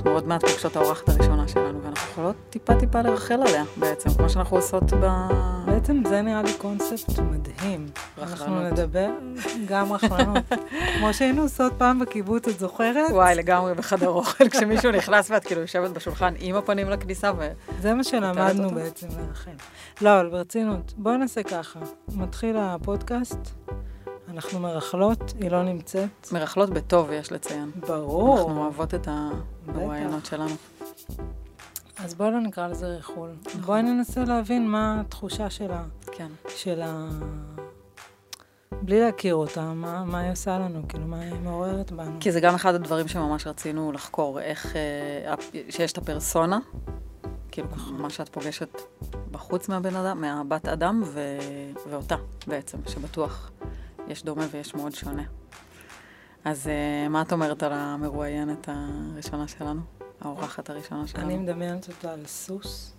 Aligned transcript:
אנחנו 0.00 0.14
עוד 0.14 0.28
מעט 0.28 0.44
פוגשות 0.44 0.76
האורחת 0.76 1.08
הראשונה 1.08 1.48
שלנו, 1.48 1.82
ואנחנו 1.82 2.10
יכולות 2.12 2.36
טיפה-טיפה 2.50 3.02
לרחל 3.02 3.34
עליה 3.34 3.64
בעצם, 3.76 4.10
כמו 4.10 4.28
שאנחנו 4.30 4.56
עושות 4.56 4.82
ב... 5.00 5.06
בעצם 5.66 6.02
זה 6.08 6.22
נראה 6.22 6.42
לי 6.42 6.52
קונספט 6.58 7.18
מדהים. 7.18 7.86
אנחנו 8.22 8.60
נדבר 8.60 9.10
גם 9.66 9.92
רחלנות. 9.92 10.44
כמו 10.98 11.14
שהיינו 11.14 11.42
עושות 11.42 11.72
פעם 11.78 11.98
בקיבוץ, 11.98 12.48
את 12.48 12.58
זוכרת? 12.58 13.10
וואי, 13.10 13.34
לגמרי 13.34 13.74
בחדר 13.74 14.08
אוכל, 14.08 14.48
כשמישהו 14.48 14.92
נכנס 14.92 15.30
ואת 15.30 15.44
כאילו 15.44 15.60
יושבת 15.60 15.90
בשולחן 15.90 16.34
עם 16.38 16.56
הפנים 16.56 16.90
לכניסה 16.90 17.32
ו... 17.38 17.48
זה 17.80 17.94
מה 17.94 18.04
שלמדנו 18.04 18.70
בעצם 18.70 19.06
לרחל. 19.18 19.50
לא, 20.00 20.20
אבל 20.20 20.28
ברצינות, 20.30 20.92
בואי 20.96 21.16
נעשה 21.16 21.42
ככה. 21.42 21.80
מתחיל 22.14 22.56
הפודקאסט. 22.58 23.70
אנחנו 24.30 24.60
מרכלות, 24.60 25.34
היא 25.40 25.50
לא 25.50 25.62
נמצאת. 25.62 26.32
מרכלות 26.32 26.70
בטוב, 26.70 27.10
יש 27.12 27.32
לציין. 27.32 27.70
ברור. 27.88 28.38
אנחנו 28.38 28.62
אוהבות 28.62 28.94
את 28.94 29.08
הרעיונות 29.68 30.26
שלנו. 30.26 30.54
אז 31.98 32.14
בואי 32.14 32.30
לא 32.30 32.40
נקרא 32.40 32.68
לזה 32.68 32.86
ריחול. 32.86 33.30
נכון. 33.46 33.60
בואי 33.60 33.82
ננסה 33.82 34.24
להבין 34.24 34.68
מה 34.68 35.00
התחושה 35.00 35.50
שלה. 35.50 35.82
כן. 36.12 36.28
של 36.48 36.82
ה... 36.82 37.08
בלי 38.82 39.00
להכיר 39.00 39.34
אותה, 39.34 39.72
מה, 39.72 40.04
מה 40.04 40.18
היא 40.18 40.32
עושה 40.32 40.58
לנו, 40.58 40.82
כאילו, 40.88 41.06
מה 41.06 41.20
היא 41.20 41.34
מעוררת 41.42 41.92
בנו. 41.92 42.16
כי 42.20 42.32
זה 42.32 42.40
גם 42.40 42.54
אחד 42.54 42.74
הדברים 42.74 43.08
שממש 43.08 43.46
רצינו 43.46 43.92
לחקור, 43.92 44.40
איך, 44.40 44.76
אה, 44.76 45.34
שיש 45.70 45.92
את 45.92 45.98
הפרסונה, 45.98 46.58
כאילו, 47.50 47.68
נכון. 47.72 47.96
מה 47.96 48.10
שאת 48.10 48.28
פוגשת 48.28 48.82
בחוץ 49.30 49.68
מהבן 49.68 49.96
אדם, 49.96 50.20
מהבת 50.20 50.68
אדם, 50.68 51.02
ו... 51.04 51.38
ואותה 51.90 52.16
בעצם, 52.46 52.78
שבטוח 52.86 53.50
יש 54.10 54.24
דומה 54.24 54.46
ויש 54.50 54.74
מאוד 54.74 54.94
שונה. 54.94 55.22
אז 56.44 56.66
uh, 56.66 57.08
מה 57.08 57.22
את 57.22 57.32
אומרת 57.32 57.62
על 57.62 57.72
המרואיינת 57.72 58.68
הראשונה 58.68 59.48
שלנו? 59.48 59.80
האורחת 60.20 60.70
הראשונה 60.70 61.06
שלנו? 61.06 61.24
אני 61.24 61.38
מדמיינת 61.38 61.88
אותה 61.88 62.12
על 62.12 62.26
סוס. 62.26 62.96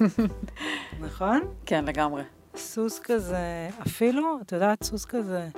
נכון? 1.06 1.40
כן, 1.66 1.84
לגמרי. 1.84 2.22
סוס 2.56 2.98
כזה, 2.98 3.68
אפילו, 3.86 4.38
את 4.40 4.52
יודעת, 4.52 4.84
סוס 4.84 5.04
כזה 5.04 5.48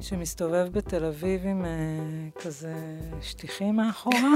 שמסתובב 0.00 0.68
בתל 0.72 1.04
אביב 1.04 1.46
עם 1.46 1.64
uh, 1.64 2.40
כזה 2.42 2.74
שטיחים 3.22 3.76
מאחורה, 3.76 4.34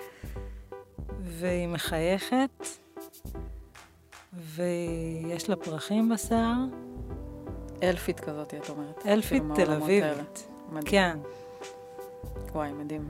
והיא 1.38 1.68
מחייכת, 1.68 2.66
ויש 4.32 5.48
לה 5.48 5.56
פרחים 5.56 6.08
בשיער. 6.08 6.64
אלפית 7.82 8.20
כזאת, 8.20 8.54
את 8.54 8.70
אומרת. 8.70 9.06
אלפית 9.06 9.42
כאילו, 9.42 9.54
תל 9.54 9.72
אביבית. 9.72 10.48
כן. 10.84 11.18
וואי, 12.52 12.72
מדהים. 12.72 13.08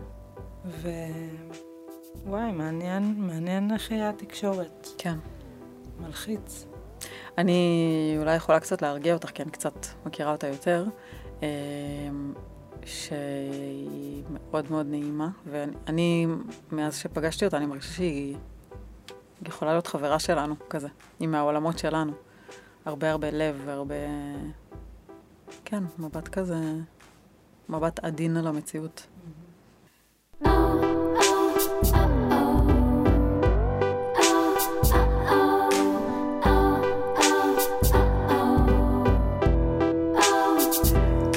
ו... 0.67 0.89
וואי, 2.27 2.53
מעניין, 2.53 3.15
מעניין 3.19 3.73
איך 3.73 3.91
היה 3.91 4.11
התקשורת. 4.11 4.89
כן. 4.99 5.19
מלחיץ. 6.01 6.67
אני 7.39 8.15
אולי 8.19 8.37
יכולה 8.37 8.61
קצת 8.61 8.83
להרגיע 8.83 9.15
אותך, 9.15 9.31
כי 9.31 9.43
אני 9.43 9.51
קצת 9.51 9.87
מכירה 10.07 10.33
אותה 10.33 10.47
יותר, 10.47 10.85
אמ, 11.43 11.47
שהיא 12.85 14.23
מאוד 14.33 14.71
מאוד 14.71 14.87
נעימה, 14.87 15.29
ואני, 15.51 16.27
מאז 16.73 16.97
שפגשתי 16.97 17.45
אותה, 17.45 17.57
אני 17.57 17.67
מרגישה 17.67 17.95
שהיא 17.95 18.37
יכולה 19.47 19.73
להיות 19.73 19.87
חברה 19.87 20.19
שלנו, 20.19 20.55
כזה, 20.71 20.89
היא 21.21 21.29
מהעולמות 21.29 21.79
שלנו. 21.79 22.13
הרבה 22.85 23.11
הרבה 23.11 23.31
לב 23.31 23.63
והרבה 23.65 23.95
כן, 25.65 25.83
מבט 25.99 26.29
כזה, 26.29 26.61
מבט 27.69 28.05
עדין 28.05 28.37
על 28.37 28.47
המציאות. 28.47 29.07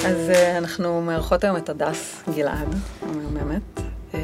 אז 0.05 0.29
אה, 0.29 0.57
אנחנו 0.57 1.01
מארחות 1.01 1.43
היום 1.43 1.57
את 1.57 1.69
הדס 1.69 2.23
גלעד, 2.35 2.75
המהממת. 3.01 3.61
אה, 4.13 4.19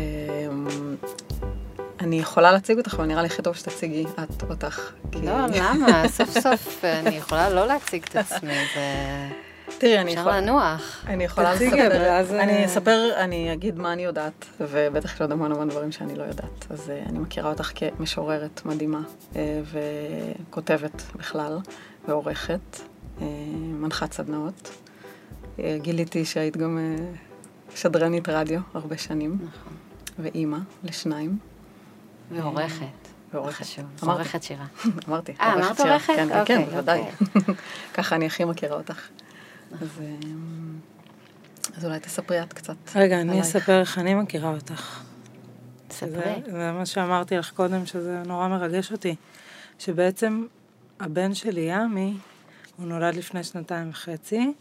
אני 2.00 2.20
יכולה 2.20 2.52
להציג 2.52 2.78
אותך, 2.78 2.94
אבל 2.94 3.06
נראה 3.06 3.22
לי 3.22 3.28
הכי 3.28 3.42
טוב 3.42 3.56
שתציגי 3.56 4.06
את 4.24 4.44
אותך. 4.50 4.92
לא, 5.24 5.48
למה? 5.48 6.04
סוף 6.08 6.40
סוף 6.40 6.86
אני 6.86 7.16
יכולה 7.16 7.50
לא 7.50 7.68
להציג 7.68 8.04
את 8.10 8.16
עצמי. 8.16 8.54
תראי, 9.82 10.00
אני 10.00 10.12
יכולה... 10.12 10.40
אפשר 10.40 10.42
לנוח. 10.42 11.04
אני 11.08 11.24
יכולה 11.24 11.54
לספר, 11.54 12.20
אני 12.40 12.66
אספר, 12.66 13.10
אני 13.18 13.54
אגיד 13.54 13.80
מה 13.80 13.94
אני 13.94 14.04
יודעת, 14.04 14.46
ובטח 14.60 15.14
יש 15.14 15.22
עוד 15.22 15.32
המון 15.32 15.52
המון 15.52 15.70
דברים 15.70 15.92
שאני 15.92 16.16
לא 16.16 16.24
יודעת. 16.24 16.66
אז 16.70 16.90
uh, 16.90 17.10
אני 17.10 17.20
מכירה 17.20 17.50
אותך 17.50 17.72
כמשוררת 17.76 18.62
מדהימה, 18.66 19.02
uh, 19.34 19.36
וכותבת 20.50 21.04
בכלל, 21.16 21.60
ועורכת, 22.08 22.80
מנחת 23.74 24.14
סדנאות. 24.14 24.72
גיליתי 25.78 26.26
שהיית 26.26 26.58
גם 26.58 26.80
שדרנית 27.76 28.30
רדיו 28.30 28.60
הרבה 28.74 28.98
שנים. 28.98 29.38
נכון. 29.42 29.74
ואימא 30.20 30.58
לשניים. 30.84 31.38
ועורכת. 32.32 32.86
ועורכת. 33.34 33.66
עורכת 34.02 34.44
שירה. 34.44 34.66
אמרתי. 35.08 35.34
אה, 35.42 35.54
אמרת 35.54 35.80
עורכת? 35.80 36.14
כן, 36.16 36.28
כן, 36.30 36.46
כן, 36.46 36.66
בוודאי. 36.66 37.04
ככה 37.96 38.16
אני 38.16 38.26
הכי 38.26 38.44
מכירה 38.44 38.78
אותך. 38.78 39.08
אז, 39.82 39.88
אמ, 40.00 40.80
אז 41.78 41.86
אולי 41.86 42.00
תספרי 42.00 42.44
את 42.44 42.54
קצת. 42.54 42.76
רגע, 42.96 43.22
אני 43.22 43.42
אספר 43.42 43.80
איך 43.80 43.98
אני 43.98 44.14
מכירה 44.14 44.54
אותך. 44.54 45.04
ספרי. 45.92 46.42
זה 46.46 46.72
מה 46.72 46.86
שאמרתי 46.86 47.38
לך 47.38 47.52
קודם, 47.52 47.86
שזה 47.86 48.22
נורא 48.26 48.48
מרגש 48.48 48.92
אותי. 48.92 49.16
שבעצם 49.80 50.46
הבן 51.00 51.34
שלי, 51.34 51.62
ימי, 51.62 52.14
הוא 52.78 52.88
נולד 52.88 53.16
לפני 53.16 53.44
שנתיים 53.44 53.90
וחצי, 53.90 54.54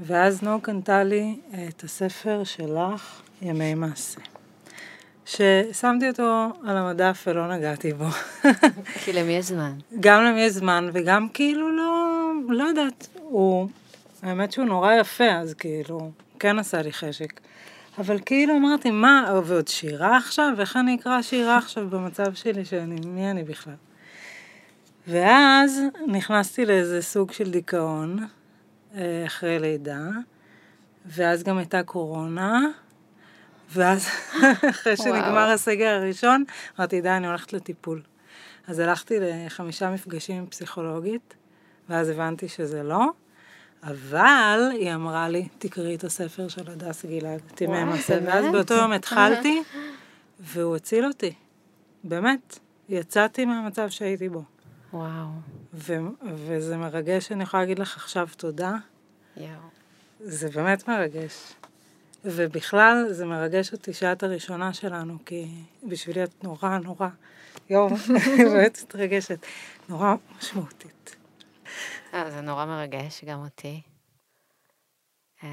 ואז 0.00 0.42
נו 0.42 0.60
קנתה 0.60 1.04
לי 1.04 1.40
את 1.68 1.84
הספר 1.84 2.44
שלך, 2.44 3.20
ימי 3.42 3.74
מעשה. 3.74 4.20
ששמתי 5.26 6.08
אותו 6.08 6.48
על 6.64 6.76
המדף 6.76 7.24
ולא 7.26 7.56
נגעתי 7.56 7.92
בו. 7.92 8.08
כי 9.04 9.12
למי 9.12 9.32
יש 9.32 9.46
זמן? 9.46 9.72
גם 10.00 10.24
למי 10.24 10.40
יש 10.40 10.52
זמן, 10.52 10.90
וגם 10.92 11.28
כאילו 11.28 11.76
לא, 11.76 12.30
לא 12.48 12.64
יודעת, 12.64 13.08
הוא 13.14 13.68
האמת 14.24 14.52
שהוא 14.52 14.64
נורא 14.64 14.92
יפה, 14.92 15.30
אז 15.30 15.54
כאילו, 15.54 16.10
כן 16.38 16.58
עשה 16.58 16.82
לי 16.82 16.92
חשק. 16.92 17.40
אבל 17.98 18.18
כאילו 18.26 18.56
אמרתי, 18.56 18.90
מה, 18.90 19.40
ועוד 19.44 19.68
שירה 19.68 20.16
עכשיו? 20.16 20.52
איך 20.58 20.76
אני 20.76 20.96
אקרא 20.96 21.22
שירה 21.22 21.58
עכשיו 21.58 21.90
במצב 21.90 22.34
שלי, 22.34 22.64
שאני, 22.64 23.00
מי 23.06 23.30
אני 23.30 23.44
בכלל? 23.44 23.74
ואז 25.08 25.80
נכנסתי 26.06 26.66
לאיזה 26.66 27.02
סוג 27.02 27.32
של 27.32 27.50
דיכאון 27.50 28.18
אה, 28.94 29.22
אחרי 29.26 29.58
לידה, 29.58 30.08
ואז 31.06 31.42
גם 31.42 31.58
הייתה 31.58 31.82
קורונה, 31.82 32.60
ואז 33.72 34.08
אחרי 34.70 34.96
שנגמר 34.96 35.50
הסגר 35.50 35.88
הראשון, 35.88 36.44
אמרתי, 36.78 37.00
די, 37.00 37.08
אני 37.08 37.26
הולכת 37.26 37.52
לטיפול. 37.52 38.02
אז 38.66 38.78
הלכתי 38.78 39.14
לחמישה 39.20 39.90
מפגשים 39.90 40.36
עם 40.36 40.46
פסיכולוגית, 40.46 41.34
ואז 41.88 42.08
הבנתי 42.08 42.48
שזה 42.48 42.82
לא, 42.82 43.06
אבל 43.84 44.68
היא 44.72 44.94
אמרה 44.94 45.28
לי, 45.28 45.48
תקראי 45.58 45.94
את 45.94 46.04
הספר 46.04 46.48
של 46.48 46.70
הדס 46.70 47.04
גלעד, 47.04 47.40
תימי 47.54 47.84
מעשה. 47.84 48.18
ואז 48.24 48.44
באותו 48.52 48.74
יום 48.74 48.92
התחלתי, 48.92 49.62
והוא 50.40 50.76
הציל 50.76 51.06
אותי. 51.06 51.32
באמת. 52.04 52.58
יצאתי 52.88 53.44
מהמצב 53.44 53.88
שהייתי 53.88 54.28
בו. 54.28 54.42
וואו. 54.92 55.26
ו- 55.74 55.96
וזה 56.34 56.76
מרגש, 56.76 57.32
אני 57.32 57.42
יכולה 57.42 57.62
להגיד 57.62 57.78
לך 57.78 57.96
עכשיו 57.96 58.28
תודה. 58.36 58.72
יואו. 59.36 59.48
זה 60.20 60.48
באמת 60.48 60.88
מרגש. 60.88 61.54
ובכלל, 62.24 63.06
זה 63.10 63.26
מרגש 63.26 63.72
אותי 63.72 63.92
שאת 63.92 64.22
הראשונה 64.22 64.72
שלנו, 64.72 65.18
כי 65.26 65.46
בשבילי 65.88 66.24
את 66.24 66.44
נורא 66.44 66.78
נורא, 66.78 67.08
יואו, 67.70 67.96
באמת 68.44 68.78
מתרגשת, 68.82 69.46
נורא 69.88 70.14
משמעותית. 70.38 71.16
אה, 72.14 72.30
זה 72.30 72.40
נורא 72.40 72.64
מרגש, 72.64 73.24
גם 73.24 73.44
אותי. 73.44 73.82
אמ, 75.42 75.48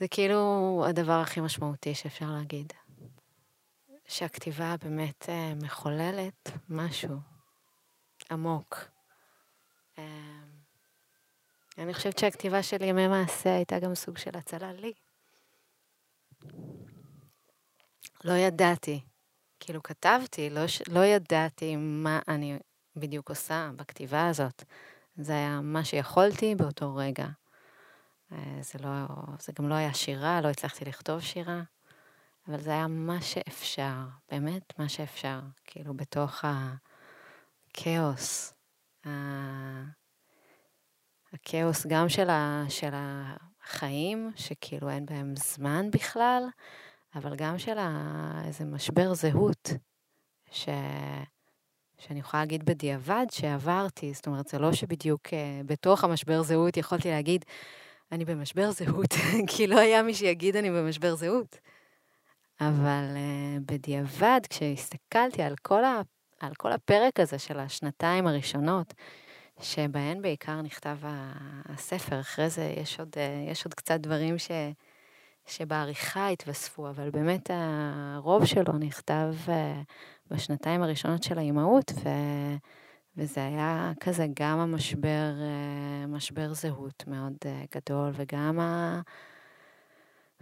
זה 0.00 0.08
כאילו 0.08 0.84
הדבר 0.88 1.20
הכי 1.20 1.40
משמעותי 1.40 1.94
שאפשר 1.94 2.26
להגיד. 2.30 2.72
שהכתיבה 4.08 4.74
באמת 4.84 5.28
אה, 5.28 5.52
מחוללת 5.62 6.50
משהו 6.68 7.16
עמוק. 8.30 8.84
אמ, 9.98 10.04
אני 11.78 11.94
חושבת 11.94 12.18
שהכתיבה 12.18 12.62
של 12.62 12.82
ימי 12.82 13.08
מעשה 13.08 13.54
הייתה 13.54 13.78
גם 13.78 13.94
סוג 13.94 14.18
של 14.18 14.36
הצלה 14.36 14.72
לי. 14.72 14.92
לא 18.24 18.32
ידעתי, 18.32 19.00
כאילו 19.60 19.82
כתבתי, 19.82 20.50
לא, 20.50 20.60
לא 20.88 21.04
ידעתי 21.04 21.76
מה 21.76 22.20
אני 22.28 22.58
בדיוק 22.96 23.28
עושה 23.28 23.70
בכתיבה 23.76 24.28
הזאת. 24.28 24.64
זה 25.16 25.32
היה 25.32 25.60
מה 25.62 25.84
שיכולתי 25.84 26.54
באותו 26.54 26.96
רגע. 26.96 27.26
אה, 28.32 28.58
זה, 28.60 28.78
לא, 28.78 28.88
זה 29.40 29.52
גם 29.58 29.68
לא 29.68 29.74
היה 29.74 29.94
שירה, 29.94 30.40
לא 30.40 30.48
הצלחתי 30.48 30.84
לכתוב 30.84 31.20
שירה. 31.20 31.62
אבל 32.48 32.60
זה 32.60 32.70
היה 32.70 32.86
מה 32.86 33.20
שאפשר, 33.20 33.94
באמת 34.30 34.78
מה 34.78 34.88
שאפשר, 34.88 35.40
כאילו 35.64 35.94
בתוך 35.94 36.44
הכאוס, 37.74 38.54
הכאוס 41.32 41.86
גם 41.86 42.08
של, 42.08 42.30
ה, 42.30 42.64
של 42.68 42.92
החיים, 42.94 44.32
שכאילו 44.36 44.90
אין 44.90 45.06
בהם 45.06 45.34
זמן 45.36 45.90
בכלל, 45.90 46.42
אבל 47.14 47.36
גם 47.36 47.58
של 47.58 47.78
ה, 47.78 48.42
איזה 48.44 48.64
משבר 48.64 49.14
זהות, 49.14 49.70
ש, 50.50 50.68
שאני 51.98 52.20
יכולה 52.20 52.42
להגיד 52.42 52.64
בדיעבד 52.64 53.26
שעברתי, 53.30 54.14
זאת 54.14 54.26
אומרת, 54.26 54.48
זה 54.48 54.58
לא 54.58 54.72
שבדיוק 54.72 55.26
uh, 55.26 55.30
בתוך 55.66 56.04
המשבר 56.04 56.42
זהות 56.42 56.76
יכולתי 56.76 57.10
להגיד, 57.10 57.44
אני 58.12 58.24
במשבר 58.24 58.70
זהות, 58.70 59.14
כי 59.50 59.66
לא 59.66 59.78
היה 59.78 60.02
מי 60.02 60.14
שיגיד 60.14 60.56
אני 60.56 60.70
במשבר 60.70 61.14
זהות. 61.14 61.58
אבל 62.60 63.04
uh, 63.14 63.60
בדיעבד, 63.66 64.40
כשהסתכלתי 64.50 65.42
על 65.42 65.54
כל, 65.62 65.84
ה, 65.84 66.00
על 66.40 66.54
כל 66.54 66.72
הפרק 66.72 67.20
הזה 67.20 67.38
של 67.38 67.58
השנתיים 67.58 68.26
הראשונות, 68.26 68.94
שבהן 69.60 70.22
בעיקר 70.22 70.62
נכתב 70.62 70.96
הספר, 71.64 72.20
אחרי 72.20 72.50
זה 72.50 72.74
יש 72.76 73.00
עוד, 73.00 73.08
uh, 73.14 73.50
יש 73.50 73.64
עוד 73.64 73.74
קצת 73.74 74.00
דברים 74.00 74.38
ש, 74.38 74.50
שבעריכה 75.46 76.28
התווספו, 76.28 76.88
אבל 76.88 77.10
באמת 77.10 77.50
הרוב 77.52 78.44
שלו 78.46 78.72
נכתב 78.78 79.34
בשנתיים 80.30 80.82
הראשונות 80.82 81.22
של 81.22 81.38
האימהות, 81.38 81.92
ו... 82.04 82.08
וזה 83.18 83.46
היה 83.46 83.92
כזה 84.00 84.26
גם 84.40 84.58
המשבר, 84.58 85.34
משבר 86.08 86.54
זהות 86.54 87.04
מאוד 87.06 87.34
גדול, 87.74 88.10
וגם 88.14 88.60
ה... 88.60 89.00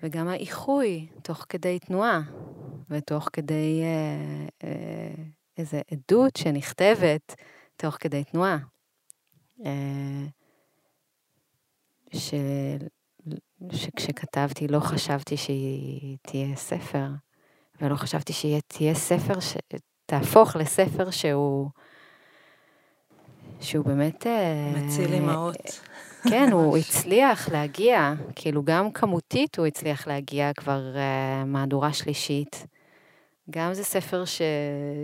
וגם 0.03 0.29
האיחוי 0.29 1.07
תוך 1.23 1.47
כדי 1.49 1.79
תנועה, 1.79 2.21
ותוך 2.91 3.29
כדי 3.33 3.83
אה, 3.83 4.47
אה, 4.69 5.25
איזו 5.59 5.79
עדות 5.91 6.37
שנכתבת 6.37 7.35
תוך 7.77 7.97
כדי 8.01 8.25
תנועה. 8.25 8.59
אה, 9.65 10.25
ש... 12.13 12.35
שכשכתבתי 13.73 14.69
לא 14.69 14.81
חשבתי 14.81 15.37
שהיא 15.37 16.17
תהיה 16.23 16.57
ספר, 16.57 17.09
ולא 17.81 17.97
חשבתי 17.97 18.33
שהיא 18.33 18.61
תהיה 18.67 18.95
ספר, 18.95 19.35
שתהפוך 19.41 20.57
לספר 20.57 21.11
שהוא, 21.11 21.71
שהוא 23.61 23.85
באמת... 23.85 24.27
אה, 24.27 24.73
מציל 24.77 25.13
אימהות. 25.13 25.57
כן, 26.31 26.53
הוא 26.53 26.77
הצליח 26.77 27.49
להגיע, 27.49 28.15
כאילו 28.37 28.63
גם 28.63 28.93
כמותית 28.93 29.59
הוא 29.59 29.67
הצליח 29.67 30.07
להגיע 30.07 30.53
כבר 30.53 30.95
uh, 30.95 31.45
מהדורה 31.47 31.93
שלישית. 31.93 32.67
גם 33.51 33.75
זה 33.75 33.85
ספר 33.85 34.25
ש... 34.25 34.43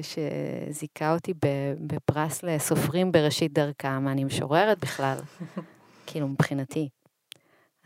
שזיכה 0.02 1.14
אותי 1.14 1.34
בפרס 1.80 2.42
לסופרים 2.42 3.12
בראשית 3.12 3.52
דרכם, 3.52 4.08
אני 4.08 4.24
משוררת 4.24 4.78
בכלל, 4.80 5.18
כאילו 6.06 6.28
מבחינתי. 6.28 6.88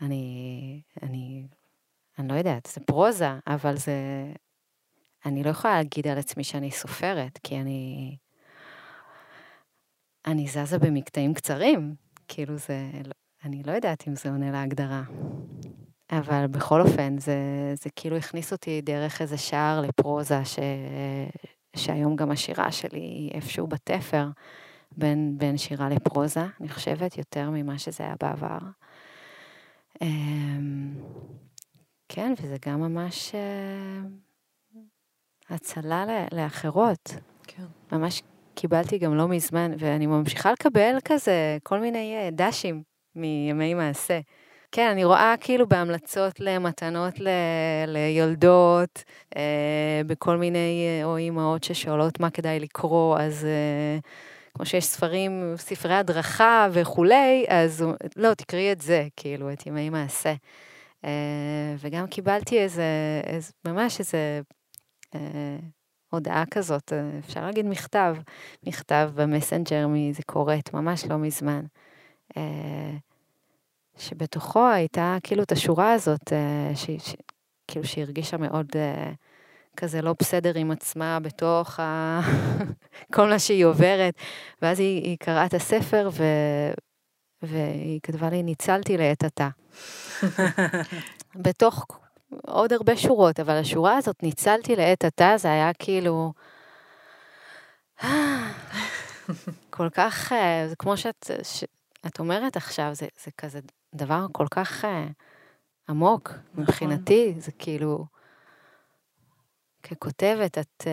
אני, 0.01 0.81
אני, 1.03 1.43
אני 2.19 2.27
לא 2.27 2.33
יודעת, 2.33 2.69
זה 2.73 2.81
פרוזה, 2.81 3.29
אבל 3.47 3.77
זה... 3.77 3.91
אני 5.25 5.43
לא 5.43 5.49
יכולה 5.49 5.75
להגיד 5.75 6.07
על 6.07 6.17
עצמי 6.17 6.43
שאני 6.43 6.71
סופרת, 6.71 7.39
כי 7.43 7.59
אני... 7.59 8.15
אני 10.27 10.47
זזה 10.47 10.79
במקטעים 10.79 11.33
קצרים, 11.33 11.95
כאילו 12.27 12.57
זה... 12.57 12.91
אני 13.43 13.63
לא 13.63 13.71
יודעת 13.71 14.07
אם 14.07 14.15
זה 14.15 14.29
עונה 14.29 14.51
להגדרה. 14.51 15.03
אבל 16.11 16.47
בכל 16.47 16.81
אופן, 16.81 17.17
זה, 17.17 17.37
זה 17.73 17.89
כאילו 17.95 18.17
הכניס 18.17 18.51
אותי 18.51 18.81
דרך 18.81 19.21
איזה 19.21 19.37
שער 19.37 19.81
לפרוזה, 19.81 20.45
ש, 20.45 20.59
שהיום 21.75 22.15
גם 22.15 22.31
השירה 22.31 22.71
שלי 22.71 22.99
היא 22.99 23.31
איפשהו 23.31 23.67
בתפר 23.67 24.27
בין, 24.91 25.35
בין 25.37 25.57
שירה 25.57 25.89
לפרוזה, 25.89 26.45
אני 26.61 26.69
חושבת, 26.69 27.17
יותר 27.17 27.49
ממה 27.49 27.79
שזה 27.79 28.03
היה 28.03 28.15
בעבר. 28.21 28.57
אמ, 30.01 30.93
כן, 32.09 32.33
וזה 32.41 32.57
גם 32.65 32.79
ממש 32.79 33.35
אה, 33.35 34.01
הצלה 35.49 36.05
לאחרות. 36.31 37.15
כן. 37.47 37.63
ממש 37.91 38.21
קיבלתי 38.55 38.97
גם 38.97 39.15
לא 39.15 39.27
מזמן, 39.27 39.71
ואני 39.79 40.05
ממשיכה 40.05 40.51
לקבל 40.51 40.97
כזה 41.05 41.57
כל 41.63 41.79
מיני 41.79 42.15
אה, 42.15 42.29
דשים 42.31 42.83
מימי 43.15 43.73
מעשה. 43.73 44.19
כן, 44.71 44.89
אני 44.91 45.05
רואה 45.05 45.35
כאילו 45.39 45.67
בהמלצות 45.67 46.39
למתנות 46.39 47.19
ל... 47.19 47.27
ליולדות, 47.87 49.03
אה, 49.37 50.01
בכל 50.07 50.37
מיני, 50.37 50.85
אה, 50.87 51.05
או 51.05 51.17
אימהות 51.17 51.63
ששואלות 51.63 52.19
מה 52.19 52.29
כדאי 52.29 52.59
לקרוא, 52.59 53.17
אז 53.19 53.45
אה, 53.45 53.99
כמו 54.53 54.65
שיש 54.65 54.85
ספרים, 54.85 55.53
ספרי 55.57 55.93
הדרכה 55.93 56.67
וכולי, 56.71 57.45
אז 57.47 57.85
לא, 58.15 58.33
תקראי 58.33 58.71
את 58.71 58.81
זה, 58.81 59.07
כאילו, 59.17 59.53
את 59.53 59.67
ימי 59.67 59.89
מעשה. 59.89 60.33
אה, 61.05 61.75
וגם 61.79 62.07
קיבלתי 62.07 62.59
איזה, 62.59 62.83
איזה 63.23 63.51
ממש 63.65 63.99
איזה 63.99 64.41
הודעה 66.09 66.43
כזאת, 66.51 66.93
אה, 66.93 67.19
אפשר 67.19 67.45
להגיד 67.45 67.65
מכתב, 67.65 68.15
מכתב 68.67 69.11
במסנג'ר 69.15 69.87
מאיזה 69.87 70.23
קוראת, 70.23 70.73
ממש 70.73 71.05
לא 71.05 71.17
מזמן. 71.17 71.65
אה, 72.37 72.91
שבתוכו 73.97 74.67
הייתה 74.67 75.17
כאילו 75.23 75.43
את 75.43 75.51
השורה 75.51 75.93
הזאת, 75.93 76.33
אה, 76.33 76.75
ש, 76.75 76.85
ש, 76.85 77.15
כאילו 77.67 77.85
שהיא 77.85 78.03
הרגישה 78.03 78.37
מאוד 78.37 78.67
אה, 78.75 79.11
כזה 79.77 80.01
לא 80.01 80.13
בסדר 80.19 80.51
עם 80.55 80.71
עצמה 80.71 81.19
בתוך 81.19 81.79
ה... 81.79 82.19
כל 83.15 83.29
מה 83.29 83.39
שהיא 83.39 83.65
עוברת. 83.65 84.13
ואז 84.61 84.79
היא, 84.79 85.03
היא 85.03 85.17
קראה 85.19 85.45
את 85.45 85.53
הספר 85.53 86.09
ו... 86.11 86.23
והיא 87.41 87.99
כתבה 88.03 88.29
לי, 88.29 88.43
ניצלתי 88.43 88.97
לעת 88.97 89.23
עתה. 89.23 89.49
בתוך 91.45 91.85
עוד 92.47 92.73
הרבה 92.73 92.97
שורות, 92.97 93.39
אבל 93.39 93.53
השורה 93.53 93.97
הזאת, 93.97 94.23
ניצלתי 94.23 94.75
לעת 94.75 95.05
עתה, 95.05 95.33
זה 95.37 95.51
היה 95.51 95.73
כאילו... 95.73 96.33
כל 99.69 99.89
כך, 99.89 100.31
זה 100.67 100.75
כמו 100.79 100.97
שאת, 100.97 101.31
את 102.05 102.19
אומרת 102.19 102.57
עכשיו, 102.57 102.89
זה, 102.93 103.07
זה 103.23 103.31
כזה 103.37 103.59
דבר 103.95 104.25
כל 104.31 104.45
כך 104.51 104.83
uh, 104.83 104.87
עמוק 105.89 106.29
נכון. 106.29 106.63
מבחינתי, 106.63 107.33
זה 107.37 107.51
כאילו, 107.51 108.05
ככותבת, 109.83 110.57
את 110.57 110.83
uh, 110.83 110.87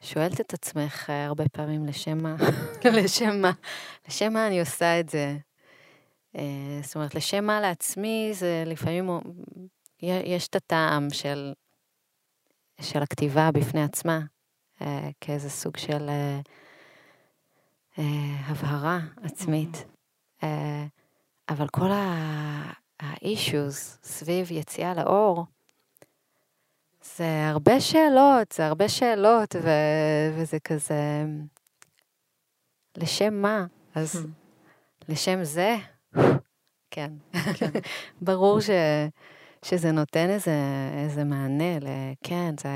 שואלת 0.00 0.40
את 0.40 0.54
עצמך 0.54 1.10
הרבה 1.10 1.44
פעמים 1.48 1.86
לשם 1.86 2.22
מה, 2.22 2.36
לשם 2.96 3.42
מה, 3.42 3.52
לשם 4.08 4.32
מה 4.32 4.46
אני 4.46 4.60
עושה 4.60 5.00
את 5.00 5.08
זה. 5.08 5.36
Uh, 6.36 6.40
זאת 6.82 6.96
אומרת, 6.96 7.14
לשם 7.14 7.44
מה 7.44 7.60
לעצמי, 7.60 8.30
זה 8.32 8.64
לפעמים, 8.66 9.20
יש 10.02 10.48
את 10.48 10.56
הטעם 10.56 11.10
של, 11.10 11.52
של 12.80 13.02
הכתיבה 13.02 13.50
בפני 13.52 13.82
עצמה, 13.82 14.20
uh, 14.78 14.84
כאיזה 15.20 15.50
סוג 15.50 15.76
של... 15.76 16.10
אה, 17.98 18.40
הבהרה 18.46 18.98
עצמית. 19.22 19.76
Mm-hmm. 19.76 20.44
אה, 20.44 20.86
אבל 21.48 21.68
כל 21.68 21.90
ה-issues 21.90 23.98
סביב 24.02 24.50
יציאה 24.50 24.94
לאור, 24.94 25.44
זה 27.16 27.48
הרבה 27.48 27.80
שאלות, 27.80 28.52
זה 28.52 28.66
הרבה 28.66 28.88
שאלות, 28.88 29.56
ו- 29.62 30.36
וזה 30.36 30.60
כזה, 30.60 31.24
לשם 32.96 33.34
מה? 33.34 33.66
אז 33.94 34.14
mm-hmm. 34.14 35.08
לשם 35.08 35.44
זה, 35.44 35.76
כן. 36.90 37.12
כן. 37.54 37.70
ברור 38.22 38.60
ש, 38.60 38.70
שזה 39.64 39.92
נותן 39.92 40.30
איזה, 40.30 40.56
איזה 41.04 41.24
מענה 41.24 41.78
ל... 41.78 41.86
כן, 42.24 42.54
זה, 42.60 42.70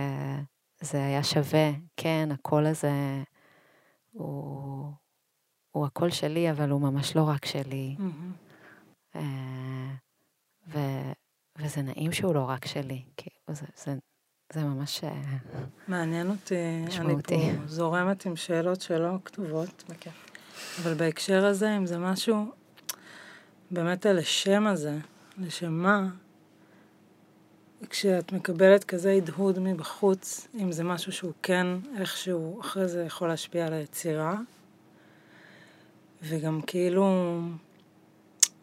זה 0.80 1.04
היה 1.04 1.24
שווה, 1.24 1.70
כן, 1.96 2.28
הקול 2.32 2.66
הזה 2.66 2.92
הוא, 4.12 4.92
הוא 5.70 5.86
הכל 5.86 6.10
שלי, 6.10 6.50
אבל 6.50 6.70
הוא 6.70 6.80
ממש 6.80 7.16
לא 7.16 7.22
רק 7.22 7.44
שלי. 7.44 7.96
Mm-hmm. 7.98 9.18
ו, 10.68 10.78
וזה 11.58 11.82
נעים 11.82 12.12
שהוא 12.12 12.34
לא 12.34 12.44
רק 12.48 12.66
שלי, 12.66 13.02
כי 13.16 13.30
זה, 13.50 13.66
זה, 13.76 13.94
זה 14.52 14.64
ממש 14.64 15.04
אה, 15.04 15.22
מעניין 15.88 16.30
אותי, 16.30 16.84
משמעותי. 16.86 17.34
אני 17.34 17.56
פה 17.58 17.66
זורמת 17.66 18.26
עם 18.26 18.36
שאלות 18.36 18.80
שלא 18.80 19.10
כתובות, 19.24 19.84
בכיף. 19.88 20.30
אבל 20.82 20.94
בהקשר 20.94 21.44
הזה, 21.46 21.76
אם 21.76 21.86
זה 21.86 21.98
משהו, 21.98 22.52
באמת 23.72 24.06
על 24.06 24.18
השם 24.18 24.66
הזה, 24.66 24.98
לשם 25.38 25.72
מה, 25.72 26.08
כשאת 27.90 28.32
מקבלת 28.32 28.84
כזה 28.84 29.12
הדהוד 29.12 29.58
מבחוץ, 29.58 30.48
אם 30.54 30.72
זה 30.72 30.84
משהו 30.84 31.12
שהוא 31.12 31.32
כן 31.42 31.66
איכשהו 31.98 32.60
אחרי 32.60 32.88
זה 32.88 33.04
יכול 33.04 33.28
להשפיע 33.28 33.66
על 33.66 33.72
היצירה, 33.72 34.36
וגם 36.22 36.60
כאילו, 36.66 37.38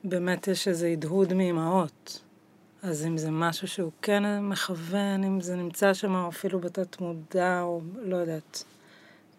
באמת 0.03 0.47
יש 0.47 0.67
איזה 0.67 0.87
הדהוד 0.87 1.33
מאימהות. 1.33 2.21
אז 2.83 3.05
אם 3.05 3.17
זה 3.17 3.31
משהו 3.31 3.67
שהוא 3.67 3.91
כן 4.01 4.43
מכוון, 4.43 5.23
אם 5.23 5.41
זה 5.41 5.55
נמצא 5.55 5.93
שם 5.93 6.15
אפילו 6.15 6.59
בתת 6.59 7.01
מודע, 7.01 7.61
או 7.61 7.81
לא 8.01 8.15
יודעת. 8.15 8.63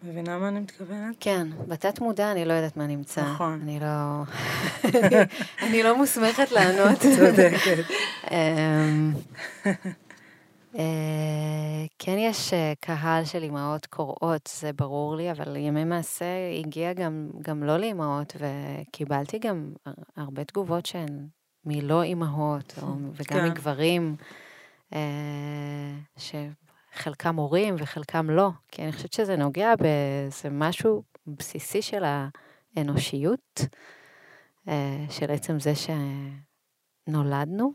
מבינה 0.02 0.38
מה 0.38 0.48
אני 0.48 0.60
מתכוונת? 0.60 1.16
כן, 1.20 1.48
בתת 1.68 2.00
מודע 2.00 2.32
אני 2.32 2.44
לא 2.44 2.52
יודעת 2.52 2.76
מה 2.76 2.86
נמצא. 2.86 3.22
נכון. 3.32 3.60
אני 3.62 3.80
לא... 3.80 4.22
אני 5.66 5.82
לא 5.82 5.96
מוסמכת 5.96 6.52
לענות. 6.52 6.98
צודקת. 7.16 7.84
אמ, 8.30 9.12
אה, 10.78 10.84
כן 11.98 12.16
יש 12.18 12.52
אה, 12.52 12.72
קהל 12.80 13.24
של 13.24 13.42
אימהות 13.42 13.86
קוראות, 13.86 14.50
זה 14.60 14.72
ברור 14.72 15.16
לי, 15.16 15.30
אבל 15.30 15.56
ימי 15.56 15.84
מעשה 15.84 16.24
הגיע 16.58 16.92
גם, 16.92 17.30
גם 17.42 17.62
לא 17.64 17.76
לאימהות, 17.76 18.36
וקיבלתי 18.40 19.38
גם 19.38 19.72
הר- 19.86 19.92
הרבה 20.16 20.44
תגובות 20.44 20.86
שהן 20.86 21.26
מלא 21.64 22.02
אימהות, 22.02 22.74
או, 22.82 22.88
וגם 23.12 23.38
כן. 23.40 23.46
מגברים, 23.50 24.16
אה, 24.94 24.98
שחלקם 26.94 27.36
הורים 27.36 27.74
וחלקם 27.78 28.30
לא, 28.30 28.50
כי 28.68 28.82
אני 28.82 28.92
חושבת 28.92 29.12
שזה 29.12 29.36
נוגע 29.36 29.74
באיזה 29.76 30.50
משהו 30.50 31.02
בסיסי 31.26 31.82
של 31.82 32.04
האנושיות, 32.76 33.60
אה, 34.68 35.04
של 35.10 35.30
עצם 35.30 35.56
זה 35.60 35.72
שנולדנו. 37.06 37.72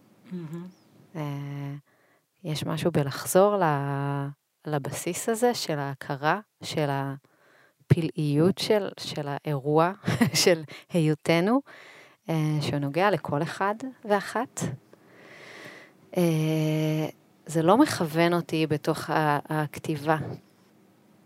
אה, 1.16 1.74
יש 2.44 2.66
משהו 2.66 2.92
בלחזור 2.92 3.56
לבסיס 4.68 5.30
הזה 5.30 5.54
של 5.54 5.80
ההכרה, 5.80 6.40
של 6.64 6.90
הפלאיות 6.90 8.58
של, 8.58 8.90
של 9.00 9.28
האירוע, 9.28 9.92
של 10.44 10.64
היותנו, 10.90 11.62
אה, 12.30 12.58
שנוגע 12.62 13.12
לכל 13.12 13.42
אחד 13.44 13.76
ואחת. 14.06 14.62
זה 17.46 17.62
לא 17.62 17.78
מכוון 17.78 18.34
אותי 18.34 18.68
בתוך 18.68 19.10
הכתיבה. 19.50 20.18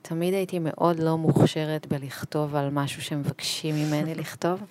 תמיד 0.02 0.34
הייתי 0.34 0.60
מאוד 0.60 1.00
לא 1.00 1.18
מוכשרת 1.18 1.88
בלכתוב 1.88 2.56
על 2.56 2.70
משהו 2.70 3.02
שמבקשים 3.02 3.76
ממני 3.76 4.16
לכתוב. 4.16 4.64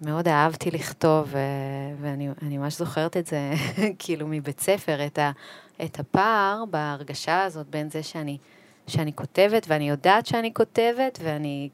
מאוד 0.00 0.28
אהבתי 0.28 0.70
לכתוב, 0.70 1.34
ואני 2.00 2.28
אני 2.42 2.58
ממש 2.58 2.78
זוכרת 2.78 3.16
את 3.16 3.26
זה, 3.26 3.52
כאילו 3.98 4.26
מבית 4.28 4.60
ספר, 4.60 5.06
את, 5.06 5.18
ה, 5.18 5.30
את 5.84 6.00
הפער 6.00 6.64
בהרגשה 6.70 7.42
הזאת 7.42 7.66
בין 7.66 7.90
זה 7.90 8.02
שאני, 8.02 8.38
שאני 8.86 9.12
כותבת, 9.12 9.66
ואני 9.68 9.88
יודעת 9.88 10.26
שאני 10.26 10.54
כותבת, 10.54 11.18
ואני 11.22 11.68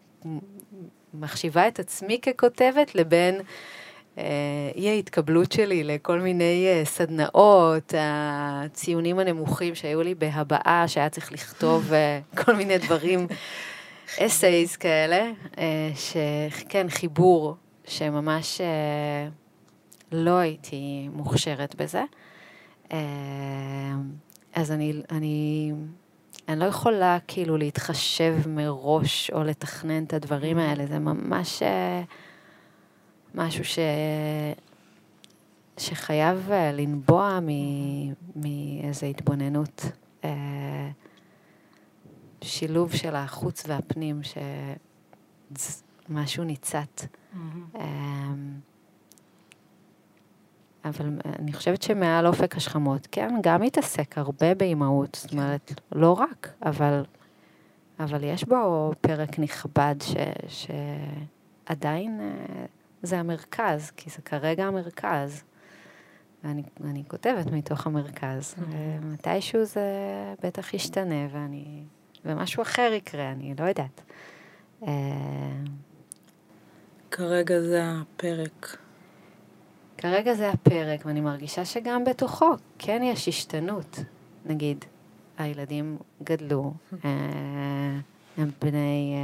מחשיבה 1.14 1.68
את 1.68 1.78
עצמי 1.78 2.20
ככותבת, 2.20 2.94
לבין 2.94 3.40
אי 4.74 4.88
ההתקבלות 4.88 5.52
שלי 5.52 5.84
לכל 5.84 6.20
מיני 6.20 6.66
אה, 6.66 6.84
סדנאות, 6.84 7.94
הציונים 7.98 9.18
הנמוכים 9.18 9.74
שהיו 9.74 10.02
לי 10.02 10.14
בהבעה, 10.14 10.84
שהיה 10.88 11.08
צריך 11.08 11.32
לכתוב 11.32 11.92
אה, 11.92 12.20
כל 12.44 12.56
מיני 12.56 12.78
דברים, 12.78 13.26
אסייז 14.18 14.76
כאלה, 14.76 15.30
אה, 15.58 15.90
שכן, 15.94 16.88
חיבור, 16.88 17.56
שממש 17.84 18.60
אה, 18.60 19.28
לא 20.12 20.30
הייתי 20.30 21.08
מוכשרת 21.12 21.74
בזה. 21.74 22.02
אה, 22.92 22.98
אז 24.54 24.72
אני, 24.72 25.02
אני, 25.10 25.72
אני 26.48 26.60
לא 26.60 26.64
יכולה 26.64 27.18
כאילו 27.28 27.56
להתחשב 27.56 28.34
מראש 28.46 29.30
או 29.30 29.44
לתכנן 29.44 30.04
את 30.04 30.12
הדברים 30.12 30.58
האלה, 30.58 30.86
זה 30.86 30.98
ממש 30.98 31.62
אה, 31.62 32.02
משהו 33.34 33.64
ש... 33.64 33.78
שחייב 35.76 36.50
אה, 36.50 36.72
לנבוע 36.72 37.38
מ- 37.42 38.12
מאיזו 38.36 39.06
התבוננות. 39.06 39.82
אה, 40.24 40.90
שילוב 42.42 42.92
של 42.92 43.14
החוץ 43.16 43.64
והפנים, 43.66 44.20
שמשהו 46.08 46.44
ניצת. 46.44 47.02
מהמם. 47.32 47.64
אמ, 47.74 48.60
אבל 50.84 51.18
אני 51.38 51.52
חושבת 51.52 51.82
שמעל 51.82 52.26
אופק 52.26 52.56
השכמות, 52.56 53.08
כן, 53.12 53.34
גם 53.42 53.60
מתעסק 53.62 54.18
הרבה 54.18 54.54
באימהות, 54.54 55.18
זאת 55.22 55.32
אומרת, 55.32 55.80
לא 55.92 56.12
רק, 56.12 56.52
אבל, 56.62 57.04
אבל 58.00 58.24
יש 58.24 58.44
בו 58.44 58.92
פרק 59.00 59.38
נכבד 59.38 59.94
ש, 60.02 60.14
שעדיין 61.68 62.20
אה, 62.20 62.64
זה 63.02 63.18
המרכז, 63.18 63.90
כי 63.90 64.10
זה 64.10 64.22
כרגע 64.22 64.64
המרכז. 64.64 65.42
ואני 66.44 66.62
אני 66.84 67.02
כותבת 67.08 67.46
מתוך 67.46 67.86
המרכז, 67.86 68.54
ומתישהו 68.70 69.64
זה 69.64 69.82
בטח 70.42 70.74
ישתנה, 70.74 71.26
ואני, 71.32 71.82
ומשהו 72.24 72.62
אחר 72.62 72.90
יקרה, 72.94 73.32
אני 73.32 73.54
לא 73.58 73.64
יודעת. 73.64 74.00
אה, 74.82 74.92
כרגע 77.10 77.60
זה 77.60 77.82
הפרק. 77.84 78.78
כרגע 79.98 80.34
זה 80.34 80.50
הפרק, 80.50 81.06
ואני 81.06 81.20
מרגישה 81.20 81.64
שגם 81.64 82.04
בתוכו 82.04 82.50
כן 82.78 83.00
יש 83.04 83.28
השתנות. 83.28 83.98
נגיד, 84.46 84.84
הילדים 85.38 85.96
גדלו, 86.22 86.72
אה, 87.04 87.10
הם 88.36 88.50
בני, 88.60 89.14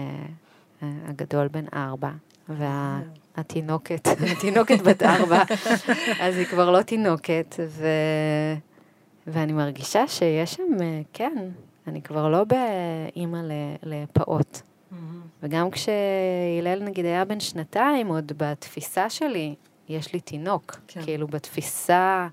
אה, 0.82 0.88
הגדול 1.08 1.48
בן 1.48 1.64
ארבע, 1.74 2.10
והתינוקת, 2.48 4.08
התינוקת 4.32 4.80
בת 4.80 5.02
ארבע, 5.02 5.42
אז 6.20 6.36
היא 6.36 6.46
כבר 6.46 6.70
לא 6.70 6.82
תינוקת, 6.82 7.54
ו... 7.68 7.86
ואני 9.26 9.52
מרגישה 9.52 10.08
שיש 10.08 10.54
שם, 10.54 10.62
אה, 10.80 11.00
כן, 11.12 11.48
אני 11.86 12.02
כבר 12.02 12.28
לא 12.28 12.44
באימא 12.44 13.38
לפעוט. 13.82 14.60
וגם 15.42 15.70
כשהלל 15.70 16.82
נגיד 16.82 17.04
היה 17.04 17.24
בן 17.24 17.40
שנתיים, 17.40 18.08
עוד 18.08 18.32
בתפיסה 18.36 19.10
שלי, 19.10 19.54
יש 19.88 20.12
לי 20.12 20.20
תינוק. 20.20 20.76
כן. 20.88 21.02
כאילו 21.02 21.26
בתפיסה 21.28 22.28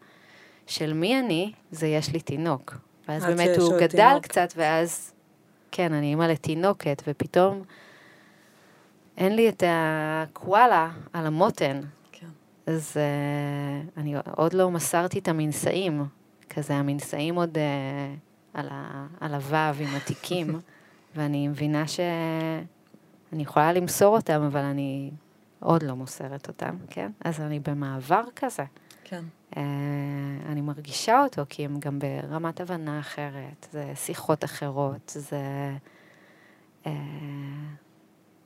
של 0.67 0.93
מי 0.93 1.19
אני, 1.19 1.51
זה 1.71 1.87
יש 1.87 2.13
לי 2.13 2.19
תינוק. 2.19 2.75
ואז 3.07 3.25
באמת 3.25 3.57
הוא 3.57 3.77
גדל 3.77 4.09
תינוק. 4.09 4.23
קצת, 4.23 4.53
ואז, 4.55 5.13
כן, 5.71 5.93
אני 5.93 6.05
אימא 6.05 6.23
לתינוקת, 6.23 7.03
ופתאום 7.07 7.63
אין 9.21 9.35
לי 9.35 9.49
את 9.49 9.63
הקואלה 9.67 10.91
על 11.13 11.25
המותן. 11.25 11.81
כן. 12.11 12.27
אז 12.65 12.97
uh, 12.97 13.99
אני 13.99 14.15
עוד 14.35 14.53
לא 14.53 14.71
מסרתי 14.71 15.19
את 15.19 15.27
המנשאים, 15.27 16.05
כזה 16.49 16.73
המנשאים 16.73 17.35
עוד 17.35 17.57
uh, 17.57 17.59
על, 18.53 18.67
ה, 18.71 19.07
על 19.19 19.33
הוו 19.33 19.83
עם 19.83 19.95
התיקים, 19.95 20.59
ואני 21.15 21.47
מבינה 21.47 21.87
שאני 21.87 23.43
יכולה 23.43 23.73
למסור 23.73 24.15
אותם, 24.15 24.41
אבל 24.41 24.61
אני 24.61 25.11
עוד 25.59 25.83
לא 25.83 25.95
מוסרת 25.95 26.47
אותם, 26.47 26.75
כן? 26.89 27.11
אז 27.25 27.41
אני 27.41 27.59
במעבר 27.59 28.23
כזה. 28.35 28.63
כן. 29.03 29.23
Uh, 29.51 29.57
אני 30.45 30.61
מרגישה 30.61 31.23
אותו, 31.23 31.41
כי 31.49 31.65
הם 31.65 31.79
גם 31.79 31.99
ברמת 31.99 32.61
הבנה 32.61 32.99
אחרת, 32.99 33.67
זה 33.71 33.91
שיחות 33.95 34.43
אחרות, 34.43 35.11
זה... 35.15 35.71
Uh, 36.83 36.87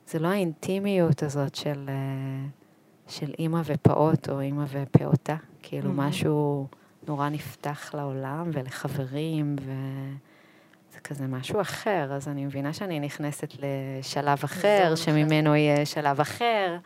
זה 0.06 0.18
לא 0.18 0.28
האינטימיות 0.28 1.22
הזאת 1.22 1.54
של, 1.54 1.88
uh, 1.88 3.10
של 3.12 3.34
אימא 3.38 3.60
ופעוט 3.64 4.28
או 4.28 4.40
אימא 4.40 4.64
ופעוטה, 4.68 5.36
כאילו 5.62 5.92
מהמם. 5.92 6.08
משהו 6.08 6.66
נורא 7.08 7.28
נפתח 7.28 7.94
לעולם 7.94 8.50
ולחברים, 8.52 9.56
וזה 9.60 11.00
כזה 11.04 11.26
משהו 11.26 11.60
אחר, 11.60 12.12
אז 12.12 12.28
אני 12.28 12.46
מבינה 12.46 12.72
שאני 12.72 13.00
נכנסת 13.00 13.52
לשלב 13.54 14.38
אחר, 14.44 14.84
אחר. 14.84 14.94
שממנו 14.94 15.56
יהיה 15.56 15.86
שלב 15.86 16.20
אחר. 16.20 16.76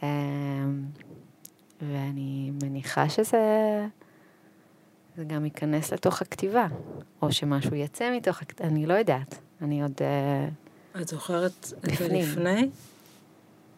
Um, 0.00 0.04
ואני 1.82 2.50
מניחה 2.62 3.08
שזה 3.08 3.38
זה 5.16 5.24
גם 5.24 5.44
ייכנס 5.44 5.92
לתוך 5.92 6.22
הכתיבה, 6.22 6.66
או 7.22 7.32
שמשהו 7.32 7.74
יצא 7.74 8.16
מתוך 8.16 8.42
הכתיבה, 8.42 8.68
אני 8.68 8.86
לא 8.86 8.94
יודעת. 8.94 9.38
אני 9.62 9.82
עוד... 9.82 9.92
אה, 10.00 10.48
את 11.00 11.08
זוכרת 11.08 11.72
את 11.84 11.90
זה. 11.98 12.08
לפני? 12.08 12.70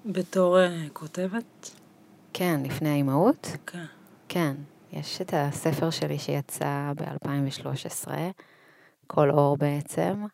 בתור 0.06 0.60
אה, 0.60 0.86
כותבת? 0.92 1.70
כן, 2.32 2.60
לפני 2.64 2.88
האימהות, 2.88 3.46
כן. 3.66 3.84
כן. 4.28 4.54
יש 4.92 5.20
את 5.20 5.34
הספר 5.36 5.90
שלי 5.90 6.18
שיצא 6.18 6.92
ב-2013, 6.96 8.08
כל 9.06 9.30
אור 9.30 9.56
בעצם. 9.56 10.24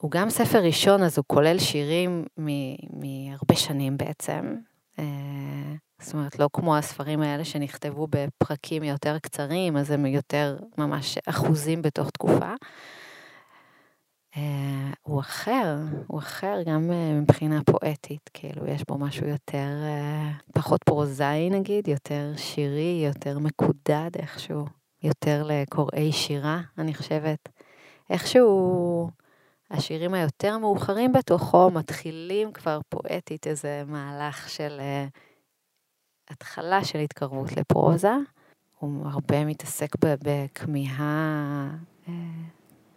הוא 0.00 0.10
גם 0.10 0.30
ספר 0.30 0.58
ראשון, 0.62 1.02
אז 1.02 1.18
הוא 1.18 1.24
כולל 1.26 1.58
שירים 1.58 2.24
מ- 2.38 3.00
מהרבה 3.00 3.56
שנים 3.56 3.96
בעצם. 3.96 4.54
אה, 4.98 5.04
זאת 6.00 6.14
אומרת, 6.14 6.38
לא 6.38 6.48
כמו 6.52 6.76
הספרים 6.76 7.20
האלה 7.22 7.44
שנכתבו 7.44 8.06
בפרקים 8.10 8.82
יותר 8.82 9.18
קצרים, 9.18 9.76
אז 9.76 9.90
הם 9.90 10.06
יותר 10.06 10.56
ממש 10.78 11.18
אחוזים 11.26 11.82
בתוך 11.82 12.10
תקופה. 12.10 12.54
אה, 14.36 14.90
הוא 15.02 15.20
אחר, 15.20 15.76
הוא 16.06 16.18
אחר 16.18 16.62
גם 16.66 16.90
אה, 16.92 17.20
מבחינה 17.20 17.60
פואטית, 17.64 18.30
כאילו 18.34 18.66
יש 18.66 18.84
בו 18.88 18.98
משהו 18.98 19.26
יותר, 19.26 19.68
אה, 19.82 20.30
פחות 20.54 20.84
פרוזאי 20.84 21.50
נגיד, 21.50 21.88
יותר 21.88 22.32
שירי, 22.36 23.02
יותר 23.06 23.38
מקודד 23.38 24.10
איכשהו, 24.18 24.66
יותר 25.02 25.42
לקוראי 25.46 26.12
שירה, 26.12 26.60
אני 26.78 26.94
חושבת. 26.94 27.48
איכשהו 28.10 29.10
השירים 29.70 30.14
היותר 30.14 30.58
מאוחרים 30.58 31.12
בתוכו 31.12 31.70
מתחילים 31.70 32.52
כבר 32.52 32.80
פואטית 32.88 33.46
איזה 33.46 33.82
מהלך 33.86 34.48
של 34.48 34.80
התחלה 36.30 36.84
של 36.84 36.98
התקרבות 36.98 37.56
לפרוזה. 37.56 38.14
הוא 38.78 39.06
הרבה 39.06 39.44
מתעסק 39.44 39.96
בכמיהה 40.00 41.70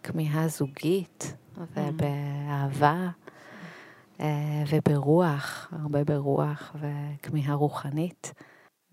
כמיהה 0.04 0.48
זוגית 0.48 1.36
ובאהבה 1.56 3.08
אה, 4.20 4.64
וברוח, 4.68 5.72
הרבה 5.72 6.04
ברוח 6.04 6.76
וכמיהה 6.80 7.54
רוחנית. 7.54 8.32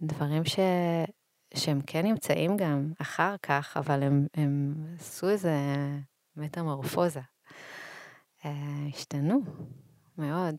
דברים 0.02 0.46
ש... 0.46 0.60
שהם 1.54 1.82
כן 1.88 2.06
נמצאים 2.06 2.58
גם 2.58 2.92
אחר 3.02 3.36
כך, 3.44 3.78
אבל 3.78 4.04
הם, 4.04 4.28
הם 4.34 4.76
עשו 5.00 5.30
איזה 5.30 5.56
מטמורפוזה. 6.36 7.22
אה, 8.46 8.52
השתנו 8.94 9.42
מאוד. 10.18 10.56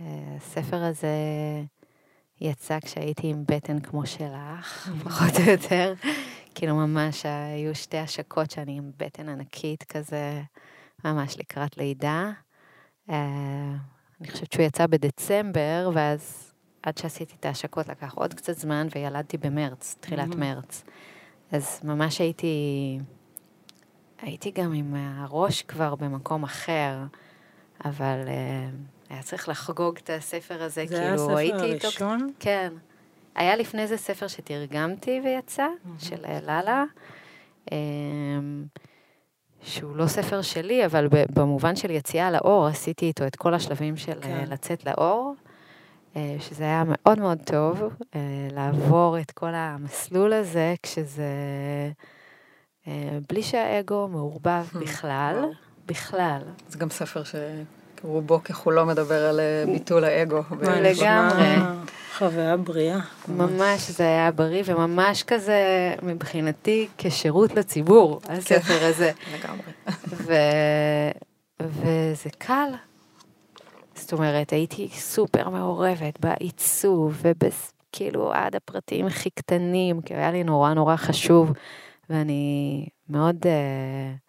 אה, 0.00 0.36
הספר 0.36 0.84
הזה 0.84 1.16
יצא 2.40 2.80
כשהייתי 2.80 3.26
עם 3.26 3.44
בטן 3.48 3.80
כמו 3.80 4.06
שלך, 4.06 4.88
פחות 5.04 5.32
או 5.40 5.50
יותר. 5.50 5.94
כאילו 6.56 6.74
ממש 6.74 7.26
היו 7.26 7.74
שתי 7.74 7.98
השקות 7.98 8.50
שאני 8.50 8.76
עם 8.76 8.90
בטן 8.96 9.28
ענקית 9.28 9.82
כזה, 9.82 10.42
ממש 11.04 11.38
לקראת 11.38 11.76
לידה. 11.76 12.30
אה, 13.10 13.72
אני 14.20 14.30
חושבת 14.30 14.52
שהוא 14.52 14.64
יצא 14.64 14.86
בדצמבר, 14.86 15.90
ואז 15.94 16.52
עד 16.82 16.98
שעשיתי 16.98 17.34
את 17.40 17.44
ההשקות 17.44 17.88
לקח 17.88 18.14
עוד 18.14 18.34
קצת 18.34 18.58
זמן, 18.58 18.86
וילדתי 18.94 19.38
במרץ, 19.38 19.96
תחילת 20.00 20.28
mm-hmm. 20.28 20.36
מרץ. 20.36 20.84
אז 21.52 21.80
ממש 21.84 22.18
הייתי, 22.18 22.98
הייתי 24.22 24.50
גם 24.50 24.72
עם 24.72 24.94
הראש 24.94 25.62
כבר 25.62 25.94
במקום 25.94 26.44
אחר, 26.44 26.96
אבל 27.84 28.18
uh, 28.26 29.12
היה 29.12 29.22
צריך 29.22 29.48
לחגוג 29.48 29.98
את 30.02 30.10
הספר 30.10 30.62
הזה, 30.62 30.86
זה 30.86 30.96
כאילו 30.96 31.38
הייתי 31.38 31.54
איתו... 31.54 31.62
זה 31.62 31.64
היה 31.64 31.76
הספר 31.76 32.04
הראשון? 32.04 32.32
כן. 32.40 32.72
היה 33.36 33.56
לפני 33.56 33.86
זה 33.86 33.96
ספר 33.96 34.26
שתרגמתי 34.26 35.20
ויצא. 35.24 35.66
של 35.98 36.24
אה, 36.24 36.38
לאלה, 36.40 36.84
אמ, 37.72 38.64
שהוא 39.62 39.96
לא 39.96 40.06
ספר 40.06 40.42
שלי, 40.42 40.86
אבל 40.86 41.08
במובן 41.34 41.76
של 41.76 41.90
יציאה 41.90 42.30
לאור, 42.30 42.66
עשיתי 42.66 43.06
איתו 43.06 43.26
את 43.26 43.36
כל 43.36 43.54
השלבים 43.54 43.96
של 43.96 44.12
אה, 44.12 44.20
כן. 44.22 44.44
לצאת 44.48 44.86
לאור, 44.86 45.34
אה, 46.16 46.36
שזה 46.40 46.64
היה 46.64 46.82
מאוד 46.86 47.20
מאוד 47.20 47.38
טוב, 47.44 47.82
לעבור 48.52 49.18
את 49.20 49.30
כל 49.30 49.54
המסלול 49.54 50.32
הזה, 50.32 50.74
כשזה... 50.82 51.30
בלי 53.28 53.42
שהאגו 53.42 54.08
מעורבב 54.08 54.66
בכלל, 54.80 55.44
בכלל. 55.86 56.42
זה 56.68 56.78
גם 56.78 56.90
ספר 56.90 57.22
שרובו 58.06 58.44
ככולו 58.44 58.86
מדבר 58.86 59.24
על 59.24 59.40
ביטול 59.72 60.04
האגו. 60.04 60.42
לגמרי. 60.62 61.56
חוויה 62.18 62.56
בריאה. 62.56 62.98
ממש, 63.28 63.90
זה 63.90 64.02
היה 64.02 64.30
בריא, 64.30 64.62
וממש 64.66 65.22
כזה, 65.22 65.60
מבחינתי, 66.02 66.88
כשירות 66.98 67.54
לציבור, 67.54 68.20
הספר 68.28 68.78
כן. 68.78 68.86
הזה. 68.86 69.12
לגמרי. 69.34 69.72
וזה 71.60 72.30
קל. 72.38 72.68
זאת 73.94 74.12
אומרת, 74.12 74.52
הייתי 74.52 74.88
סופר 74.92 75.48
מעורבת 75.48 76.20
בעיצוב, 76.20 77.22
וכאילו 77.22 78.32
עד 78.32 78.56
הפרטים 78.56 79.06
הכי 79.06 79.30
קטנים, 79.30 80.00
כי 80.00 80.14
היה 80.14 80.30
לי 80.30 80.44
נורא 80.44 80.74
נורא 80.74 80.96
חשוב, 80.96 81.52
ואני 82.10 82.86
מאוד 83.08 83.36
uh, 83.42 84.25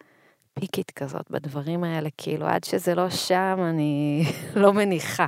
פיקית 0.60 0.90
כזאת 0.90 1.30
בדברים 1.30 1.84
האלה, 1.84 2.08
כאילו 2.18 2.46
עד 2.46 2.64
שזה 2.64 2.94
לא 2.94 3.10
שם, 3.10 3.58
אני 3.70 4.24
לא 4.62 4.72
מניחה. 4.72 5.26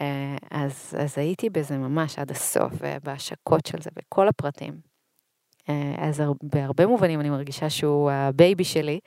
אה, 0.00 0.36
אז, 0.50 0.94
אז 0.98 1.18
הייתי 1.18 1.50
בזה 1.50 1.78
ממש 1.78 2.18
עד 2.18 2.30
הסוף, 2.30 2.72
בהשקות 3.04 3.66
של 3.66 3.80
זה, 3.80 3.90
בכל 3.96 4.28
הפרטים. 4.28 4.80
אה, 5.68 5.94
אז 5.98 6.22
בהרבה 6.42 6.86
מובנים 6.86 7.20
אני 7.20 7.30
מרגישה 7.30 7.70
שהוא 7.70 8.10
ה 8.10 8.21
baby 8.21 8.64
שלי, 8.64 9.00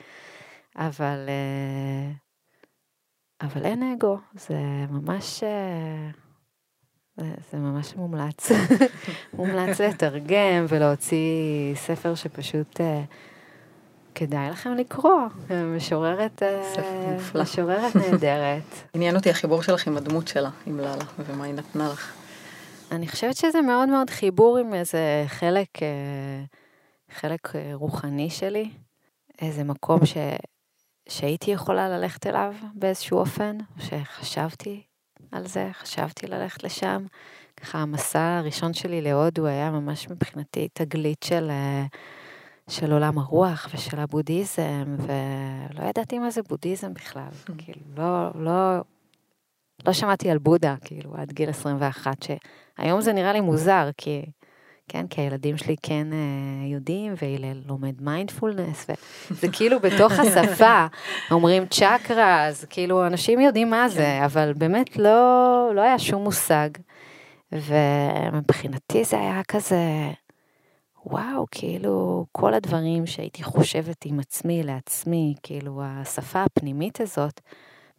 אבל, 0.76 1.30
אה, 1.30 2.12
אבל 3.48 3.66
אין 3.66 3.94
אגו, 3.94 4.18
זה 4.34 4.60
ממש, 4.90 5.44
זה, 7.52 7.58
ממש 7.58 7.96
מומלץ. 7.96 8.52
מומלץ 9.34 9.82
לתרגם 9.82 10.66
ולהוציא 10.70 11.76
ספר 11.76 12.16
שפשוט 12.16 12.80
כדאי 14.20 14.50
לכם 14.50 14.74
לקרוא, 14.74 15.22
משוררת, 15.76 16.44
אה, 16.44 17.18
משוררת 17.36 17.96
נהדרת. 18.12 18.64
עניין 18.94 19.16
אותי 19.16 19.30
החיבור 19.30 19.62
שלך 19.62 19.88
עם 19.88 19.98
הדמות 19.98 20.28
שלה, 20.28 20.50
עם 20.66 20.80
לאלה, 20.80 21.04
ומה 21.20 21.46
היא 21.46 21.54
נתנה 21.54 21.90
לך. 21.90 22.14
אני 22.92 23.08
חושבת 23.08 23.36
שזה 23.36 23.62
מאוד 23.62 23.90
מאוד 23.90 24.10
חיבור 24.10 24.58
עם 24.58 24.74
איזה 24.74 25.24
חלק, 25.28 25.84
אה, 25.84 26.44
חלק 27.12 27.56
אה, 27.56 27.72
רוחני 27.74 28.30
שלי, 28.30 28.70
איזה 29.42 29.64
מקום 29.64 30.06
ש, 30.06 30.18
שהייתי 31.10 31.52
יכולה 31.52 31.90
ללכת 31.90 32.28
אליו 32.28 32.54
באיזשהו 32.74 33.20
אופן, 33.20 33.58
שחשבתי 33.80 34.82
על 35.32 35.48
זה, 35.48 35.70
חשבתי 35.74 36.28
ללכת 36.28 36.64
לשם. 36.64 37.06
ככה 37.58 37.78
המסע 37.78 38.38
הראשון 38.38 38.74
שלי 38.74 39.02
להודו 39.02 39.46
היה 39.46 39.72
ממש 39.72 40.10
מבחינתי 40.10 40.68
תגלית 40.74 41.24
של... 41.24 41.52
של 42.70 42.94
עולם 42.94 43.18
הרוח 43.18 43.70
ושל 43.74 44.00
הבודהיזם, 44.00 44.96
ולא 44.98 45.86
ידעתי 45.90 46.20
מה 46.20 46.30
זה 46.30 46.42
בודהיזם 46.42 46.94
בכלל. 46.94 47.30
כאילו, 47.58 47.82
לא, 47.98 48.30
לא, 48.36 48.82
לא 49.88 49.94
שמעתי 49.94 50.30
על 50.30 50.38
בודה, 50.38 50.76
כאילו, 50.84 51.16
עד 51.18 51.32
גיל 51.32 51.50
21, 51.50 52.18
שהיום 52.24 53.02
זה 53.02 53.14
נראה 53.14 53.34
לי 53.34 53.42
מוזר, 53.42 53.90
כי, 53.98 54.26
כן, 54.88 55.08
כי 55.08 55.22
הילדים 55.22 55.58
שלי 55.58 55.76
כן 55.84 56.08
uh, 56.12 56.74
יודעים, 56.74 57.14
והלל 57.22 57.62
לומד 57.66 58.02
מיינדפולנס, 58.02 58.88
וזה 59.32 59.48
כאילו 59.52 59.80
בתוך 59.80 60.12
השפה, 60.20 60.86
אומרים 61.32 61.66
צ'קרה, 61.66 62.46
אז 62.46 62.66
כאילו, 62.70 63.08
אנשים 63.08 63.40
יודעים 63.40 63.70
מה 63.70 63.90
זה, 63.90 63.98
כן. 63.98 64.24
אבל 64.26 64.54
באמת 64.54 64.98
לא, 64.98 65.72
לא 65.76 65.82
היה 65.82 66.00
שום 66.00 66.24
מושג. 66.24 66.70
ומבחינתי 67.52 69.04
זה 69.04 69.20
היה 69.20 69.42
כזה, 69.48 70.12
וואו, 71.12 71.46
כאילו, 71.52 72.26
כל 72.32 72.54
הדברים 72.54 73.06
שהייתי 73.06 73.44
חושבת 73.44 74.06
עם 74.06 74.20
עצמי, 74.20 74.64
לעצמי, 74.64 75.36
כאילו, 75.44 75.82
השפה 75.84 76.44
הפנימית 76.44 77.02
הזאת, 77.02 77.42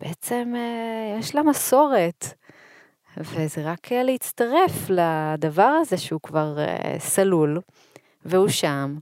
בעצם 0.00 0.52
אה, 0.56 1.18
יש 1.18 1.34
לה 1.34 1.42
מסורת. 1.42 2.26
וזה 3.16 3.70
רק 3.70 3.92
להצטרף 3.92 4.90
לדבר 4.90 5.62
הזה 5.80 5.96
שהוא 5.96 6.20
כבר 6.22 6.58
אה, 6.58 6.96
סלול, 6.98 7.60
והוא 8.24 8.48
שם, 8.48 8.96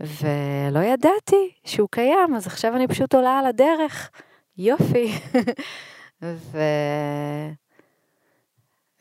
ולא 0.00 0.80
ידעתי 0.80 1.50
שהוא 1.64 1.88
קיים, 1.90 2.34
אז 2.36 2.46
עכשיו 2.46 2.76
אני 2.76 2.88
פשוט 2.88 3.14
עולה 3.14 3.38
על 3.38 3.46
הדרך. 3.46 4.10
יופי. 4.58 5.12
ו... 6.22 6.58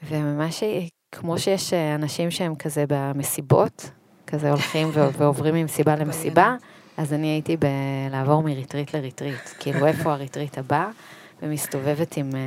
וממש 0.04 0.64
כמו 1.12 1.40
שיש 1.40 1.74
אנשים 1.74 2.32
שהם 2.32 2.56
כזה 2.56 2.86
במסיבות, 2.88 3.92
כזה 4.36 4.50
הולכים 4.50 4.88
ועוברים 4.94 5.56
ממסיבה 5.56 5.96
למסיבה, 5.96 6.56
אז 6.98 7.14
אני 7.14 7.28
הייתי 7.28 7.58
בלעבור 7.58 8.44
מ 8.44 8.50
retreat 8.50 8.96
ל 8.96 9.02
retreat, 9.02 9.50
כאילו 9.60 9.86
איפה 9.86 10.14
ה 10.14 10.19
retreat 10.19 10.58
הבא, 10.58 10.90
ומסתובבת 11.42 12.18
עם, 12.18 12.30
אה, 12.36 12.40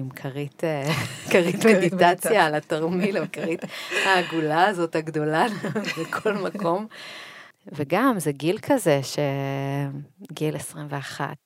עם 0.00 0.08
כרית, 0.10 0.64
אה, 0.64 0.92
כרית 1.32 1.64
מדיטציה 1.66 2.46
על 2.46 2.54
התרמיל, 2.54 3.16
הכרית 3.16 3.64
העגולה 4.06 4.66
הזאת 4.66 4.96
הגדולה 4.96 5.46
בכל 6.00 6.32
מקום. 6.32 6.86
וגם 7.72 8.14
זה 8.18 8.32
גיל 8.32 8.58
כזה, 8.62 9.00
שגיל 9.02 10.56
21, 10.56 11.36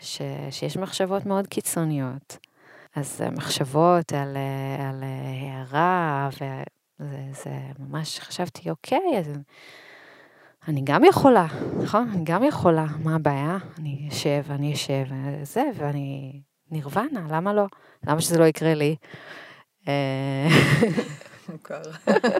ש... 0.00 0.22
שיש 0.50 0.76
מחשבות 0.76 1.26
מאוד 1.26 1.46
קיצוניות. 1.46 2.36
אז 2.96 3.20
מחשבות 3.32 4.12
על, 4.12 4.36
אה, 4.36 4.88
על 4.88 5.02
הערה 5.02 6.28
זה, 7.10 7.42
זה 7.42 7.50
ממש 7.78 8.20
חשבתי, 8.20 8.70
אוקיי, 8.70 9.18
אז 9.18 9.32
אני 10.68 10.80
גם 10.84 11.04
יכולה, 11.04 11.46
נכון? 11.82 12.08
אני 12.14 12.24
גם 12.24 12.44
יכולה, 12.44 12.86
מה 13.04 13.14
הבעיה? 13.14 13.58
אני 13.78 14.08
אשב, 14.12 14.42
אני 14.50 14.72
אשב, 14.74 15.04
זה, 15.42 15.62
ואני 15.74 16.40
נירוונה, 16.70 17.20
למה 17.30 17.52
לא? 17.52 17.66
למה 18.06 18.20
שזה 18.20 18.38
לא 18.38 18.44
יקרה 18.44 18.74
לי? 18.74 18.96
אה, 19.88 20.48
מוכר. 21.48 21.82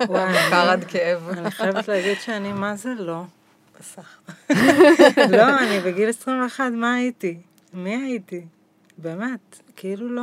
מוכר 0.08 0.70
עד 0.70 0.84
כאב. 0.84 1.28
אני 1.28 1.50
חייבת 1.50 1.88
להגיד 1.88 2.16
שאני, 2.20 2.52
מה 2.52 2.76
זה 2.76 2.94
לא? 2.98 3.22
פסח. 3.78 4.20
לא, 5.38 5.58
אני 5.58 5.80
בגיל 5.80 6.08
21, 6.08 6.64
מה 6.72 6.94
הייתי? 6.94 7.38
מי 7.72 7.96
הייתי? 7.96 8.44
באמת, 8.98 9.60
כאילו 9.76 10.08
לא... 10.08 10.22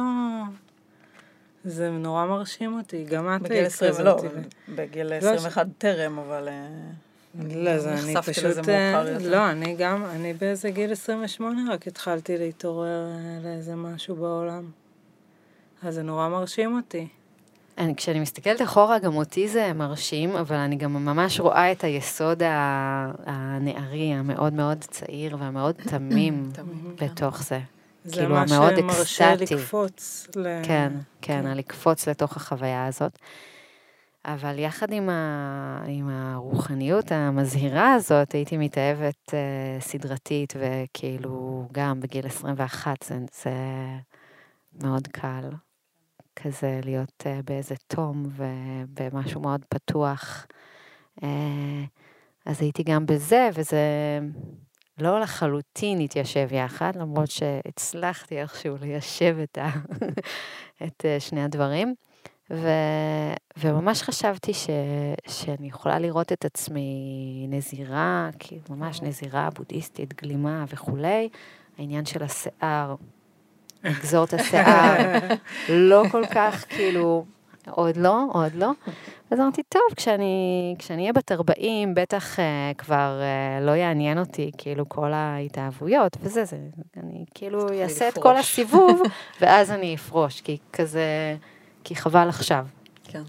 זה 1.69 1.89
נורא 1.89 2.25
מרשים 2.25 2.77
אותי, 2.77 3.03
גם 3.03 3.35
את 3.35 3.41
בגיל 3.41 3.57
היית 3.57 3.67
20, 3.67 3.91
כזאת. 3.91 4.05
לא, 4.05 4.15
ו- 4.23 4.75
בגיל 4.75 5.07
לא, 5.07 5.15
21 5.15 5.67
טרם, 5.77 6.19
אבל... 6.19 6.47
אה, 6.47 6.67
לא, 7.35 7.77
זה 7.77 7.93
אני 7.93 8.15
פשוט... 8.25 8.69
אה. 8.69 9.03
לא, 9.19 9.49
אני 9.49 9.75
גם, 9.75 10.05
אני 10.05 10.33
באיזה 10.33 10.69
גיל 10.69 10.91
28 10.91 11.73
רק 11.73 11.87
התחלתי 11.87 12.37
להתעורר 12.37 13.07
אה, 13.07 13.39
לאיזה 13.43 13.75
משהו 13.75 14.15
בעולם. 14.15 14.71
אז 15.83 15.95
זה 15.95 16.03
נורא 16.03 16.29
מרשים 16.29 16.75
אותי. 16.75 17.07
אני, 17.77 17.95
כשאני 17.95 18.19
מסתכלת 18.19 18.61
אחורה, 18.61 18.99
גם 18.99 19.15
אותי 19.15 19.47
זה 19.47 19.73
מרשים, 19.73 20.35
אבל 20.35 20.55
אני 20.55 20.75
גם 20.75 21.05
ממש 21.05 21.39
רואה 21.39 21.71
את 21.71 21.83
היסוד 21.83 22.41
הנערי, 23.25 24.13
המאוד 24.13 24.53
מאוד 24.53 24.77
צעיר 24.77 25.37
והמאוד 25.39 25.75
תמים 25.75 26.49
תמים, 26.53 26.95
כן. 26.97 27.05
בתוך 27.05 27.43
זה. 27.43 27.59
זה 28.09 28.15
כאילו, 28.15 28.35
מה 28.35 28.41
המאוד 28.41 28.75
שמרשה 28.77 29.33
אקסטטי. 29.33 29.55
לקפוץ. 29.55 30.27
ל... 30.35 30.43
כן, 30.63 30.93
כן, 31.21 31.41
כן. 31.43 31.57
לקפוץ 31.57 32.07
לתוך 32.07 32.37
החוויה 32.37 32.85
הזאת. 32.87 33.19
אבל 34.25 34.59
יחד 34.59 34.91
עם, 34.91 35.09
ה... 35.09 35.83
עם 35.87 36.09
הרוחניות 36.09 37.11
המזהירה 37.11 37.93
הזאת, 37.93 38.31
הייתי 38.31 38.57
מתאהבת 38.57 39.33
אה, 39.33 39.81
סדרתית, 39.81 40.53
וכאילו, 40.59 41.67
גם 41.71 41.99
בגיל 41.99 42.25
21 42.25 43.03
זה, 43.03 43.15
זה 43.31 43.51
מאוד 44.81 45.07
קל. 45.07 45.49
כזה 46.43 46.79
להיות 46.83 47.23
אה, 47.25 47.39
באיזה 47.45 47.75
תום 47.87 48.25
ובמשהו 48.35 49.41
מאוד 49.41 49.65
פתוח. 49.69 50.45
אה, 51.23 51.83
אז 52.45 52.61
הייתי 52.61 52.83
גם 52.83 53.05
בזה, 53.05 53.49
וזה 53.53 53.79
לא 55.01 55.19
לחלוטין 55.19 55.99
התיישב 55.99 56.47
יחד, 56.51 56.95
למרות 56.95 57.31
שהצלחתי 57.31 58.41
איכשהו 58.41 58.75
ליישב 58.81 59.37
את, 59.43 59.57
ה... 59.57 59.69
את 60.87 61.05
אה, 61.05 61.19
שני 61.19 61.43
הדברים. 61.43 61.95
ו... 62.51 62.69
וממש 63.57 64.01
חשבתי 64.01 64.53
ש... 64.53 64.69
שאני 65.27 65.67
יכולה 65.67 65.99
לראות 65.99 66.31
את 66.31 66.45
עצמי 66.45 67.45
נזירה, 67.49 68.29
כאילו 68.39 68.61
ממש 68.69 69.01
נזירה 69.01 69.49
בודהיסטית, 69.55 70.21
גלימה 70.21 70.65
וכולי. 70.73 71.29
העניין 71.77 72.05
של 72.05 72.23
השיער, 72.23 72.95
לגזור 73.83 74.23
את 74.23 74.33
השיער, 74.33 75.19
לא 75.69 76.03
כל 76.11 76.23
כך, 76.33 76.65
כאילו, 76.69 77.25
עוד 77.71 77.97
לא, 77.97 78.25
עוד 78.33 78.55
לא. 78.55 78.71
אז 79.31 79.39
אמרתי, 79.39 79.63
טוב, 79.63 79.81
כשאני, 79.95 80.75
כשאני 80.79 81.01
אהיה 81.01 81.13
בת 81.13 81.31
40, 81.31 81.93
בטח 81.95 82.35
uh, 82.35 82.39
כבר 82.77 83.21
uh, 83.21 83.63
לא 83.63 83.71
יעניין 83.71 84.19
אותי, 84.19 84.51
כאילו, 84.57 84.89
כל 84.89 85.13
ההתאהבויות 85.13 86.17
וזה, 86.21 86.45
זה, 86.45 86.57
אני 86.97 87.25
כאילו 87.33 87.81
אעשה 87.81 88.09
את. 88.09 88.17
כל 88.17 88.37
הסיבוב, 88.37 89.01
ואז 89.41 89.71
אני 89.71 89.95
אפרוש, 89.95 90.41
כי 90.41 90.57
כזה, 90.73 91.35
כי 91.83 91.95
חבל 91.95 92.29
עכשיו. 92.29 92.65
כן. 93.03 93.23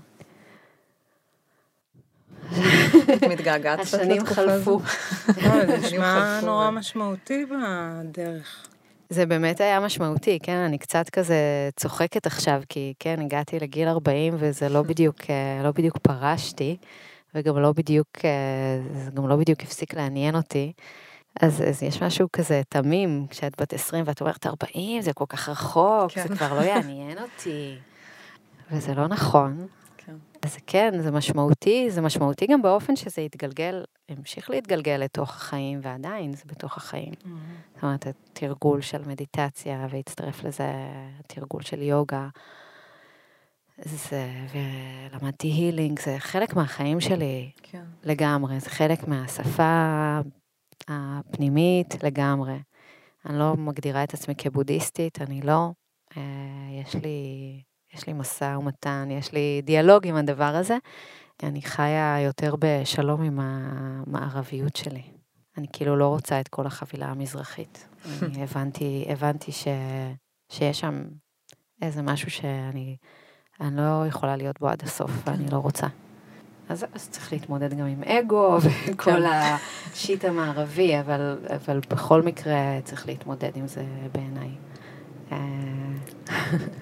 את 3.14 3.24
מתגעגעת 3.24 3.81
השנים 3.81 4.26
חלפו. 4.26 4.81
לא, 5.29 5.66
זה 5.66 5.79
נשמע 5.87 6.40
נורא 6.42 6.70
משמעותי 6.70 7.46
בדרך. 7.46 8.70
זה 9.11 9.27
באמת 9.27 9.61
היה 9.61 9.81
משמעותי, 9.81 10.38
כן, 10.42 10.57
אני 10.57 10.79
קצת 10.79 11.11
כזה 11.11 11.70
צוחקת 11.77 12.27
עכשיו, 12.27 12.62
כי 12.68 12.94
כן, 12.99 13.20
הגעתי 13.20 13.61
לגיל 13.61 13.88
40 13.88 14.35
וזה 14.38 14.68
לא 14.68 14.83
בדיוק, 14.83 15.16
אה, 15.31 15.62
לא 15.64 15.70
בדיוק 15.70 15.99
פרשתי, 15.99 16.77
וגם 17.35 17.59
לא 17.59 17.73
בדיוק, 17.73 18.09
אה, 18.25 18.31
זה 19.05 19.11
גם 19.11 19.29
לא 19.29 19.37
בדיוק 19.37 19.61
הפסיק 19.61 19.94
לעניין 19.94 20.37
אותי. 20.37 20.73
אז, 21.40 21.62
אז 21.68 21.83
יש 21.83 22.03
משהו 22.03 22.29
כזה 22.33 22.62
תמים, 22.68 23.27
כשאת 23.31 23.61
בת 23.61 23.73
20 23.73 24.05
ואת 24.07 24.20
אומרת 24.20 24.46
40, 24.46 25.03
זה 25.03 25.12
כל 25.12 25.25
כך 25.29 25.49
רחוק, 25.49 26.12
כן. 26.12 26.29
זה 26.29 26.37
כבר 26.37 26.55
לא 26.55 26.61
יעניין 26.61 27.18
אותי. 27.18 27.77
וזה 28.73 28.94
לא 28.94 29.07
נכון. 29.07 29.66
אז 30.42 30.57
כן, 30.66 31.00
זה 31.00 31.11
משמעותי, 31.11 31.90
זה 31.90 32.00
משמעותי 32.00 32.46
גם 32.46 32.62
באופן 32.62 32.96
שזה 32.96 33.22
יתגלגל, 33.22 33.85
המשיך 34.09 34.50
להתגלגל 34.50 34.96
לתוך 34.96 35.31
החיים, 35.31 35.81
ועדיין 35.83 36.33
זה 36.33 36.42
בתוך 36.46 36.76
החיים. 36.76 37.12
זאת 37.74 37.83
אומרת, 37.83 38.07
התרגול 38.07 38.81
של 38.81 39.09
מדיטציה, 39.09 39.87
והצטרף 39.90 40.44
לזה 40.44 40.72
התרגול 41.20 41.62
של 41.62 41.83
יוגה. 41.83 42.29
זה, 43.85 44.29
ולמדתי 44.53 45.48
הילינג, 45.48 46.00
זה 46.00 46.16
חלק 46.18 46.57
מהחיים 46.57 47.00
שלי 47.00 47.50
כן. 47.62 47.85
לגמרי, 48.05 48.61
זה 48.61 48.70
חלק 48.70 49.09
מהשפה 49.09 50.20
הפנימית 50.88 52.05
לגמרי. 52.05 52.59
אני 53.26 53.38
לא 53.38 53.55
מגדירה 53.57 54.05
את 54.05 54.14
עצמי 54.14 54.35
כבודהיסטית, 54.35 55.20
אני 55.22 55.40
לא. 55.40 55.70
אה, 56.16 56.22
יש 56.83 56.94
לי, 56.94 57.62
יש 57.94 58.07
לי 58.07 58.12
משא 58.12 58.57
ומתן, 58.59 59.09
יש 59.11 59.33
לי 59.33 59.62
דיאלוג 59.64 60.07
עם 60.07 60.16
הדבר 60.16 60.44
הזה. 60.57 60.76
אני 61.42 61.62
חיה 61.62 62.16
יותר 62.20 62.55
בשלום 62.59 63.22
עם 63.22 63.38
המערביות 63.42 64.76
שלי. 64.76 65.03
אני 65.59 65.66
כאילו 65.72 65.96
לא 65.96 66.09
רוצה 66.09 66.40
את 66.40 66.48
כל 66.48 66.66
החבילה 66.66 67.07
המזרחית. 67.07 67.88
אני 68.22 68.42
הבנתי, 68.44 69.07
הבנתי 69.09 69.53
ש, 69.53 69.66
שיש 70.53 70.81
שם 70.81 71.05
איזה 71.83 72.03
משהו 72.03 72.31
שאני 72.31 72.96
אני 73.61 73.76
לא 73.76 74.07
יכולה 74.07 74.37
להיות 74.37 74.61
בו 74.61 74.68
עד 74.68 74.83
הסוף, 74.83 75.11
ואני 75.26 75.50
לא 75.50 75.57
רוצה. 75.57 75.87
אז, 76.68 76.87
אז 76.94 77.09
צריך 77.09 77.33
להתמודד 77.33 77.74
גם 77.74 77.87
עם 77.87 78.03
אגו 78.03 78.59
וכל 78.62 79.22
השיט 79.24 80.24
המערבי, 80.24 81.00
אבל, 81.00 81.38
אבל 81.57 81.81
בכל 81.90 82.22
מקרה 82.22 82.81
צריך 82.85 83.07
להתמודד 83.07 83.50
עם 83.55 83.66
זה 83.66 83.85
בעיניי. 84.12 84.50
אה, 85.33 85.38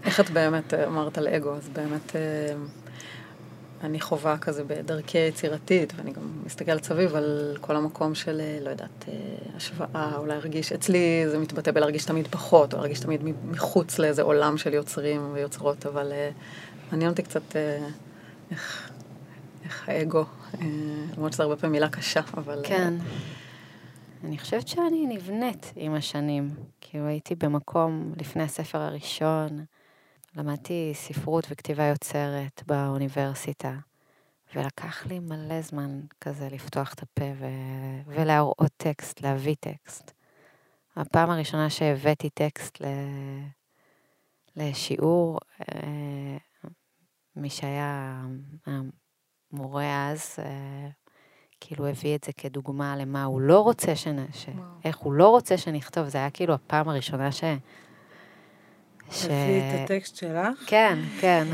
איך 0.04 0.20
את 0.20 0.30
באמת 0.30 0.74
אה, 0.74 0.86
אמרת 0.86 1.18
על 1.18 1.28
אגו, 1.28 1.54
אז 1.54 1.68
באמת 1.68 2.16
אה, 2.16 2.54
אני 3.82 4.00
חווה 4.00 4.38
כזה 4.38 4.64
בדרכי 4.64 5.18
יצירתית, 5.18 5.92
ואני 5.96 6.12
גם 6.12 6.22
מסתכלת 6.46 6.84
סביב 6.84 7.16
על 7.16 7.56
כל 7.60 7.76
המקום 7.76 8.14
של, 8.14 8.40
לא 8.62 8.70
יודעת, 8.70 9.04
אה, 9.08 9.14
השוואה, 9.56 10.12
או 10.16 10.26
להרגיש, 10.26 10.72
אצלי 10.72 11.24
זה 11.28 11.38
מתבטא 11.38 11.70
בלהרגיש 11.70 12.04
תמיד 12.04 12.28
פחות, 12.28 12.72
או 12.72 12.78
להרגיש 12.78 13.00
תמיד 13.00 13.20
מחוץ 13.44 13.98
לאיזה 13.98 14.22
עולם 14.22 14.58
של 14.58 14.74
יוצרים 14.74 15.30
ויוצרות, 15.32 15.86
אבל 15.86 16.12
מעניין 16.90 17.10
אותי 17.10 17.22
קצת 17.22 17.56
איך, 18.50 18.90
איך 19.64 19.88
האגו, 19.88 20.24
למרות 21.16 21.32
שזו 21.32 21.42
הרבה 21.42 21.56
פעמים 21.56 21.72
מילה 21.72 21.88
קשה, 21.88 22.20
אבל... 22.36 22.60
כן. 22.64 22.94
אני 24.24 24.38
חושבת 24.38 24.68
שאני 24.68 25.06
נבנית 25.06 25.72
עם 25.76 25.94
השנים. 25.94 26.54
כאילו 26.80 27.06
הייתי 27.06 27.34
במקום 27.34 28.12
לפני 28.16 28.42
הספר 28.42 28.78
הראשון, 28.78 29.64
למדתי 30.36 30.92
ספרות 30.94 31.46
וכתיבה 31.50 31.84
יוצרת 31.84 32.62
באוניברסיטה, 32.66 33.74
ולקח 34.54 35.06
לי 35.06 35.18
מלא 35.18 35.60
זמן 35.62 36.00
כזה 36.20 36.48
לפתוח 36.52 36.94
את 36.94 37.02
הפה 37.02 37.24
ו- 37.38 38.10
ולהראות 38.10 38.72
טקסט, 38.76 39.20
להביא 39.20 39.54
טקסט. 39.60 40.12
הפעם 40.96 41.30
הראשונה 41.30 41.70
שהבאתי 41.70 42.30
טקסט 42.30 42.80
ל- 42.80 43.44
לשיעור, 44.56 45.38
אה, 45.60 46.36
מי 47.36 47.50
שהיה 47.50 48.22
המורה 48.66 50.10
אז, 50.10 50.36
אה, 50.38 50.88
כאילו 51.60 51.86
הביא 51.86 52.14
את 52.16 52.24
זה 52.24 52.32
כדוגמה 52.32 52.96
למה 52.96 53.24
הוא 53.24 53.40
לא 53.40 53.60
רוצה, 53.60 53.96
שנ... 53.96 54.16
ש... 54.32 54.46
וואו. 54.46 54.66
איך 54.84 54.96
הוא 54.96 55.12
לא 55.12 55.28
רוצה 55.28 55.58
שנכתוב, 55.58 56.08
זה 56.08 56.18
היה 56.18 56.30
כאילו 56.30 56.54
הפעם 56.54 56.88
הראשונה 56.88 57.32
ש... 57.32 57.44
ש... 59.10 59.24
תביאי 59.24 59.60
את 59.60 59.90
הטקסט 59.90 60.16
שלך. 60.16 60.58
כן, 60.66 60.98
כן. 61.20 61.46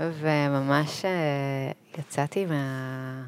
וממש 0.00 1.04
אה, 1.04 1.72
יצאתי 1.98 2.46
מה... 2.46 3.26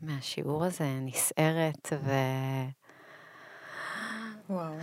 מהשיעור 0.00 0.64
הזה 0.64 0.84
נסערת, 1.00 1.92
וואו. 4.50 4.74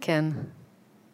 כן, 0.00 0.24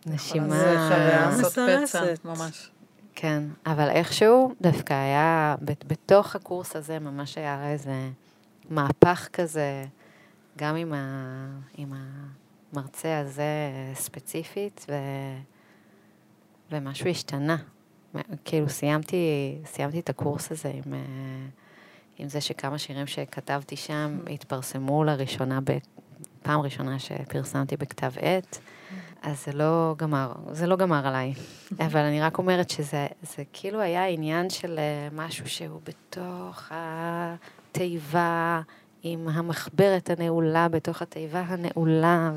נשימה... 0.06 0.58
זה 0.58 0.64
חוויה 0.64 1.26
לעשות 1.26 1.52
פצע, 1.52 1.82
מסרסת. 1.82 2.24
ממש. 2.24 2.70
כן, 3.14 3.42
אבל 3.66 3.88
איכשהו 3.90 4.54
דווקא 4.60 4.92
היה, 4.92 5.54
בת- 5.62 5.84
בתוך 5.84 6.36
הקורס 6.36 6.76
הזה 6.76 6.98
ממש 6.98 7.38
היה 7.38 7.70
איזה 7.70 8.10
מהפך 8.70 9.28
כזה, 9.32 9.84
גם 10.58 10.76
עם, 10.76 10.92
ה, 10.92 10.98
עם 11.76 11.92
המרצה 12.72 13.18
הזה 13.18 13.44
ספציפית, 13.94 14.86
ו, 14.88 14.94
ומשהו 16.72 17.08
השתנה. 17.08 17.56
כאילו 18.44 18.68
סיימתי, 18.68 19.16
סיימתי 19.64 20.00
את 20.00 20.08
הקורס 20.10 20.52
הזה 20.52 20.68
עם, 20.74 20.94
אה, 20.94 20.98
עם 22.18 22.28
זה 22.28 22.40
שכמה 22.40 22.78
שירים 22.78 23.06
שכתבתי 23.06 23.76
שם 23.76 24.18
התפרסמו 24.30 25.04
לראשונה, 25.04 25.58
פעם 26.42 26.60
ראשונה 26.60 26.98
שפרסמתי 26.98 27.76
בכתב 27.76 28.12
עת. 28.20 28.58
אז 29.24 29.44
זה 29.44 29.52
לא 29.52 29.94
גמר, 29.98 30.32
זה 30.52 30.66
לא 30.66 30.76
גמר 30.76 31.06
עליי. 31.06 31.34
אבל 31.86 32.00
אני 32.00 32.20
רק 32.22 32.38
אומרת 32.38 32.70
שזה 32.70 33.06
זה 33.22 33.42
כאילו 33.52 33.80
היה 33.80 34.06
עניין 34.06 34.50
של 34.50 34.78
אה, 34.78 35.08
משהו 35.12 35.48
שהוא 35.48 35.80
בתוך 35.84 36.72
התיבה, 37.70 38.60
עם 39.02 39.28
המחברת 39.28 40.10
הנעולה 40.10 40.68
בתוך 40.68 41.02
התיבה 41.02 41.40
הנעולה, 41.40 42.32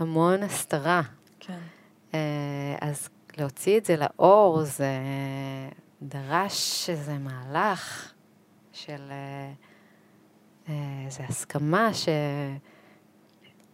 והמון 0.00 0.42
הסתרה. 0.42 1.02
כן. 1.40 1.58
אה, 2.14 2.76
אז 2.80 3.08
להוציא 3.38 3.78
את 3.78 3.84
זה 3.84 3.96
לאור, 3.96 4.64
זה 4.64 4.98
דרש 6.02 6.90
איזה 6.90 7.18
מהלך 7.18 8.12
של... 8.72 9.02
אה, 10.68 10.72
זה 11.08 11.24
הסכמה 11.28 11.94
ש... 11.94 12.08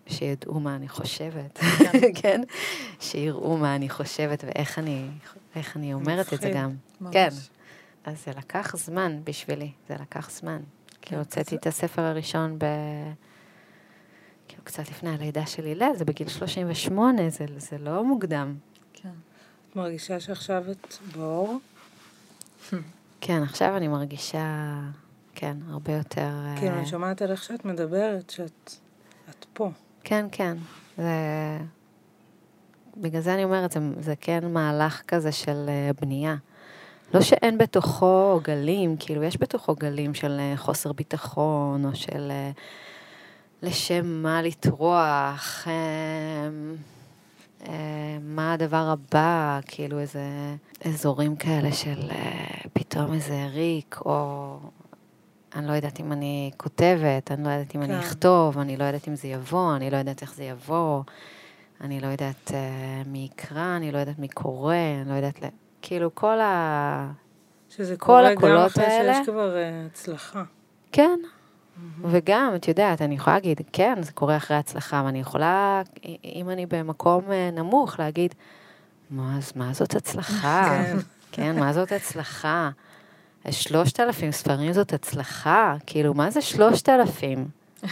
שידעו 0.08 0.60
מה 0.60 0.76
אני 0.76 0.88
חושבת, 0.88 1.58
כן? 2.22 2.40
שיראו 3.00 3.56
מה 3.56 3.76
אני 3.76 3.88
חושבת 3.88 4.44
ואיך 4.44 4.78
אני, 4.78 5.08
איך 5.56 5.76
אני 5.76 5.94
אומרת 5.94 6.32
את 6.32 6.40
זה 6.40 6.50
גם. 6.50 6.74
ממש. 7.00 7.12
כן. 7.12 7.28
אז 8.04 8.24
זה 8.24 8.32
לקח 8.36 8.76
זמן 8.76 9.20
בשבילי, 9.24 9.70
זה 9.88 9.94
לקח 10.00 10.30
זמן. 10.30 10.60
כאילו 11.02 11.20
הוצאתי 11.20 11.56
את 11.56 11.66
הספר 11.66 12.02
הראשון 12.02 12.58
ב... 12.58 12.64
כאילו 14.48 14.64
קצת 14.64 14.90
לפני 14.90 15.10
הלידה 15.10 15.46
של 15.46 15.66
הלל, 15.66 15.92
זה 15.94 16.04
בגיל 16.04 16.28
38, 16.28 17.30
זה, 17.30 17.44
זה 17.56 17.78
לא 17.78 18.04
מוקדם. 18.04 18.54
כן. 18.92 19.08
את 19.70 19.76
מרגישה 19.76 20.20
שעכשיו 20.20 20.64
את 20.70 20.94
באור? 21.16 21.58
כן, 23.20 23.42
עכשיו 23.42 23.76
אני 23.76 23.88
מרגישה, 23.88 24.78
כן, 25.34 25.56
הרבה 25.68 25.92
יותר... 25.92 26.30
כאילו, 26.56 26.72
אה, 26.72 26.78
אני 26.78 26.86
שומעת 26.86 27.22
על 27.22 27.30
איך 27.30 27.42
שאת 27.42 27.64
מדברת, 27.64 28.30
שאת 28.30 28.72
את 29.30 29.46
פה. 29.52 29.70
כן, 30.08 30.26
כן. 30.32 30.56
זה... 30.96 31.04
בגלל 32.96 33.20
זה 33.20 33.34
אני 33.34 33.44
אומרת, 33.44 33.72
זה, 33.72 33.80
זה 34.00 34.14
כן 34.20 34.52
מהלך 34.52 35.02
כזה 35.08 35.32
של 35.32 35.66
אה, 35.68 35.90
בנייה. 36.00 36.36
לא 37.14 37.20
שאין 37.20 37.58
בתוכו 37.58 38.40
גלים, 38.42 38.96
כאילו, 38.96 39.22
יש 39.22 39.40
בתוכו 39.40 39.74
גלים 39.74 40.14
של 40.14 40.36
אה, 40.40 40.56
חוסר 40.56 40.92
ביטחון, 40.92 41.84
או 41.84 41.94
של 41.94 42.30
אה, 42.30 42.50
לשם 43.62 44.22
מה 44.22 44.42
לטרוח, 44.42 45.66
מה 48.22 48.52
הדבר 48.52 48.94
הבא, 48.94 49.60
כאילו 49.66 49.98
איזה 49.98 50.20
אזורים 50.84 51.36
כאלה 51.36 51.72
של 51.72 52.00
פתאום 52.72 53.12
איזה 53.12 53.46
ריק, 53.52 54.00
או 54.04 54.56
אני 55.58 55.66
לא 55.66 55.72
יודעת 55.72 56.00
אם 56.00 56.12
אני 56.12 56.50
כותבת, 56.56 57.32
אני 57.32 57.44
לא 57.44 57.48
יודעת 57.48 57.76
אם 57.76 57.86
כן. 57.86 57.90
אני 57.90 58.00
אכתוב, 58.00 58.58
אני 58.58 58.76
לא 58.76 58.84
יודעת 58.84 59.08
אם 59.08 59.16
זה 59.16 59.28
יבוא, 59.28 59.76
אני 59.76 59.90
לא 59.90 59.96
יודעת 59.96 60.22
איך 60.22 60.34
זה 60.34 60.44
יבוא, 60.44 61.02
אני 61.80 62.00
לא 62.00 62.06
יודעת 62.06 62.50
אה, 62.54 63.02
מי 63.06 63.28
יקרא, 63.32 63.76
אני 63.76 63.92
לא 63.92 63.98
יודעת 63.98 64.18
מי 64.18 64.28
קורא, 64.28 64.74
אני 65.02 65.10
לא 65.10 65.14
יודעת... 65.14 65.42
ל... 65.42 65.46
כאילו 65.82 66.14
כל 66.14 66.40
ה... 66.40 67.12
שזה 67.68 67.96
כל 67.96 68.06
קורה 68.36 68.54
גם 68.54 68.66
אחרי 68.66 68.84
האלה? 68.84 69.14
שיש 69.14 69.26
כבר 69.26 69.56
אה, 69.56 69.86
הצלחה. 69.86 70.42
כן. 70.92 71.18
וגם, 72.02 72.52
את 72.56 72.68
יודעת, 72.68 73.02
אני 73.02 73.14
יכולה 73.14 73.36
להגיד, 73.36 73.60
כן, 73.72 73.98
זה 74.02 74.12
קורה 74.12 74.36
אחרי 74.36 74.56
הצלחה, 74.56 75.02
ואני 75.06 75.20
יכולה, 75.20 75.82
אם 76.24 76.50
אני 76.50 76.66
במקום 76.66 77.32
אה, 77.32 77.50
נמוך, 77.52 77.98
להגיד, 77.98 78.34
מה, 79.10 79.38
אז 79.38 79.52
מה 79.56 79.72
זאת 79.72 79.94
הצלחה? 79.94 80.68
כן. 80.68 80.96
כן, 81.32 81.60
מה 81.60 81.72
זאת 81.72 81.92
הצלחה? 81.92 82.70
שלושת 83.52 84.00
אלפים 84.00 84.32
ספרים 84.32 84.72
זאת 84.72 84.92
הצלחה? 84.92 85.76
כאילו, 85.87 86.14
מה 86.14 86.30
זה 86.30 86.40
שלושת 86.40 86.88
אלפים? 86.88 87.48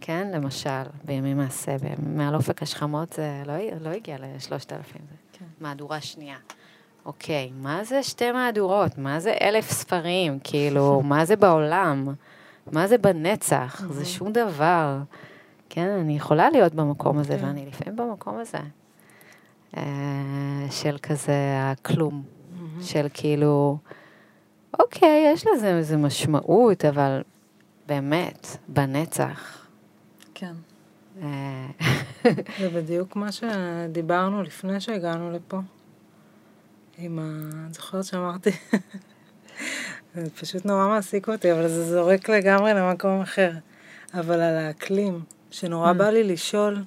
כן, 0.00 0.30
למשל, 0.34 0.82
בימי 1.04 1.34
מעשה, 1.34 1.76
מעל 2.06 2.34
אופק 2.34 2.62
השכמות 2.62 3.12
זה 3.12 3.42
לא, 3.46 3.54
לא 3.80 3.88
הגיע 3.88 4.16
לשלושת 4.20 4.72
אלפים, 4.72 5.00
זה 5.10 5.16
כן. 5.32 5.44
מהדורה 5.60 6.00
שנייה. 6.00 6.36
אוקיי, 7.06 7.50
מה 7.54 7.84
זה 7.84 8.02
שתי 8.02 8.32
מהדורות? 8.32 8.98
מה 8.98 9.20
זה 9.20 9.34
אלף 9.40 9.70
ספרים? 9.70 10.38
כאילו, 10.44 11.00
מה 11.04 11.24
זה 11.24 11.36
בעולם? 11.36 12.08
מה 12.72 12.86
זה 12.86 12.98
בנצח? 12.98 13.82
זה 13.90 14.04
שום 14.04 14.32
דבר. 14.32 14.98
כן, 15.68 15.88
אני 15.88 16.16
יכולה 16.16 16.50
להיות 16.50 16.74
במקום 16.74 17.18
הזה, 17.18 17.38
כן. 17.38 17.44
ואני 17.44 17.66
לפעמים 17.66 17.96
במקום 17.96 18.38
הזה. 18.38 18.58
אה, 19.76 20.66
של 20.70 20.96
כזה 21.02 21.58
הכלום. 21.60 22.22
של 22.80 23.06
כאילו, 23.14 23.78
אוקיי, 24.78 25.30
יש 25.32 25.46
לזה 25.46 25.76
איזו 25.76 25.98
משמעות, 25.98 26.84
אבל 26.84 27.22
באמת, 27.86 28.46
בנצח. 28.68 29.66
כן. 30.34 30.52
אה, 31.22 31.66
זה 32.60 32.68
בדיוק 32.74 33.16
מה 33.16 33.28
שדיברנו 33.32 34.42
לפני 34.42 34.80
שהגענו 34.80 35.30
לפה. 35.30 35.58
עם 36.98 37.18
ה... 37.18 37.22
את 37.68 37.74
זוכרת 37.74 38.04
שאמרתי? 38.04 38.50
זה 40.14 40.30
פשוט 40.40 40.64
נורא 40.64 40.88
מעסיק 40.88 41.28
אותי, 41.28 41.52
אבל 41.52 41.68
זה 41.68 41.84
זורק 41.84 42.28
לגמרי 42.28 42.74
למקום 42.74 43.20
אחר. 43.20 43.52
אבל 44.14 44.40
על 44.40 44.56
האקלים, 44.56 45.20
שנורא 45.50 45.92
בא 45.92 46.10
לי 46.10 46.24
לשאול 46.24 46.84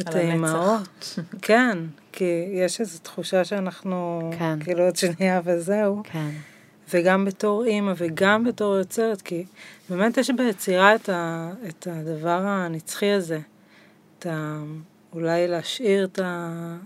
את. 0.00 0.14
האימהות. 0.14 1.18
כן, 1.42 1.78
כי 2.12 2.50
יש 2.52 2.80
איזו 2.80 2.98
תחושה 2.98 3.44
שאנחנו, 3.44 4.30
כן. 4.38 4.58
כאילו 4.60 4.84
עוד 4.84 4.96
שנייה 4.96 5.40
וזהו. 5.44 6.02
כן, 6.04 6.30
וגם 6.92 7.24
בתור 7.24 7.64
אימא 7.64 7.92
וגם 7.96 8.44
בתור 8.44 8.76
יוצרת, 8.76 9.22
כי 9.22 9.44
באמת 9.90 10.16
יש 10.16 10.30
ביצירה 10.30 10.94
את, 10.94 11.08
ה, 11.08 11.50
את 11.68 11.88
הדבר 11.90 12.40
הנצחי 12.46 13.10
הזה. 13.10 13.38
את 14.18 14.26
ה, 14.26 14.62
אולי 15.12 15.48
להשאיר 15.48 16.04
את 16.04 16.18
ה... 16.18 16.76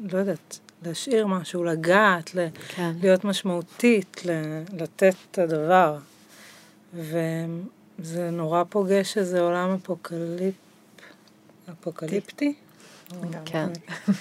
לא 0.00 0.18
יודעת, 0.18 0.58
להשאיר 0.82 1.26
משהו, 1.26 1.64
לגעת, 1.64 2.34
ל, 2.34 2.46
כן. 2.68 2.92
להיות 3.00 3.24
משמעותית, 3.24 4.22
ל, 4.24 4.30
לתת 4.78 5.14
את 5.30 5.38
הדבר. 5.38 5.98
וזה 6.94 8.30
נורא 8.32 8.64
פוגש 8.68 9.18
איזה 9.18 9.40
עולם 9.40 9.74
אפוקליפ... 9.74 10.54
אפוקליפטי? 11.70 12.54
כן. 13.44 13.68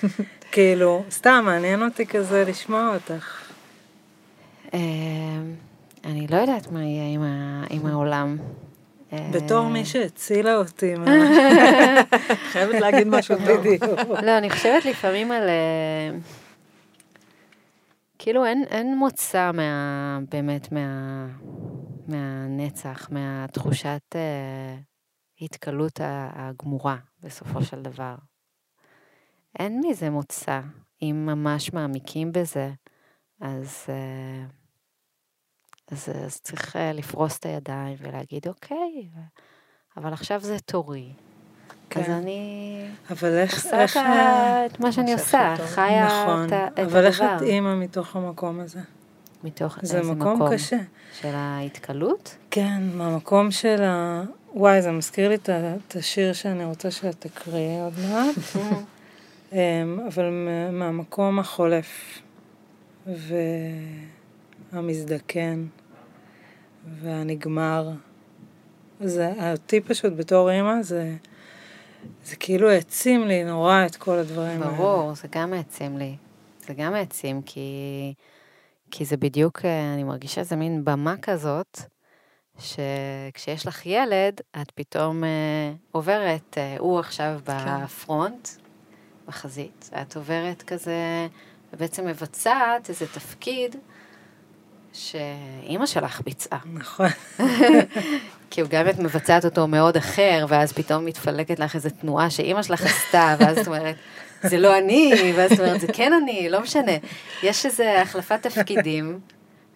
כאילו, 0.51 1.03
סתם, 1.11 1.43
מעניין 1.45 1.83
אותי 1.83 2.05
כזה 2.05 2.43
לשמוע 2.47 2.93
אותך. 2.93 3.40
אה, 4.73 4.79
אני 6.05 6.27
לא 6.27 6.35
יודעת 6.37 6.71
מה 6.71 6.83
יהיה 6.83 7.13
עם, 7.13 7.21
ה, 7.21 7.63
עם 7.69 7.85
העולם. 7.85 8.37
אה, 9.13 9.29
בתור 9.33 9.67
מי 9.67 9.85
שהצילה 9.85 10.55
אותי. 10.55 10.93
חייבת 12.51 12.81
להגיד 12.81 13.07
משהו. 13.07 13.35
בדיוק. 13.39 13.83
לא, 14.25 14.37
אני 14.37 14.49
חושבת 14.49 14.85
לפעמים 14.85 15.31
על... 15.31 15.49
אה, 15.49 16.17
כאילו 18.19 18.45
אין, 18.45 18.63
אין 18.69 18.97
מוצא 18.97 19.51
מה... 19.53 20.19
באמת 20.31 20.71
מה... 20.71 21.27
מהנצח, 22.07 23.09
מהתחושת 23.11 24.15
אה, 24.15 24.75
התקלות 25.41 25.99
הגמורה 26.33 26.97
בסופו 27.23 27.63
של 27.63 27.81
דבר. 27.81 28.15
אין 29.59 29.81
מזה 29.85 30.09
מוצא. 30.09 30.59
אם 31.01 31.23
ממש 31.25 31.73
מעמיקים 31.73 32.31
בזה, 32.31 32.69
אז, 33.41 33.85
אה, 33.89 34.45
אז, 35.91 36.09
אז 36.25 36.41
צריך 36.41 36.75
אה, 36.75 36.93
לפרוס 36.93 37.37
את 37.39 37.45
הידיים 37.45 37.95
ולהגיד, 37.99 38.47
אוקיי, 38.47 39.07
אבל 39.97 40.13
עכשיו 40.13 40.39
זה 40.39 40.59
תורי. 40.59 41.09
אז 41.95 42.05
כן. 42.05 42.11
אני 42.11 42.85
אבל 43.11 43.37
איך... 43.37 43.53
עושה 43.53 43.69
את 43.69 43.79
איך 43.79 43.97
את 44.71 44.79
מה 44.79 44.91
שאני 44.91 45.13
עושה, 45.13 45.53
טוב. 45.57 45.65
חיה 45.65 46.05
נכון, 46.05 46.45
את 46.47 46.53
את 46.73 46.79
אבל 46.79 47.05
איך 47.05 47.21
הדבר. 47.21 47.35
את 47.37 47.41
אימא 47.41 47.75
מתוך 47.75 48.15
המקום 48.15 48.59
הזה? 48.59 48.79
מתוך 49.43 49.77
זה 49.81 49.97
איזה 49.99 50.11
מקום 50.13 50.41
קשה. 50.53 50.77
של 51.13 51.31
ההתקלות? 51.33 52.37
כן, 52.51 52.83
מהמקום 52.93 53.51
של 53.51 53.83
ה... 53.83 54.23
וואי, 54.53 54.81
זה 54.81 54.91
מזכיר 54.91 55.29
לי 55.29 55.35
את 55.35 55.95
השיר 55.95 56.33
שאני 56.33 56.65
רוצה 56.65 56.91
שאת 56.91 57.15
תקריאי 57.19 57.81
עוד 57.81 57.93
מעט, 58.09 58.35
אמ, 59.53 59.57
אבל 60.07 60.29
מה- 60.29 60.71
מהמקום 60.71 61.39
החולף 61.39 62.19
והמזדקן 64.73 65.65
והנגמר. 67.01 67.89
זה, 68.99 69.51
אותי 69.51 69.81
פשוט 69.81 70.13
בתור 70.15 70.51
אימא, 70.51 70.81
זה, 70.81 71.15
זה 72.25 72.35
כאילו 72.35 72.69
העצים 72.69 73.27
לי 73.27 73.43
נורא 73.43 73.85
את 73.85 73.95
כל 73.95 74.17
הדברים 74.17 74.61
האלה. 74.63 74.73
ברור, 74.73 75.15
זה 75.15 75.27
גם 75.31 75.53
העצים 75.53 75.97
לי. 75.97 76.15
זה 76.67 76.73
גם 76.73 76.93
העצים, 76.93 77.41
כי, 77.41 78.13
כי 78.91 79.05
זה 79.05 79.17
בדיוק, 79.17 79.65
אה, 79.65 79.93
אני 79.93 80.03
מרגישה 80.03 80.41
איזה 80.41 80.55
מין 80.55 80.85
במה 80.85 81.17
כזאת, 81.17 81.79
שכשיש 82.59 83.67
לך 83.67 83.85
ילד, 83.85 84.41
את 84.61 84.71
פתאום 84.71 85.23
אה, 85.23 85.73
עוברת, 85.91 86.57
אה, 86.57 86.75
הוא 86.79 86.99
עכשיו 86.99 87.39
בפרונט, 87.43 88.49
בחזית, 89.27 89.89
את 90.01 90.15
עוברת 90.15 90.61
כזה, 90.61 91.27
ובעצם 91.73 92.05
מבצעת 92.05 92.89
איזה 92.89 93.07
תפקיד 93.07 93.75
שאימא 94.93 95.85
שלך 95.85 96.21
ביצעה. 96.21 96.59
נכון. 96.73 97.07
כי 98.51 98.61
גם 98.69 98.89
את 98.89 98.99
מבצעת 98.99 99.45
אותו 99.45 99.67
מאוד 99.67 99.97
אחר, 99.97 100.45
ואז 100.49 100.73
פתאום 100.73 101.05
מתפלקת 101.05 101.59
לך 101.59 101.75
איזו 101.75 101.89
תנועה 102.01 102.29
שאימא 102.29 102.63
שלך 102.63 102.81
עשתה, 102.85 103.35
ואז 103.39 103.57
את 103.57 103.67
אומרת, 103.67 103.95
זה 104.43 104.57
לא 104.57 104.77
אני, 104.77 105.33
ואז 105.35 105.51
את 105.51 105.59
אומרת, 105.59 105.81
זה 105.81 105.87
כן 105.93 106.13
אני, 106.13 106.49
לא 106.49 106.61
משנה. 106.61 106.91
יש 107.43 107.65
איזו 107.65 107.83
החלפת 107.83 108.47
תפקידים, 108.47 109.19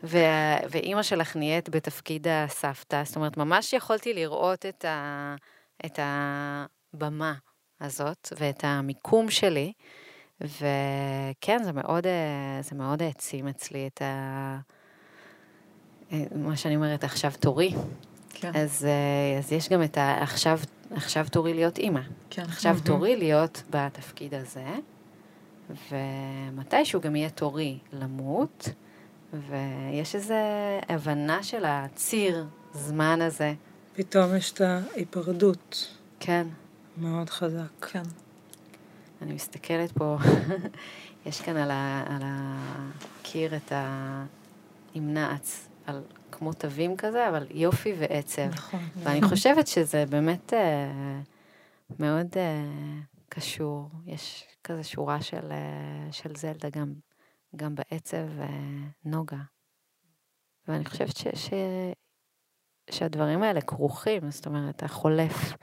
ו- 0.03 0.57
ואימא 0.69 1.03
שלך 1.03 1.35
נהיית 1.35 1.69
בתפקיד 1.69 2.27
הסבתא, 2.29 3.01
זאת 3.05 3.15
אומרת, 3.15 3.37
ממש 3.37 3.73
יכולתי 3.73 4.13
לראות 4.13 4.65
את, 4.65 4.85
ה- 4.85 5.35
את 5.85 5.99
הבמה 6.93 7.33
הזאת 7.81 8.33
ואת 8.37 8.63
המיקום 8.63 9.29
שלי, 9.29 9.73
וכן, 10.41 11.63
זה 11.63 11.71
מאוד, 11.73 12.07
אה, 12.07 12.61
זה 12.61 12.75
מאוד 12.75 13.01
העצים 13.01 13.47
אצלי 13.47 13.87
את 13.87 14.01
ה... 14.01 14.57
מה 16.35 16.57
שאני 16.57 16.75
אומרת, 16.75 17.03
עכשיו 17.03 17.31
תורי. 17.39 17.73
כן, 18.29 18.51
אז, 18.55 18.85
אה, 18.85 19.39
אז 19.39 19.51
יש 19.51 19.69
גם 19.69 19.83
את 19.83 19.97
ה... 19.97 20.23
עכשיו, 20.23 20.59
עכשיו 20.91 21.25
תורי 21.31 21.53
להיות 21.53 21.77
אימא. 21.77 22.01
כן. 22.29 22.43
עכשיו 22.43 22.77
תורי 22.83 23.15
להיות 23.15 23.63
בתפקיד 23.69 24.33
הזה, 24.33 24.65
ומתישהו 25.91 27.01
גם 27.01 27.15
יהיה 27.15 27.29
תורי 27.29 27.77
למות, 27.93 28.69
ויש 29.33 30.15
איזו 30.15 30.33
הבנה 30.89 31.43
של 31.43 31.63
הציר 31.65 32.45
זמן 32.73 33.21
הזה. 33.21 33.53
פתאום 33.95 34.35
יש 34.35 34.51
את 34.51 34.61
ההיפרדות 34.61 35.87
כן, 36.19 36.47
מאוד 36.97 37.29
חזק. 37.29 37.85
כן. 37.91 38.03
אני 39.21 39.33
מסתכלת 39.33 39.91
פה, 39.91 40.17
יש 41.25 41.41
כאן 41.41 41.57
על, 41.57 41.71
ה, 41.71 42.03
על 42.07 42.21
הקיר 42.25 43.55
את 43.55 43.71
ה... 43.71 44.25
על 45.85 46.03
כמו 46.31 46.53
תווים 46.53 46.97
כזה, 46.97 47.29
אבל 47.29 47.47
יופי 47.51 47.93
ועצב. 47.99 48.47
נכון. 48.47 48.79
ואני 48.95 49.21
חושבת 49.21 49.67
שזה 49.67 50.05
באמת 50.05 50.53
אה, 50.53 51.19
מאוד 51.99 52.27
אה, 52.37 52.63
קשור. 53.29 53.89
יש 54.05 54.45
כזה 54.63 54.83
שורה 54.83 55.21
של, 55.21 55.51
אה, 55.51 56.11
של 56.11 56.35
זלדה 56.35 56.69
גם, 56.69 56.93
גם 57.55 57.75
בעצב 57.75 58.39
אה, 58.39 58.47
נוגה. 59.05 59.37
ואני 60.67 60.85
חושבת 60.85 61.17
ש, 61.17 61.27
ש, 61.33 61.49
שהדברים 62.89 63.43
האלה 63.43 63.61
כרוכים, 63.61 64.31
זאת 64.31 64.45
אומרת, 64.45 64.83
החולף. 64.83 65.53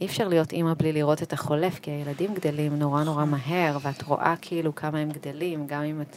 אי 0.00 0.06
אפשר 0.06 0.28
להיות 0.28 0.52
אימא 0.52 0.74
בלי 0.74 0.92
לראות 0.92 1.22
את 1.22 1.32
החולף, 1.32 1.78
כי 1.78 1.90
הילדים 1.90 2.34
גדלים 2.34 2.76
נורא 2.76 3.04
נורא 3.04 3.24
מהר, 3.24 3.78
ואת 3.82 4.02
רואה 4.02 4.34
כאילו 4.40 4.74
כמה 4.74 4.98
הם 4.98 5.10
גדלים, 5.10 5.66
גם 5.66 5.82
אם 5.82 6.00
את 6.00 6.16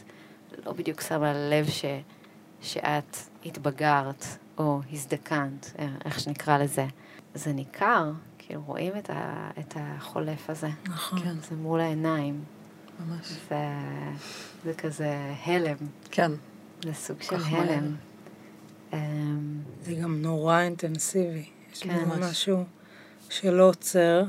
לא 0.66 0.72
בדיוק 0.72 1.00
שמה 1.00 1.32
לב 1.32 1.66
ש, 1.70 1.84
שאת 2.60 3.16
התבגרת 3.46 4.24
או 4.58 4.80
הזדקנת, 4.92 5.72
אה, 5.78 5.88
איך 6.04 6.20
שנקרא 6.20 6.58
לזה. 6.58 6.86
זה 7.34 7.52
ניכר, 7.52 8.12
כאילו 8.38 8.62
רואים 8.66 8.92
את, 8.98 9.10
ה, 9.10 9.50
את 9.58 9.74
החולף 9.76 10.50
הזה. 10.50 10.68
נכון. 10.84 11.20
כן, 11.20 11.34
זה 11.48 11.56
מול 11.56 11.80
העיניים. 11.80 12.44
ממש. 13.00 13.26
זה, 13.48 13.56
זה 14.64 14.74
כזה 14.74 15.34
הלם, 15.44 15.76
כן, 16.10 16.32
זה 16.84 16.92
סוג 16.92 17.22
של. 17.22 17.36
הלם. 17.36 17.96
אמ, 18.92 18.98
זה 19.82 19.94
גם 19.94 20.22
נורא 20.22 20.60
אינטנסיבי. 20.60 21.44
יש 21.72 21.82
כן, 21.82 21.94
בזה 21.94 22.06
ממש. 22.06 22.18
משהו 22.30 22.64
שלא 23.30 23.68
עוצר. 23.68 24.24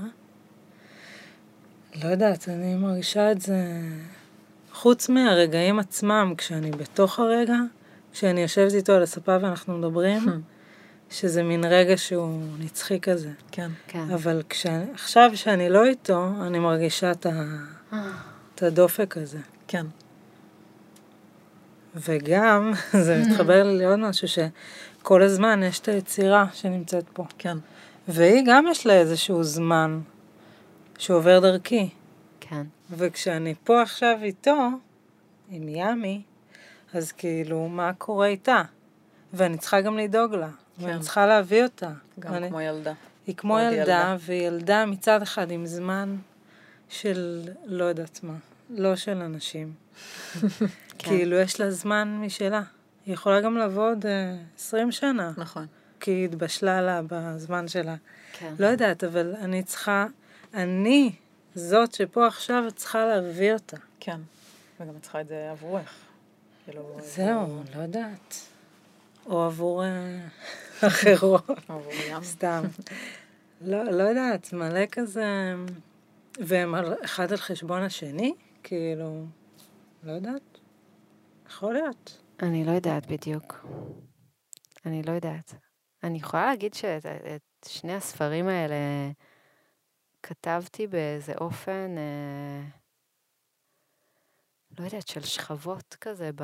לא 2.04 2.10
יודעת, 2.10 2.50
אני 2.50 2.76
מרגישה 2.76 3.32
את 3.32 3.42
זה... 3.42 3.82
חוץ 4.74 5.10
מהרגעים 5.10 5.80
עצמם, 5.80 6.34
כשאני 6.38 6.72
בתוך 6.72 7.20
הרגע, 7.20 7.56
כשאני 8.13 8.41
יושבת 8.41 8.74
איתו 8.74 8.93
על 8.93 9.04
הספה 9.04 9.38
ואנחנו 9.41 9.78
מדברים, 9.78 10.19
שזה 11.10 11.43
מין 11.43 11.65
רגע 11.65 11.98
שהוא 11.98 12.41
נצחי 12.60 13.00
כזה. 13.00 13.30
כן. 13.52 13.69
כן. 13.88 14.12
אבל 14.13 14.41
כשאני, 14.50 14.86
עכשיו 14.93 15.32
שאני 15.34 15.69
לא 15.69 15.86
איתו, 15.86 16.28
אני 16.41 16.60
מרגישה 16.60 17.12
את, 17.12 17.26
ה, 17.26 17.32
את 18.56 18.63
הדופק 18.63 19.17
הזה. 19.17 19.39
כן. 19.67 19.86
וגם, 21.95 22.72
זה 23.06 23.24
מתחבר 23.28 23.63
לי 23.63 23.78
לעוד 23.78 24.00
משהו, 24.00 24.28
שכל 24.28 25.22
הזמן 25.22 25.63
יש 25.63 25.80
את 25.80 25.88
היצירה 25.88 26.45
שנמצאת 26.54 27.06
פה. 27.13 27.26
כן. 27.38 27.58
והיא 28.08 28.43
גם 28.45 28.65
יש 28.72 28.86
לה 28.86 28.93
איזשהו 28.93 29.43
זמן 29.43 30.00
שעובר 30.98 31.39
דרכי. 31.39 31.89
כן. 32.39 32.63
וכשאני 32.89 33.56
פה 33.63 33.82
עכשיו 33.82 34.17
איתו, 34.22 34.69
עם 35.50 35.69
ימי, 35.69 36.22
אז 36.93 37.12
כאילו, 37.12 37.67
מה 37.67 37.93
קורה 37.93 38.28
איתה? 38.28 38.62
ואני 39.34 39.58
צריכה 39.58 39.82
גם 39.82 39.97
לדאוג 39.97 40.36
לה. 40.36 40.49
כן. 40.80 40.86
ואני 40.86 40.99
צריכה 40.99 41.25
להביא 41.25 41.63
אותה. 41.63 41.91
גם 42.19 42.34
ואני, 42.34 42.49
כמו 42.49 42.62
ילדה. 42.62 42.93
היא 43.28 43.36
כמו 43.36 43.60
ילדה, 43.60 43.75
ילדה. 43.75 44.15
והיא 44.19 44.47
ילדה 44.47 44.86
מצד 44.86 45.21
אחד 45.21 45.52
עם 45.52 45.65
זמן 45.65 46.15
של 46.89 47.49
לא 47.65 47.84
יודעת 47.84 48.19
מה, 48.23 48.34
לא 48.69 48.95
של 48.95 49.17
אנשים. 49.17 49.73
כן. 50.41 50.58
כאילו, 50.97 51.36
יש 51.36 51.60
לה 51.60 51.71
זמן 51.71 52.17
משלה. 52.21 52.62
היא 53.06 53.13
יכולה 53.13 53.41
גם 53.41 53.58
לבוא 53.58 53.89
עוד 53.89 54.06
אה, 54.06 54.36
20 54.58 54.91
שנה, 54.91 55.32
נכון. 55.38 55.65
כי 55.99 56.12
היא 56.12 56.25
התבשלה 56.25 56.82
לה 56.82 57.02
בזמן 57.08 57.67
שלה. 57.67 57.95
כן. 58.34 58.54
לא 58.60 58.67
יודעת, 58.67 59.04
אבל 59.04 59.36
אני 59.36 59.63
צריכה, 59.63 60.06
אני 60.54 61.12
זאת 61.56 61.93
שפה 61.93 62.28
עכשיו 62.28 62.63
צריכה 62.75 63.06
להביא 63.06 63.54
אותה. 63.54 63.78
כן. 63.99 64.19
וגם 64.80 64.93
את 64.97 65.02
צריכה 65.02 65.21
את 65.21 65.28
זה 65.28 65.52
עבורך. 65.52 65.93
כאילו... 66.69 66.97
זהו, 66.99 67.63
לא 67.75 67.82
יודעת. 67.82 68.36
או 69.25 69.43
עבור 69.43 69.84
אה, 69.84 70.27
אחרות, 70.88 71.49
עבור 71.67 71.93
ים. 72.10 72.23
סתם. 72.23 72.63
לא, 73.62 73.84
לא 73.84 74.03
יודעת, 74.03 74.53
מלא 74.53 74.86
כזה... 74.91 75.55
והם 76.39 76.75
אחד 77.05 77.32
על 77.32 77.38
חשבון 77.38 77.82
השני? 77.82 78.34
כאילו, 78.63 79.25
לא 80.03 80.12
יודעת. 80.12 80.60
יכול 81.49 81.73
להיות. 81.73 82.21
אני 82.41 82.63
לא 82.63 82.71
יודעת 82.71 83.05
בדיוק. 83.05 83.65
אני 84.86 85.03
לא 85.03 85.12
יודעת. 85.12 85.53
אני 86.03 86.17
יכולה 86.17 86.45
להגיד 86.45 86.73
שאת 86.73 87.05
את 87.05 87.67
שני 87.67 87.93
הספרים 87.93 88.47
האלה 88.47 88.75
כתבתי 90.23 90.88
באיזה 90.88 91.34
אופן, 91.41 91.95
אה, 91.97 92.79
לא 94.80 94.86
יודעת, 94.86 95.08
של 95.08 95.22
שכבות 95.22 95.96
כזה 96.02 96.30
ב, 96.36 96.44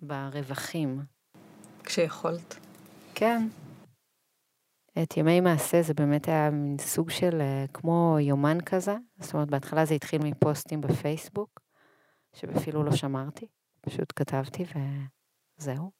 ברווחים. 0.00 1.02
כשיכולת. 1.84 2.56
כן. 3.14 3.48
את 5.02 5.16
ימי 5.16 5.40
מעשה 5.40 5.82
זה 5.82 5.94
באמת 5.94 6.28
היה 6.28 6.50
מין 6.50 6.76
סוג 6.78 7.10
של 7.10 7.40
אה, 7.40 7.64
כמו 7.74 8.16
יומן 8.20 8.58
כזה. 8.60 8.96
זאת 9.20 9.34
אומרת, 9.34 9.48
בהתחלה 9.48 9.84
זה 9.84 9.94
התחיל 9.94 10.22
מפוסטים 10.24 10.80
בפייסבוק, 10.80 11.60
שאפילו 12.32 12.82
לא 12.82 12.96
שמרתי, 12.96 13.46
פשוט 13.80 14.12
כתבתי 14.16 14.64
וזהו. 15.58 15.90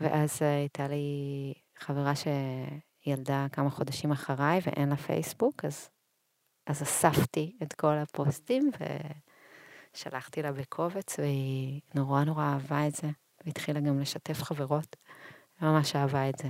ואז 0.00 0.42
אה, 0.42 0.56
הייתה 0.56 0.88
לי 0.88 1.54
חברה 1.78 2.12
שילדה 2.14 3.46
כמה 3.52 3.70
חודשים 3.70 4.12
אחריי 4.12 4.60
ואין 4.66 4.88
לה 4.88 4.96
פייסבוק, 4.96 5.64
אז, 5.64 5.88
אז 6.66 6.82
אספתי 6.82 7.56
את 7.62 7.72
כל 7.72 7.94
הפוסטים 7.94 8.70
ושלחתי 9.94 10.42
לה 10.42 10.52
בקובץ, 10.52 11.18
והיא 11.18 11.80
נורא 11.94 12.24
נורא 12.24 12.44
אהבה 12.44 12.86
את 12.86 12.94
זה, 12.94 13.08
והתחילה 13.44 13.80
גם 13.80 14.00
לשתף 14.00 14.42
חברות, 14.42 14.96
ממש 15.62 15.96
אהבה 15.96 16.28
את 16.28 16.38
זה. 16.38 16.48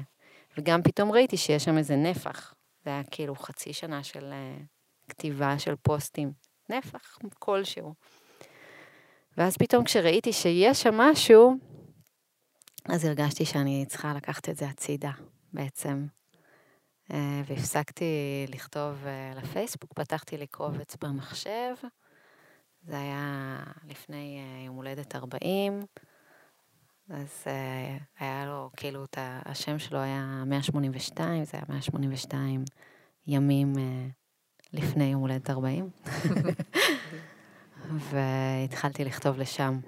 וגם 0.59 0.83
פתאום 0.83 1.13
ראיתי 1.13 1.37
שיש 1.37 1.65
שם 1.65 1.79
איזה 1.79 1.97
נפח. 1.97 2.55
זה 2.85 2.91
היה 2.91 3.03
כאילו 3.11 3.37
חצי 3.37 3.73
שנה 3.73 4.03
של 4.03 4.33
uh, 4.33 5.09
כתיבה 5.09 5.59
של 5.59 5.77
פוסטים. 5.77 6.33
נפח 6.69 7.19
כלשהו. 7.39 7.95
ואז 9.37 9.57
פתאום 9.57 9.85
כשראיתי 9.85 10.33
שיש 10.33 10.83
שם 10.83 10.95
משהו, 10.95 11.55
אז 12.89 13.05
הרגשתי 13.05 13.45
שאני 13.45 13.85
צריכה 13.89 14.15
לקחת 14.15 14.49
את 14.49 14.57
זה 14.57 14.69
הצידה, 14.69 15.13
בעצם. 15.53 16.07
Uh, 17.11 17.15
והפסקתי 17.47 18.47
לכתוב 18.49 19.05
uh, 19.05 19.39
לפייסבוק, 19.39 19.93
פתחתי 19.93 20.37
לי 20.39 20.47
קובץ 20.47 20.97
במחשב. 20.97 21.75
זה 22.87 22.99
היה 22.99 23.59
לפני 23.89 24.41
uh, 24.41 24.67
יום 24.67 24.77
הולדת 24.77 25.17
40. 25.17 25.87
אז 27.09 27.45
uh, 27.45 28.03
היה 28.19 28.47
לו, 28.47 28.71
כאילו, 28.77 29.05
את 29.05 29.19
השם 29.21 29.79
שלו 29.79 29.99
היה 29.99 30.43
182, 30.47 31.45
זה 31.45 31.51
היה 31.57 31.65
182 31.69 32.65
ימים 33.27 33.73
uh, 33.75 33.79
לפני 34.73 35.05
יום 35.05 35.21
הולדת 35.21 35.51
40. 35.51 35.91
והתחלתי 38.11 39.05
לכתוב 39.05 39.39
לשם. 39.39 39.81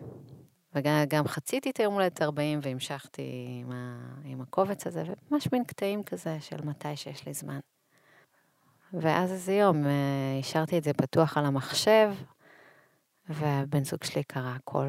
וגם 0.74 1.04
גם 1.08 1.28
חציתי 1.28 1.70
את 1.70 1.80
היום 1.80 1.94
הולדת 1.94 2.22
40 2.22 2.58
והמשכתי 2.62 3.46
עם, 3.60 3.72
ה, 3.72 3.98
עם 4.24 4.40
הקובץ 4.40 4.86
הזה, 4.86 5.02
וממש 5.30 5.48
מין 5.52 5.64
קטעים 5.64 6.02
כזה 6.02 6.36
של 6.40 6.64
מתי 6.64 6.96
שיש 6.96 7.26
לי 7.26 7.34
זמן. 7.34 7.58
ואז 8.92 9.32
איזה 9.32 9.52
יום 9.52 9.84
השארתי 10.40 10.78
את 10.78 10.84
זה 10.84 10.92
פתוח 10.92 11.38
על 11.38 11.44
המחשב, 11.44 12.14
והבן 13.28 13.84
זוג 13.84 14.04
שלי 14.04 14.22
קרא 14.22 14.52
הכל. 14.56 14.88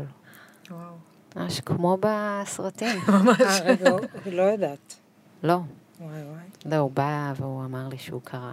וואו. 0.69 0.93
ממש 1.35 1.59
כמו 1.59 1.97
בסרטים. 1.99 2.99
אה, 3.09 3.59
רגע, 3.63 3.89
הוא 3.89 3.99
לא 4.25 4.41
יודעת. 4.41 4.95
לא, 5.43 5.59
וואי 5.99 6.23
וואי. 6.23 6.43
לא, 6.65 6.75
הוא 6.75 6.91
בא 6.91 7.33
והוא 7.35 7.65
אמר 7.65 7.87
לי 7.87 7.97
שהוא 7.97 8.21
קרא. 8.23 8.51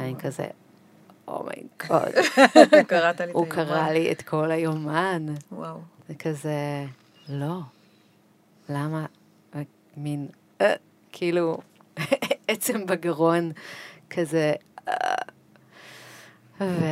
אני 0.00 0.14
כזה, 0.18 0.46
אומייגוד, 1.28 2.14
קראת 2.88 3.20
לי 3.20 3.30
את 3.30 3.34
הוא 3.34 3.44
היומן. 3.44 3.54
קרא 3.54 3.90
לי 3.90 4.12
את 4.12 4.22
כל 4.22 4.50
היומן. 4.50 5.26
וואו. 5.52 5.80
זה 6.08 6.14
כזה, 6.14 6.84
לא. 7.28 7.60
למה? 8.68 9.06
מין, 9.96 10.26
אה, 10.60 10.74
כאילו, 11.12 11.58
עצם 12.48 12.86
בגרון, 12.86 13.52
כזה... 14.10 14.52
אה. 14.88 15.14
ו... 16.60 16.84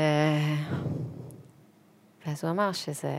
ואז 2.27 2.45
הוא 2.45 2.51
אמר 2.51 2.73
שזה, 2.73 3.17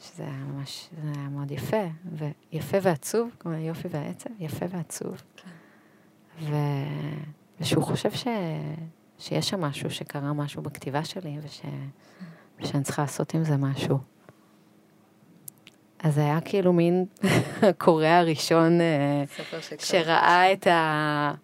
שזה 0.00 0.22
היה 0.22 0.44
ממש, 0.44 0.88
זה 1.02 1.10
היה 1.16 1.28
מאוד 1.28 1.50
יפה, 1.50 1.86
ויפה 2.12 2.78
ועצוב, 2.82 3.30
כמו 3.40 3.52
היופי 3.52 3.88
והעצב, 3.90 4.30
יפה 4.38 4.66
ועצוב. 4.68 5.22
כן. 5.36 5.50
ו... 6.40 6.54
ושהוא 7.60 7.84
חושב 7.84 8.10
ש... 8.10 8.26
שיש 9.18 9.48
שם 9.48 9.60
משהו, 9.60 9.90
שקרה 9.90 10.32
משהו 10.32 10.62
בכתיבה 10.62 11.04
שלי, 11.04 11.38
וש... 11.42 11.62
ושאני 12.60 12.84
צריכה 12.84 13.02
לעשות 13.02 13.34
עם 13.34 13.44
זה 13.44 13.56
משהו. 13.56 13.98
אז 15.98 16.14
זה 16.14 16.20
היה 16.20 16.40
כאילו 16.40 16.72
מין 16.72 17.04
הקורא 17.70 18.06
הראשון 18.06 18.80
אה, 18.80 19.24
שראה 19.78 20.52
את 20.52 20.66
ה... 20.66 21.34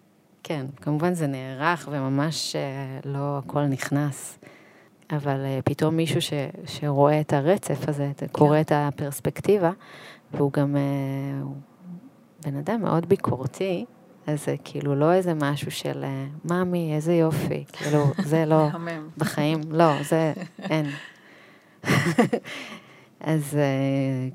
כן, 0.43 0.65
כמובן 0.81 1.13
זה 1.13 1.27
נערך 1.27 1.89
וממש 1.91 2.55
אה, 2.55 2.99
לא 3.05 3.37
הכל 3.37 3.65
נכנס, 3.65 4.39
אבל 5.11 5.45
אה, 5.45 5.59
פתאום 5.65 5.95
מישהו 5.95 6.21
ש, 6.21 6.33
שרואה 6.65 7.21
את 7.21 7.33
הרצף 7.33 7.89
הזה, 7.89 8.11
כן. 8.17 8.27
קורא 8.27 8.61
את 8.61 8.71
הפרספקטיבה, 8.75 9.71
והוא 10.33 10.53
גם 10.53 10.75
הוא 11.41 11.55
בן 12.45 12.55
אדם 12.55 12.81
מאוד 12.81 13.09
ביקורתי, 13.09 13.85
אז 14.27 14.45
זה 14.45 14.55
כאילו 14.63 14.95
לא 14.95 15.13
איזה 15.13 15.33
משהו 15.33 15.71
של 15.71 16.05
מאמי, 16.45 16.95
איזה 16.95 17.13
יופי, 17.13 17.65
כאילו, 17.73 18.05
זה 18.31 18.45
לא, 18.45 18.67
בחיים, 19.17 19.61
לא, 19.69 20.03
זה 20.03 20.33
אין. 20.59 20.85
אז 23.19 23.57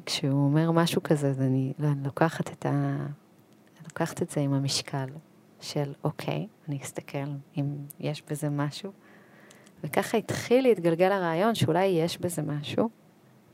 כשהוא 0.06 0.44
אומר 0.44 0.70
משהו 0.70 1.02
כזה, 1.02 1.28
אז 1.28 1.40
אני, 1.40 1.72
לא, 1.78 1.88
אני 1.88 2.04
לוקחת 2.04 2.52
את 2.52 2.66
ה... 2.66 2.70
אני 2.70 3.84
לוקחת 3.84 4.22
את 4.22 4.30
זה 4.30 4.40
עם 4.40 4.52
המשקל 4.52 5.06
של, 5.60 5.92
אוקיי, 6.04 6.46
אני 6.68 6.78
אסתכל 6.82 7.18
אם 7.56 7.64
יש 8.00 8.22
בזה 8.30 8.50
משהו. 8.50 8.92
וככה 9.84 10.18
התחיל 10.18 10.62
להתגלגל 10.62 11.12
הרעיון 11.12 11.54
שאולי 11.54 11.84
יש 11.84 12.18
בזה 12.18 12.42
משהו. 12.42 12.88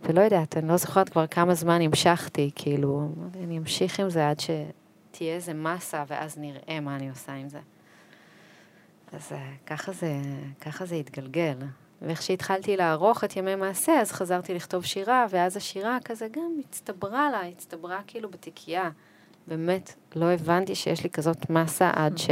ולא 0.02 0.20
יודעת, 0.20 0.56
אני 0.56 0.68
לא 0.68 0.76
זוכרת 0.76 1.08
כבר 1.08 1.26
כמה 1.26 1.54
זמן 1.54 1.80
המשכתי, 1.80 2.50
כאילו, 2.54 3.08
אני 3.44 3.58
אמשיך 3.58 4.00
עם 4.00 4.10
זה 4.10 4.28
עד 4.28 4.40
שתהיה 4.40 5.34
איזה 5.34 5.54
מסה, 5.54 6.04
ואז 6.06 6.38
נראה 6.38 6.80
מה 6.80 6.96
אני 6.96 7.08
עושה 7.08 7.32
עם 7.32 7.48
זה. 7.48 7.58
אז 9.12 9.32
uh, 9.32 9.34
ככה 9.66 9.92
זה, 9.92 10.20
ככה 10.60 10.86
זה 10.86 10.94
התגלגל. 10.94 11.56
ואיך 12.02 12.22
שהתחלתי 12.22 12.76
לערוך 12.76 13.24
את 13.24 13.36
ימי 13.36 13.54
מעשה, 13.54 14.00
אז 14.00 14.12
חזרתי 14.12 14.54
לכתוב 14.54 14.84
שירה, 14.84 15.26
ואז 15.30 15.56
השירה 15.56 15.98
כזה 16.04 16.28
גם 16.32 16.50
הצטברה 16.60 17.30
לה, 17.30 17.40
הצטברה 17.46 18.00
כאילו 18.06 18.30
בתיקייה. 18.30 18.90
באמת, 19.46 19.94
לא 20.16 20.30
הבנתי 20.30 20.74
שיש 20.74 21.02
לי 21.04 21.10
כזאת 21.10 21.50
מסה 21.50 21.90
עד 21.94 22.18
ש... 22.18 22.30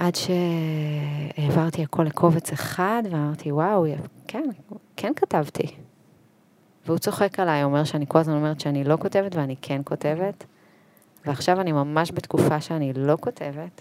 עד 0.00 0.14
שהעברתי 0.14 1.82
הכל 1.82 2.02
לקובץ 2.02 2.52
אחד, 2.52 3.02
ואמרתי, 3.10 3.52
וואו, 3.52 3.86
כן, 4.28 4.50
כן 4.96 5.12
כתבתי. 5.16 5.66
והוא 6.86 6.98
צוחק 6.98 7.40
עליי, 7.40 7.64
אומר 7.64 7.84
שאני 7.84 8.04
כל 8.08 8.18
הזמן 8.18 8.34
אומרת 8.34 8.60
שאני 8.60 8.84
לא 8.84 8.96
כותבת, 8.96 9.34
ואני 9.34 9.56
כן 9.62 9.80
כותבת. 9.84 10.44
ועכשיו 11.26 11.60
אני 11.60 11.72
ממש 11.72 12.12
בתקופה 12.12 12.60
שאני 12.60 12.92
לא 12.96 13.16
כותבת, 13.20 13.80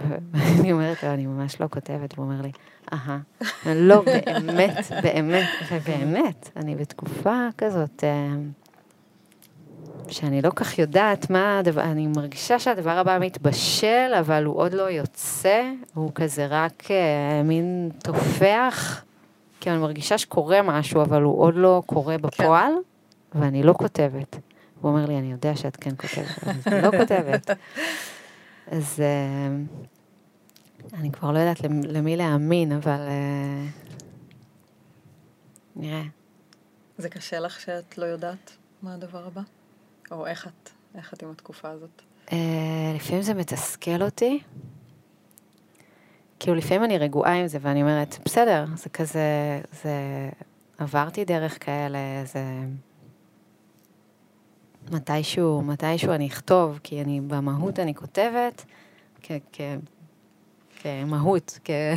ואני 0.00 0.72
אומרת 0.72 1.02
לו, 1.02 1.10
אני 1.10 1.26
ממש 1.26 1.60
לא 1.60 1.66
כותבת, 1.70 2.14
והוא 2.18 2.26
אומר 2.26 2.42
לי, 2.42 2.52
אהה, 2.92 3.18
לא, 3.66 4.02
באמת, 4.26 4.76
באמת, 5.02 5.48
ובאמת, 5.72 6.50
אני 6.56 6.74
בתקופה 6.74 7.48
כזאת, 7.58 8.04
אה, 8.04 8.36
שאני 10.08 10.42
לא 10.42 10.50
כך 10.56 10.78
יודעת 10.78 11.30
מה 11.30 11.58
הדבר, 11.58 11.82
אני 11.82 12.06
מרגישה 12.06 12.58
שהדבר 12.58 12.90
הבא 12.90 13.18
מתבשל, 13.20 14.12
אבל 14.20 14.44
הוא 14.44 14.56
עוד 14.56 14.72
לא 14.72 14.82
יוצא, 14.82 15.62
הוא 15.94 16.10
כזה 16.14 16.46
רק 16.50 16.90
אה, 16.90 17.42
מין 17.42 17.90
תופח, 18.02 19.04
כי 19.60 19.70
אני 19.70 19.78
מרגישה 19.78 20.18
שקורה 20.18 20.62
משהו, 20.62 21.02
אבל 21.02 21.22
הוא 21.22 21.40
עוד 21.40 21.54
לא 21.54 21.82
קורה 21.86 22.18
בפועל, 22.18 22.72
כן. 23.30 23.38
ואני 23.40 23.62
לא 23.62 23.72
כותבת. 23.72 24.36
הוא 24.80 24.90
אומר 24.90 25.06
לי, 25.06 25.18
אני 25.18 25.32
יודע 25.32 25.56
שאת 25.56 25.76
כן 25.76 25.90
כותבת, 25.96 26.66
אני 26.66 26.82
לא 26.82 26.90
כותבת. 26.90 27.50
אז 28.72 29.00
אה, 29.00 29.56
אני 30.94 31.12
כבר 31.12 31.32
לא 31.32 31.38
יודעת 31.38 31.60
למי 31.62 32.16
להאמין, 32.16 32.72
אבל 32.72 33.00
אה, 33.08 33.66
נראה. 35.76 36.02
זה 36.98 37.08
קשה 37.08 37.40
לך 37.40 37.60
שאת 37.60 37.98
לא 37.98 38.04
יודעת 38.04 38.56
מה 38.82 38.94
הדבר 38.94 39.26
הבא? 39.26 39.42
או 40.10 40.26
איך 40.26 40.46
את, 40.46 40.70
איך 40.94 41.14
את 41.14 41.22
עם 41.22 41.30
התקופה 41.30 41.68
הזאת? 41.68 42.02
אה, 42.32 42.92
לפעמים 42.94 43.22
זה 43.22 43.34
מתסכל 43.34 44.02
אותי. 44.02 44.40
כאילו 46.40 46.56
לפעמים 46.56 46.84
אני 46.84 46.98
רגועה 46.98 47.32
עם 47.32 47.46
זה 47.46 47.58
ואני 47.60 47.82
אומרת, 47.82 48.18
בסדר, 48.24 48.64
זה 48.76 48.88
כזה, 48.88 49.60
זה... 49.82 49.90
עברתי 50.78 51.24
דרך 51.24 51.64
כאלה, 51.64 51.98
זה... 52.24 52.44
מתישהו, 54.90 55.62
מתישהו 55.62 56.12
אני 56.12 56.26
אכתוב, 56.26 56.80
כי 56.82 57.02
אני 57.02 57.20
במהות 57.20 57.78
אני 57.78 57.94
כותבת, 57.94 58.64
כ- 59.22 59.32
כ- 59.52 59.60
כמהות, 60.82 61.58
כ... 61.64 61.70
אה, 61.70 61.94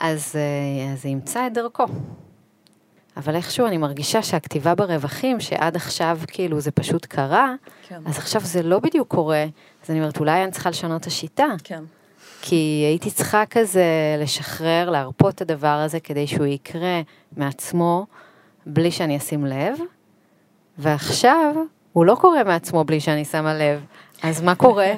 אז 0.00 0.36
זה 0.96 1.08
ימצא 1.08 1.46
את 1.46 1.52
דרכו. 1.52 1.86
אבל 3.16 3.36
איכשהו 3.36 3.66
אני 3.66 3.76
מרגישה 3.76 4.22
שהכתיבה 4.22 4.74
ברווחים, 4.74 5.40
שעד 5.40 5.76
עכשיו 5.76 6.18
כאילו 6.26 6.60
זה 6.60 6.70
פשוט 6.70 7.06
קרה, 7.06 7.54
כן. 7.88 8.00
אז 8.06 8.18
עכשיו 8.18 8.40
זה 8.40 8.62
לא 8.62 8.78
בדיוק 8.78 9.08
קורה, 9.08 9.44
אז 9.84 9.90
אני 9.90 9.98
אומרת, 9.98 10.20
אולי 10.20 10.44
אני 10.44 10.52
צריכה 10.52 10.70
לשנות 10.70 11.00
את 11.00 11.06
השיטה. 11.06 11.46
כן. 11.64 11.84
כי 12.42 12.84
הייתי 12.86 13.10
צריכה 13.10 13.46
כזה 13.46 13.84
לשחרר, 14.18 14.90
להרפות 14.90 15.34
את 15.34 15.40
הדבר 15.40 15.68
הזה 15.68 16.00
כדי 16.00 16.26
שהוא 16.26 16.46
יקרה 16.46 17.00
מעצמו 17.36 18.06
בלי 18.66 18.90
שאני 18.90 19.16
אשים 19.16 19.46
לב, 19.46 19.78
ועכשיו 20.78 21.54
הוא 21.92 22.04
לא 22.04 22.16
קורה 22.20 22.44
מעצמו 22.44 22.84
בלי 22.84 23.00
שאני 23.00 23.24
שמה 23.24 23.54
לב. 23.54 23.84
אז 24.28 24.42
מה 24.42 24.54
קורה? 24.54 24.92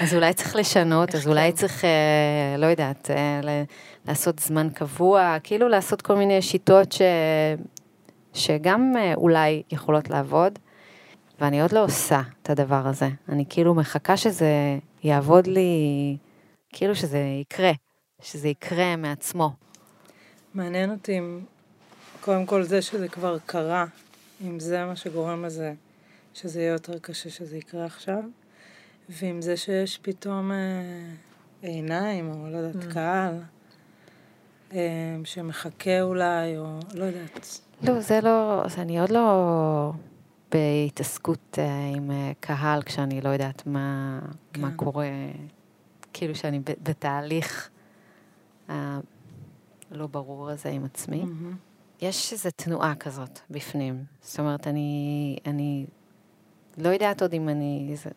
אז 0.00 0.14
אולי 0.14 0.34
צריך 0.34 0.56
לשנות, 0.56 1.14
אז 1.14 1.28
אולי 1.28 1.52
צריך, 1.52 1.84
אה, 1.84 2.56
לא 2.58 2.66
יודעת, 2.66 3.10
אה, 3.10 3.40
לעשות 4.08 4.38
זמן 4.38 4.68
קבוע, 4.74 5.36
כאילו 5.42 5.68
לעשות 5.68 6.02
כל 6.02 6.14
מיני 6.14 6.42
שיטות 6.42 6.92
ש, 6.92 7.02
שגם 8.34 8.92
אה, 8.96 9.14
אולי 9.14 9.62
יכולות 9.70 10.10
לעבוד, 10.10 10.58
ואני 11.40 11.62
עוד 11.62 11.72
לא 11.72 11.84
עושה 11.84 12.20
את 12.42 12.50
הדבר 12.50 12.86
הזה. 12.86 13.08
אני 13.28 13.44
כאילו 13.48 13.74
מחכה 13.74 14.16
שזה 14.16 14.78
יעבוד 15.02 15.46
לי, 15.46 16.16
כאילו 16.72 16.94
שזה 16.94 17.18
יקרה, 17.40 17.72
שזה 18.22 18.48
יקרה 18.48 18.96
מעצמו. 18.96 19.50
מעניין 20.54 20.90
אותי 20.90 21.18
אם, 21.18 21.40
קודם 22.20 22.46
כל 22.46 22.62
זה 22.62 22.82
שזה 22.82 23.08
כבר 23.08 23.36
קרה, 23.46 23.84
אם 24.44 24.60
זה 24.60 24.84
מה 24.84 24.96
שגורם 24.96 25.44
לזה, 25.44 25.72
שזה 26.34 26.60
יהיה 26.60 26.72
יותר 26.72 26.98
קשה 26.98 27.30
שזה 27.30 27.56
יקרה 27.56 27.84
עכשיו. 27.84 28.22
ועם 29.10 29.42
זה 29.42 29.56
שיש 29.56 29.98
פתאום 30.02 30.52
אה, 30.52 30.58
עיניים, 31.62 32.30
או 32.30 32.50
לא 32.50 32.56
יודעת, 32.56 32.84
mm. 32.84 32.94
קהל, 32.94 33.34
אה, 34.72 35.16
שמחכה 35.24 36.02
אולי, 36.02 36.56
או 36.58 36.78
לא 36.94 37.04
יודעת. 37.04 37.60
לא, 37.82 38.00
זה 38.00 38.20
לא, 38.20 38.64
אז 38.64 38.78
אני 38.78 39.00
עוד 39.00 39.10
לא 39.10 39.92
בהתעסקות 40.52 41.58
אה, 41.58 41.90
עם 41.96 42.10
אה, 42.10 42.32
קהל, 42.40 42.82
כשאני 42.82 43.20
לא 43.20 43.28
יודעת 43.28 43.66
מה, 43.66 44.20
כן. 44.52 44.60
מה 44.60 44.70
קורה, 44.76 45.08
כאילו 46.12 46.34
שאני 46.34 46.60
בתהליך 46.82 47.70
הלא 48.68 50.06
ברור 50.10 50.50
הזה 50.50 50.68
עם 50.68 50.84
עצמי. 50.84 51.22
Mm-hmm. 51.22 52.02
יש 52.02 52.32
איזו 52.32 52.48
תנועה 52.56 52.94
כזאת 52.94 53.40
בפנים. 53.50 54.04
זאת 54.22 54.40
אומרת, 54.40 54.66
אני, 54.66 55.36
אני 55.46 55.86
לא 56.78 56.88
יודעת 56.88 57.22
עוד 57.22 57.32
אם 57.32 57.48
אני, 57.48 57.92
זה, 57.94 58.10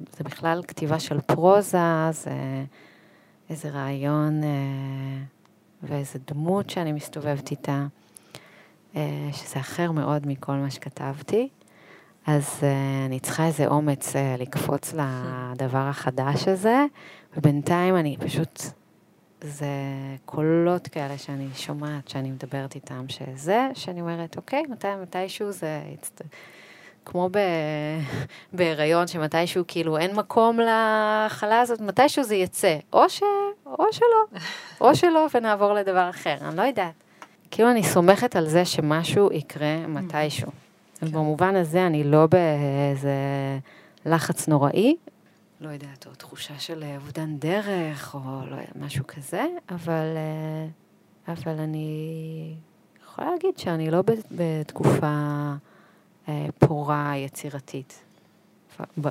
זה 0.00 0.24
בכלל 0.24 0.62
כתיבה 0.68 0.98
של 0.98 1.20
פרוזה, 1.20 2.10
זה 2.10 2.32
איזה 3.50 3.70
רעיון 3.70 4.44
אה, 4.44 4.48
ואיזה 5.82 6.18
דמות 6.26 6.70
שאני 6.70 6.92
מסתובבת 6.92 7.50
איתה, 7.50 7.86
אה, 8.96 9.28
שזה 9.32 9.60
אחר 9.60 9.92
מאוד 9.92 10.26
מכל 10.26 10.52
מה 10.52 10.70
שכתבתי. 10.70 11.48
אז 12.26 12.60
אה, 12.62 13.06
אני 13.06 13.20
צריכה 13.20 13.46
איזה 13.46 13.66
אומץ 13.66 14.12
לקפוץ 14.38 14.94
לדבר 14.94 15.78
החדש 15.78 16.48
הזה, 16.48 16.84
ובינתיים 17.36 17.96
אני 17.96 18.16
פשוט, 18.20 18.62
זה 19.40 19.66
קולות 20.24 20.88
כאלה 20.88 21.18
שאני 21.18 21.48
שומעת, 21.54 22.08
שאני 22.08 22.30
מדברת 22.30 22.74
איתם, 22.74 23.04
שזה, 23.08 23.68
שאני 23.74 24.00
אומרת, 24.00 24.36
אוקיי, 24.36 24.62
מתי, 24.70 24.88
מתישהו 25.02 25.52
זה... 25.52 25.82
כמו 27.06 27.28
ב... 27.32 27.38
בהיריון, 28.52 29.06
שמתישהו 29.06 29.64
כאילו 29.68 29.98
אין 29.98 30.16
מקום 30.16 30.60
לחלה 30.60 31.60
הזאת, 31.60 31.80
מתישהו 31.80 32.24
זה 32.24 32.34
יצא. 32.34 32.76
או 32.92 33.08
ש... 33.08 33.22
או 33.66 33.84
שלא. 33.92 34.38
או 34.80 34.96
שלא, 34.96 35.26
ונעבור 35.34 35.72
לדבר 35.72 36.10
אחר, 36.10 36.36
אני 36.40 36.56
לא 36.56 36.62
יודעת. 36.62 36.92
כאילו 37.50 37.70
אני 37.70 37.82
סומכת 37.82 38.36
על 38.36 38.48
זה 38.48 38.64
שמשהו 38.64 39.32
יקרה 39.32 39.86
מתישהו. 39.88 40.50
אז 41.02 41.10
במובן 41.10 41.56
הזה 41.56 41.86
אני 41.86 42.04
לא 42.04 42.26
באיזה 42.26 43.14
לחץ 44.06 44.48
נוראי, 44.48 44.96
לא 45.60 45.68
יודעת, 45.68 46.06
או 46.06 46.14
תחושה 46.14 46.58
של 46.58 46.84
אובדן 46.96 47.36
דרך, 47.36 48.14
או 48.14 48.20
לא 48.50 48.54
יודע, 48.54 48.72
משהו 48.80 49.06
כזה, 49.06 49.46
אבל, 49.70 50.16
אה, 50.16 51.32
אבל 51.32 51.58
אני 51.58 52.54
יכולה 53.02 53.30
להגיד 53.30 53.58
שאני 53.58 53.90
לא 53.90 54.02
בתקופה 54.30 55.52
פורה 56.58 57.12
יצירתית, 57.16 58.02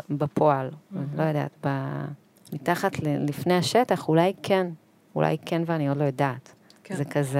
בפועל, 0.09 0.69
לא 1.17 1.23
יודעת, 1.23 1.51
ב- 1.65 2.05
מתחת 2.53 2.99
ל- 2.99 3.25
לפני 3.29 3.53
השטח, 3.53 4.07
אולי 4.09 4.33
כן, 4.43 4.67
אולי 5.15 5.37
כן 5.45 5.61
ואני 5.65 5.89
עוד 5.89 5.97
לא 5.97 6.03
יודעת. 6.03 6.53
כן. 6.83 6.95
זה 6.95 7.05
כזה, 7.05 7.39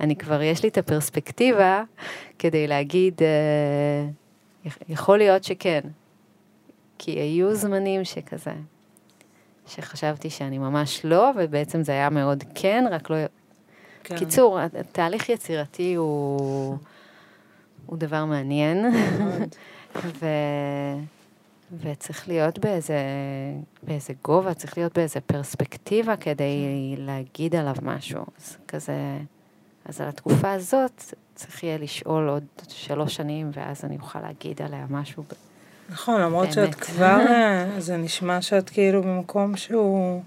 אני 0.00 0.16
כבר, 0.16 0.42
יש 0.42 0.62
לי 0.62 0.68
את 0.68 0.78
הפרספקטיבה 0.78 1.82
כדי 2.38 2.66
להגיד, 2.66 3.14
אה, 3.22 4.08
יכ- 4.64 4.78
יכול 4.88 5.18
להיות 5.18 5.44
שכן. 5.44 5.80
כי 6.98 7.10
היו 7.10 7.54
זמנים 7.54 8.04
שכזה, 8.04 8.52
שחשבתי 9.66 10.30
שאני 10.30 10.58
ממש 10.58 11.00
לא, 11.04 11.30
ובעצם 11.36 11.82
זה 11.82 11.92
היה 11.92 12.10
מאוד 12.10 12.44
כן, 12.54 12.84
רק 12.90 13.10
לא... 13.10 13.16
כן. 14.04 14.16
קיצור, 14.18 14.58
תהליך 14.92 15.28
יצירתי 15.28 15.94
הוא, 15.94 16.76
הוא 17.86 17.98
דבר 17.98 18.24
מעניין. 18.24 18.84
ו... 20.20 20.26
וצריך 21.80 22.28
להיות 22.28 22.58
באיזה, 22.58 22.98
באיזה 23.82 24.12
גובה, 24.24 24.54
צריך 24.54 24.78
להיות 24.78 24.98
באיזה 24.98 25.20
פרספקטיבה 25.20 26.16
כדי 26.16 26.94
להגיד 26.98 27.56
עליו 27.56 27.74
משהו. 27.82 28.24
אז 28.40 28.56
כזה, 28.68 29.18
אז 29.84 30.00
על 30.00 30.08
התקופה 30.08 30.52
הזאת 30.52 31.02
צריך 31.34 31.64
יהיה 31.64 31.78
לשאול 31.78 32.28
עוד 32.28 32.44
שלוש 32.68 33.14
שנים, 33.14 33.50
ואז 33.54 33.84
אני 33.84 33.96
אוכל 33.96 34.20
להגיד 34.20 34.62
עליה 34.62 34.86
משהו. 34.90 35.24
נכון, 35.90 36.20
למרות 36.20 36.52
שאת. 36.52 36.74
כבר, 36.74 37.18
אה, 37.30 37.66
זה 37.78 37.96
נשמע 37.96 38.42
שאת 38.42 38.70
כאילו 38.70 39.02
במקום 39.02 39.56
שהוא 39.56 40.22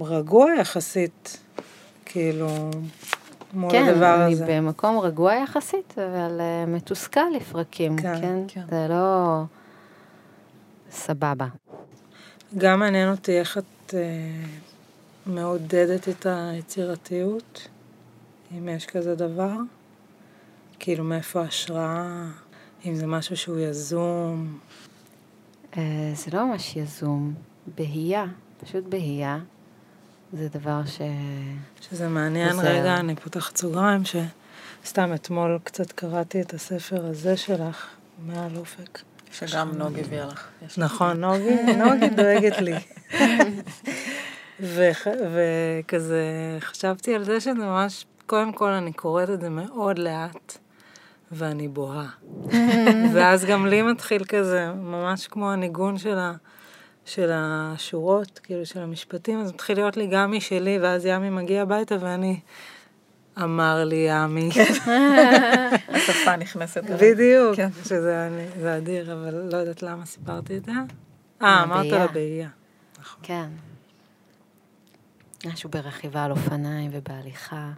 רגוע 0.00 0.46
יחסית, 0.60 1.38
כאילו, 2.04 2.70
מול 3.54 3.70
כן, 3.70 3.84
הדבר 3.88 4.24
אני 4.24 4.32
הזה. 4.32 4.46
במקום 4.48 4.98
רגוע 4.98 5.34
יחסית, 5.34 5.94
אבל 5.98 6.40
uh, 6.40 6.70
מתוסכל 6.70 7.20
לפרקים, 7.36 7.96
כן, 7.96 8.20
כן? 8.20 8.38
כן. 8.48 8.62
זה 8.70 8.86
לא 8.88 9.42
סבבה. 10.90 11.46
גם 12.58 12.80
מעניין 12.80 13.10
אותי 13.10 13.38
איך 13.38 13.58
את 13.58 13.94
אה, 13.94 14.00
מעודדת 15.26 16.08
את 16.08 16.26
היצירתיות, 16.26 17.68
אם 18.58 18.68
יש 18.68 18.86
כזה 18.86 19.14
דבר. 19.14 19.52
כאילו, 20.78 21.04
מאיפה 21.04 21.40
ההשראה, 21.40 22.26
אם 22.86 22.94
זה 22.94 23.06
משהו 23.06 23.36
שהוא 23.36 23.58
יזום. 23.58 24.58
Uh, 25.72 25.76
זה 26.14 26.30
לא 26.32 26.46
ממש 26.46 26.76
יזום, 26.76 27.34
בהייה, 27.76 28.24
פשוט 28.58 28.84
בהייה. 28.84 29.38
זה 30.38 30.48
דבר 30.48 30.80
ש... 30.86 31.00
שזה 31.80 32.08
מעניין, 32.08 32.56
עוזר. 32.56 32.68
רגע, 32.68 32.96
אני 32.96 33.16
פותחת 33.16 33.56
סוגריים, 33.56 34.02
שסתם 34.84 35.14
אתמול 35.14 35.58
קצת 35.64 35.92
קראתי 35.92 36.40
את 36.40 36.54
הספר 36.54 37.06
הזה 37.06 37.36
שלך, 37.36 37.86
מעל 38.26 38.56
אופק. 38.56 39.00
שגם 39.32 39.72
נוגי 39.78 40.00
הביאה 40.00 40.26
לך. 40.26 40.48
נכון, 40.78 41.20
נוגי, 41.20 41.56
נוגי 41.76 42.08
דואגת 42.08 42.60
לי. 42.60 42.74
וכזה, 44.60 46.22
חשבתי 46.60 47.14
על 47.14 47.24
זה 47.24 47.40
שזה 47.40 47.54
ממש, 47.54 48.06
קודם 48.26 48.52
כל 48.52 48.70
אני 48.70 48.92
קוראת 48.92 49.30
את 49.30 49.40
זה 49.40 49.48
מאוד 49.48 49.98
לאט, 49.98 50.58
ואני 51.32 51.68
בוהה. 51.68 52.06
ואז 53.14 53.44
גם 53.44 53.66
לי 53.66 53.82
מתחיל 53.82 54.24
כזה, 54.24 54.72
ממש 54.72 55.26
כמו 55.26 55.52
הניגון 55.52 55.98
של, 55.98 56.18
ה, 56.18 56.32
של 57.04 57.30
השורות, 57.32 58.38
כאילו 58.42 58.66
של 58.66 58.80
המשפטים, 58.80 59.40
אז 59.40 59.52
מתחיל 59.52 59.76
להיות 59.76 59.96
לי 59.96 60.06
גם 60.06 60.32
משלי, 60.32 60.78
ואז 60.78 61.06
ימי 61.06 61.30
מגיע 61.30 61.62
הביתה 61.62 61.96
ואני, 62.00 62.40
אמר 63.42 63.84
לי 63.84 64.06
ימי. 64.08 64.50
השפה 65.88 66.36
נכנסת. 66.36 66.84
בדיוק, 66.84 67.56
כן. 67.56 67.68
שזה 67.84 68.28
אדיר, 68.76 69.12
אבל 69.12 69.34
לא 69.52 69.56
יודעת 69.56 69.82
למה 69.82 70.06
סיפרתי 70.06 70.56
את 70.56 70.64
זה. 70.64 70.72
אה, 71.42 71.62
אמרת 71.62 71.68
מהבעיה. 71.68 71.98
לה 71.98 72.06
באייה. 72.06 72.48
כן. 73.22 73.48
משהו 75.46 75.70
ברכיבה 75.70 76.24
על 76.24 76.30
אופניים 76.30 76.90
ובהליכה. 76.94 77.70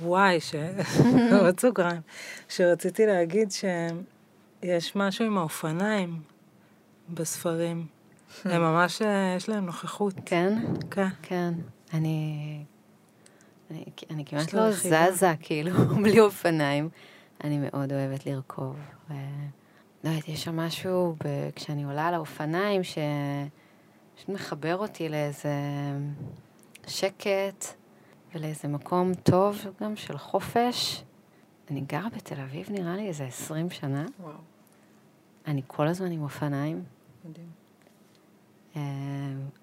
וואי, 0.00 0.40
ש... 0.40 0.54
עוד 1.42 1.60
סוגריים. 1.60 2.00
שרציתי 2.48 3.06
להגיד 3.06 3.48
שיש 3.50 4.96
משהו 4.96 5.24
עם 5.24 5.38
האופניים 5.38 6.20
בספרים. 7.08 7.86
הם 8.44 8.62
ממש, 8.62 9.02
אה, 9.02 9.34
יש 9.36 9.48
להם 9.48 9.66
נוכחות. 9.66 10.14
כן? 10.26 10.58
כן. 10.90 11.08
כן. 11.22 11.54
אני... 11.92 12.64
אני, 13.70 13.84
אני 14.10 14.24
כמעט 14.24 14.52
לא. 14.52 14.70
זזה, 14.70 15.34
כאילו, 15.40 15.70
בלי 16.02 16.20
אופניים. 16.20 16.88
אני 17.44 17.58
מאוד 17.58 17.92
אוהבת 17.92 18.26
לרכוב. 18.26 18.76
ו... 19.10 19.14
לא 20.04 20.10
יודעת, 20.10 20.28
יש 20.28 20.44
שם 20.44 20.56
משהו, 20.56 21.16
ב... 21.24 21.50
כשאני 21.54 21.84
עולה 21.84 22.06
על 22.06 22.14
האופניים, 22.14 22.80
שפשוט 22.84 24.28
מחבר 24.28 24.76
אותי 24.76 25.08
לאיזה 25.08 25.50
שקט 26.86 27.64
ולאיזה 28.34 28.68
מקום 28.68 29.14
טוב 29.14 29.64
גם 29.82 29.96
של 29.96 30.18
חופש. 30.18 31.04
אני 31.70 31.80
גרה 31.80 32.08
בתל 32.16 32.40
אביב, 32.40 32.66
נראה 32.70 32.96
לי, 32.96 33.08
איזה 33.08 33.24
20 33.24 33.70
שנה. 33.70 34.06
וואו, 34.20 34.32
אני 35.46 35.62
כל 35.66 35.88
הזמן 35.88 36.12
עם 36.12 36.22
אופניים. 36.22 36.84
מדהים. 37.24 37.55
אה, 38.76 38.82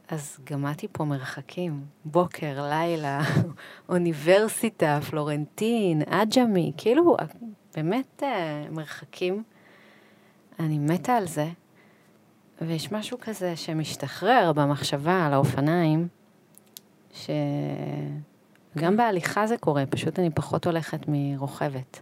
אז 0.07 0.39
גמדתי 0.43 0.87
פה 0.91 1.05
מרחקים, 1.05 1.85
בוקר, 2.05 2.69
לילה, 2.69 3.21
אוניברסיטה, 3.89 4.99
פלורנטין, 5.09 6.01
עג'מי, 6.07 6.71
כאילו, 6.77 7.17
באמת 7.75 8.23
אה, 8.23 8.65
מרחקים. 8.71 9.43
אני 10.59 10.79
מתה 10.79 11.15
על 11.15 11.27
זה. 11.27 11.49
ויש 12.61 12.91
משהו 12.91 13.17
כזה 13.21 13.55
שמשתחרר 13.55 14.51
במחשבה 14.55 15.25
על 15.25 15.33
האופניים, 15.33 16.07
שגם 17.13 18.97
בהליכה 18.97 19.47
זה 19.47 19.57
קורה, 19.57 19.85
פשוט 19.85 20.19
אני 20.19 20.29
פחות 20.29 20.65
הולכת 20.65 20.99
מרוכבת. 21.07 21.99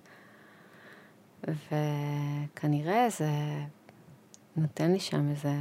וכנראה 1.47 3.09
זה 3.09 3.29
נותן 4.55 4.91
לי 4.91 4.99
שם 4.99 5.29
איזה... 5.29 5.53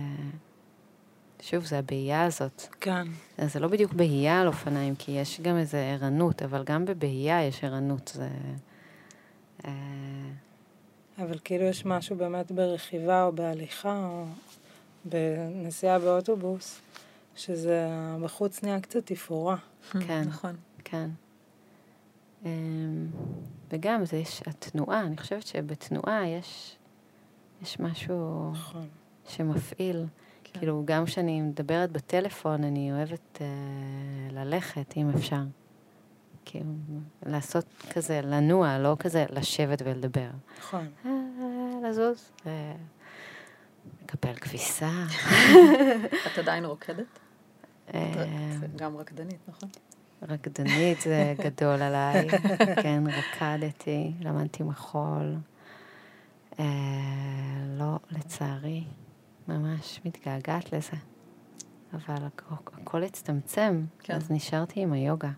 שוב, 1.42 1.64
זה 1.64 1.78
הבהייה 1.78 2.24
הזאת. 2.24 2.66
כן. 2.80 3.06
אז 3.38 3.52
זה 3.52 3.60
לא 3.60 3.68
בדיוק 3.68 3.92
בהייה 3.92 4.40
על 4.40 4.46
אופניים, 4.46 4.94
כי 4.96 5.12
יש 5.12 5.40
גם 5.40 5.56
איזו 5.56 5.78
ערנות, 5.78 6.42
אבל 6.42 6.64
גם 6.64 6.84
בבהייה 6.84 7.44
יש 7.44 7.64
ערנות. 7.64 8.12
זה... 8.14 8.28
אה, 9.64 9.70
אבל 11.18 11.38
כאילו 11.44 11.64
יש 11.64 11.86
משהו 11.86 12.16
באמת 12.16 12.52
ברכיבה 12.52 13.24
או 13.24 13.32
בהליכה 13.32 14.06
או 14.06 14.24
בנסיעה 15.04 15.98
באוטובוס, 15.98 16.80
שזה 17.36 17.88
בחוץ 18.22 18.62
נהיה 18.62 18.80
קצת 18.80 19.06
תפאורה. 19.06 19.56
כן. 20.06 20.22
נכון. 20.26 20.56
כן. 20.84 21.10
אמ, 22.44 23.06
וגם 23.70 24.04
זה 24.04 24.16
יש 24.16 24.42
התנועה, 24.46 25.00
אני 25.00 25.16
חושבת 25.16 25.46
שבתנועה 25.46 26.28
יש, 26.28 26.76
יש 27.62 27.80
משהו 27.80 28.50
נכון. 28.52 28.88
שמפעיל. 29.28 30.04
כן. 30.52 30.58
כאילו, 30.58 30.82
גם 30.84 31.04
כשאני 31.04 31.40
מדברת 31.40 31.92
בטלפון, 31.92 32.64
אני 32.64 32.92
אוהבת 32.92 33.38
אה, 33.40 33.46
ללכת, 34.30 34.94
אם 34.96 35.10
אפשר. 35.16 35.42
כאילו, 36.44 36.72
לעשות 37.26 37.64
כזה, 37.90 38.20
לנוע, 38.24 38.78
לא 38.78 38.96
כזה 38.98 39.26
לשבת 39.30 39.82
ולדבר. 39.84 40.30
נכון. 40.58 40.88
אה, 41.06 41.10
לזוז, 41.88 42.32
אה, 42.46 42.72
לקפל 44.02 44.34
כביסה. 44.34 44.90
את 46.32 46.38
עדיין 46.38 46.64
רוקדת? 46.64 47.18
אה, 47.94 48.12
את 48.64 48.76
גם 48.76 48.96
רקדנית, 48.96 49.38
נכון? 49.48 49.68
רקדנית 50.28 51.00
זה 51.00 51.34
גדול 51.38 51.82
עליי, 51.82 52.28
כן, 52.82 53.04
רקדתי, 53.06 54.12
למדתי 54.20 54.62
מחול. 54.62 55.36
אה, 56.58 56.64
לא, 57.78 57.98
לצערי, 58.10 58.84
ממש 59.58 60.00
מתגעגעת 60.04 60.72
לזה. 60.72 60.96
אבל 61.92 62.14
הכ- 62.16 62.54
הכל 62.82 63.02
הצטמצם, 63.02 63.84
כן. 63.98 64.14
אז 64.14 64.30
נשארתי 64.30 64.80
עם 64.80 64.92
היוגה. 64.92 65.30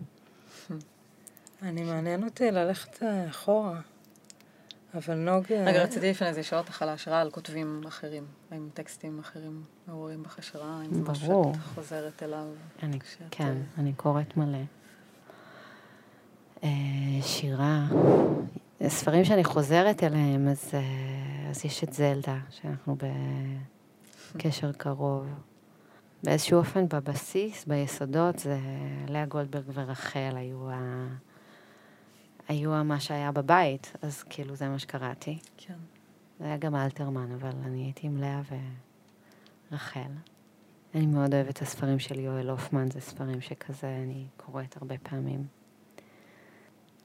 אני 1.61 1.83
מעניין 1.83 2.23
אותי 2.23 2.51
ללכת 2.51 3.03
אה, 3.03 3.29
אחורה. 3.29 3.81
אבל 4.93 5.15
נוג... 5.15 5.43
אה, 5.51 5.63
רגע, 5.65 5.83
רציתי 5.83 6.09
לפני 6.09 6.33
זה 6.33 6.39
לשאול 6.39 6.61
אותך 6.61 6.81
על 6.81 6.89
ההשראה 6.89 7.21
על 7.21 7.31
כותבים 7.31 7.81
אחרים. 7.87 8.23
האם 8.51 8.69
טקסטים 8.73 9.19
אחרים 9.19 9.63
מעוררים 9.87 10.23
בך 10.23 10.39
השראה? 10.39 10.79
האם 10.81 10.93
זה 10.93 11.01
משהו. 11.11 11.51
שאת 11.53 11.63
חוזרת 11.75 12.23
אליו? 12.23 12.45
אני, 12.83 12.99
כשאת, 12.99 13.27
כן, 13.31 13.45
אה, 13.47 13.53
אני 13.77 13.93
קוראת 13.93 14.37
מלא. 14.37 14.57
שירה, 17.21 17.85
ספרים 18.87 19.25
שאני 19.25 19.43
חוזרת 19.43 20.03
אליהם, 20.03 20.47
אז, 20.47 20.71
אז 21.49 21.65
יש 21.65 21.83
את 21.83 21.93
זלדה, 21.93 22.37
שאנחנו 22.49 22.95
בקשר 24.35 24.71
קרוב. 24.71 25.27
באיזשהו 26.23 26.59
אופן 26.59 26.87
בבסיס, 26.87 27.65
ביסודות, 27.65 28.39
זה 28.39 28.59
לאה 29.07 29.25
גולדברג 29.25 29.63
ורחל 29.73 30.33
היו, 30.35 30.69
ה... 30.69 31.07
היו 32.47 32.83
מה 32.83 32.99
שהיה 32.99 33.31
בבית, 33.31 33.93
אז 34.01 34.23
כאילו 34.23 34.55
זה 34.55 34.69
מה 34.69 34.79
שקראתי. 34.79 35.39
כן. 35.57 35.73
זה 36.39 36.45
היה 36.45 36.57
גם 36.57 36.75
אלתרמן, 36.75 37.31
אבל 37.31 37.51
אני 37.65 37.83
הייתי 37.83 38.07
עם 38.07 38.17
לאה 38.17 38.41
ורחל. 39.71 40.11
אני 40.95 41.05
מאוד 41.05 41.33
אוהבת 41.33 41.49
את 41.49 41.61
הספרים 41.61 41.99
של 41.99 42.19
יואל 42.19 42.49
הופמן, 42.49 42.91
זה 42.91 43.01
ספרים 43.01 43.41
שכזה 43.41 43.87
אני 44.03 44.25
קוראת 44.37 44.77
הרבה 44.77 44.95
פעמים. 45.03 45.47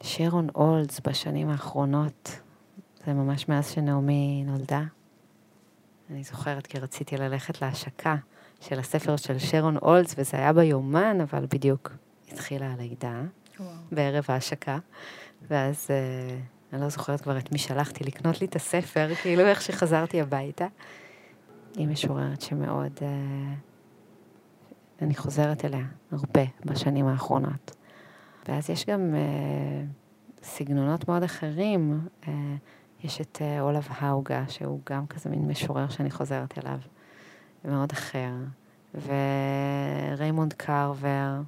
שרון 0.03 0.49
אולדס 0.55 1.01
בשנים 1.01 1.49
האחרונות, 1.49 2.41
זה 3.07 3.12
ממש 3.12 3.49
מאז 3.49 3.70
שנעמי 3.70 4.45
נולדה. 4.47 4.83
אני 6.11 6.23
זוכרת 6.23 6.67
כי 6.67 6.79
רציתי 6.79 7.17
ללכת 7.17 7.63
להשקה 7.63 8.17
של 8.61 8.79
הספר 8.79 9.17
של 9.17 9.39
שרון 9.39 9.77
אולדס, 9.77 10.15
וזה 10.19 10.37
היה 10.37 10.53
ביומן, 10.53 11.21
אבל 11.21 11.47
בדיוק 11.51 11.93
התחילה 12.33 12.73
הלידה, 12.73 13.23
וואו. 13.61 13.71
בערב 13.93 14.25
ההשקה, 14.29 14.79
ואז 15.49 15.87
אה, 15.91 16.39
אני 16.73 16.81
לא 16.81 16.89
זוכרת 16.89 17.21
כבר 17.21 17.39
את 17.39 17.53
מי 17.53 17.59
שלחתי 17.59 18.05
לקנות 18.05 18.41
לי 18.41 18.47
את 18.47 18.57
הספר, 18.57 19.15
כאילו 19.23 19.43
איך 19.43 19.63
שחזרתי 19.63 20.21
הביתה. 20.21 20.67
היא 21.75 21.89
משוררת 21.89 22.41
שמאוד... 22.41 22.93
אה, 23.03 23.55
אני 25.03 25.15
חוזרת 25.15 25.65
אליה 25.65 25.85
הרבה 26.13 26.45
בשנים 26.65 27.07
האחרונות. 27.07 27.77
ואז 28.49 28.71
יש 28.71 28.87
גם 28.87 29.15
אה, 29.15 29.85
סגנונות 30.43 31.09
מאוד 31.09 31.23
אחרים. 31.23 32.01
אה, 32.29 32.33
יש 33.05 33.20
את 33.20 33.38
אה, 33.40 33.61
אולב 33.61 33.88
האוגה, 33.90 34.44
שהוא 34.49 34.80
גם 34.90 35.07
כזה 35.07 35.30
מין 35.30 35.49
משורר 35.49 35.88
שאני 35.88 36.11
חוזרת 36.11 36.59
אליו, 36.59 36.78
מאוד 37.64 37.92
אחר. 37.92 38.32
וריימונד 40.14 40.53
קרבר, 40.53 41.40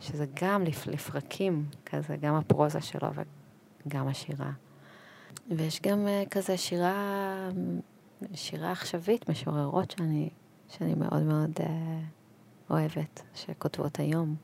שזה 0.00 0.26
גם 0.42 0.64
לפ, 0.64 0.86
לפרקים, 0.86 1.66
כזה, 1.86 2.16
גם 2.16 2.34
הפרוזה 2.34 2.80
שלו 2.80 3.08
וגם 3.86 4.08
השירה. 4.08 4.50
ויש 5.56 5.80
גם 5.82 6.06
אה, 6.08 6.22
כזה 6.30 6.56
שירה, 6.56 7.48
שירה 8.34 8.72
עכשווית, 8.72 9.30
משוררות 9.30 9.90
שאני, 9.90 10.28
שאני 10.68 10.94
מאוד 10.94 11.22
מאוד 11.22 11.50
אה, 11.60 12.00
אוהבת, 12.70 13.22
שכותבות 13.34 13.98
היום. 13.98 14.36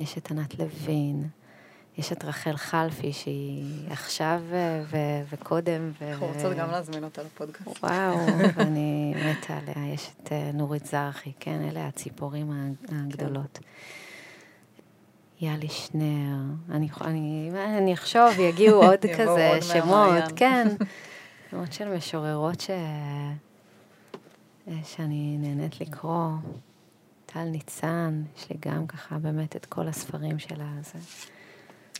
יש 0.00 0.18
את 0.18 0.30
ענת 0.30 0.58
לוין, 0.58 1.28
יש 2.00 2.12
את 2.12 2.24
רחל 2.24 2.56
חלפי, 2.56 3.12
שהיא 3.12 3.90
עכשיו 3.90 4.40
אה, 4.52 4.82
ו- 4.86 5.22
וקודם. 5.32 5.90
ו- 6.00 6.10
אנחנו 6.10 6.26
רוצות 6.26 6.56
גם 6.56 6.70
להזמין 6.70 7.04
אותה 7.04 7.22
לפודקאסט. 7.22 7.84
וואו, 7.84 8.18
אני 8.66 9.14
מתה 9.16 9.56
עליה. 9.56 9.94
יש 9.94 10.10
את 10.22 10.32
אה, 10.32 10.50
נורית 10.54 10.86
זרחי, 10.86 11.32
כן, 11.40 11.68
אלה 11.70 11.86
הציפורים 11.86 12.74
הגדולות. 12.88 13.58
יאלי 15.40 15.68
שנר, 15.68 16.36
אני, 16.70 16.88
אני, 17.00 17.50
אני 17.78 17.94
אחשוב, 17.94 18.38
יגיעו 18.38 18.82
עוד 18.86 19.06
כזה 19.18 19.50
עוד 19.52 19.62
שמות. 19.62 20.24
כן. 20.36 20.68
שמות 21.50 21.72
של 21.72 21.88
משוררות 21.96 22.60
ש... 22.60 22.70
שאני 24.84 25.36
נהנית 25.38 25.80
לקרוא. 25.80 26.30
טל 27.26 27.44
ניצן, 27.44 28.22
יש 28.36 28.50
לי 28.50 28.56
גם 28.60 28.86
ככה 28.86 29.18
באמת 29.18 29.56
את 29.56 29.66
כל 29.66 29.88
הספרים 29.88 30.38
שלה. 30.38 30.68
זה... 30.80 30.98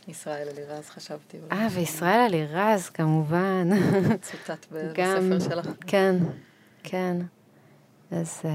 ישראל 0.07 0.47
אלירז, 0.49 0.89
חשבתי. 0.89 1.37
אה, 1.51 1.67
וישראל 1.71 2.19
אלירז, 2.19 2.89
כמובן. 2.89 3.69
צוטט 4.21 4.65
ב- 4.71 4.91
גם- 4.93 5.29
בספר 5.31 5.49
שלך. 5.55 5.67
כן, 5.87 6.15
כן. 6.83 7.17
אז 8.11 8.41
אה, 8.45 8.49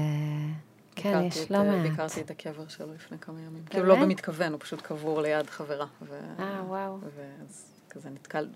כן, 0.95 1.09
ביקרתי 1.09 1.25
יש 1.25 1.51
לא 1.51 1.63
מעט. 1.63 1.89
ביקרתי 1.91 2.21
את 2.21 2.31
הקבר 2.31 2.67
שלו 2.67 2.93
לפני 2.93 3.17
כמה 3.19 3.39
ימים. 3.41 3.63
כאילו 3.69 3.85
לא 3.85 3.95
במתכוון, 3.95 4.51
הוא 4.51 4.59
פשוט 4.59 4.81
קבור 4.81 5.21
ליד 5.21 5.49
חברה. 5.49 5.85
ו- 6.01 6.19
אה, 6.39 6.61
וואו. 6.67 6.97
ואז 7.15 7.65
כזה 7.89 8.09
נתקל- 8.09 8.49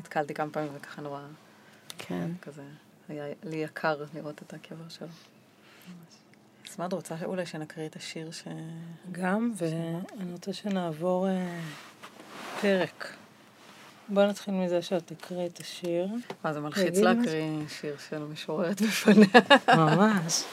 נתקלתי 0.00 0.34
כמה 0.34 0.50
פעמים 0.50 0.70
וככה 0.76 1.02
נורא, 1.02 1.20
כן. 1.98 2.30
כזה, 2.42 2.62
היה 3.08 3.24
לי 3.42 3.56
יקר 3.56 4.04
לראות 4.14 4.42
את 4.42 4.54
הקבר 4.54 4.88
שלו. 4.88 5.06
אז 6.70 6.78
מה 6.78 6.86
את 6.86 6.92
רוצה 6.92 7.14
אולי 7.24 7.46
שנקריא 7.46 7.86
את 7.86 7.96
השיר 7.96 8.30
ש... 8.30 8.44
גם, 9.12 9.52
ואני 9.56 10.32
רוצה 10.32 10.52
שנעבור 10.52 11.26
אה, 12.64 12.86
פרק. 12.86 13.08
בוא 14.08 14.22
נתחיל 14.22 14.54
מזה 14.54 14.82
שאת 14.82 15.12
תקריא 15.12 15.46
את 15.46 15.58
השיר. 15.60 16.06
מה, 16.44 16.52
זה 16.52 16.60
מלחיץ. 16.60 16.98
להקריא 16.98 17.68
שיר 17.80 17.96
של 18.08 18.18
משוררת 18.18 18.82
בפניה. 18.82 19.26
ממש. 19.76 20.44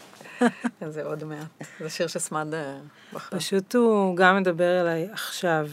זה 0.94 1.04
עוד 1.04 1.24
מעט. 1.24 1.46
זה 1.80 1.90
שיר 1.90 2.06
שסמד 2.06 2.54
אה, 2.54 2.78
בחר. 3.12 3.38
פשוט 3.38 3.74
הוא 3.74 4.16
גם 4.16 4.36
מדבר 4.36 4.80
אליי 4.80 5.08
עכשיו. 5.12 5.68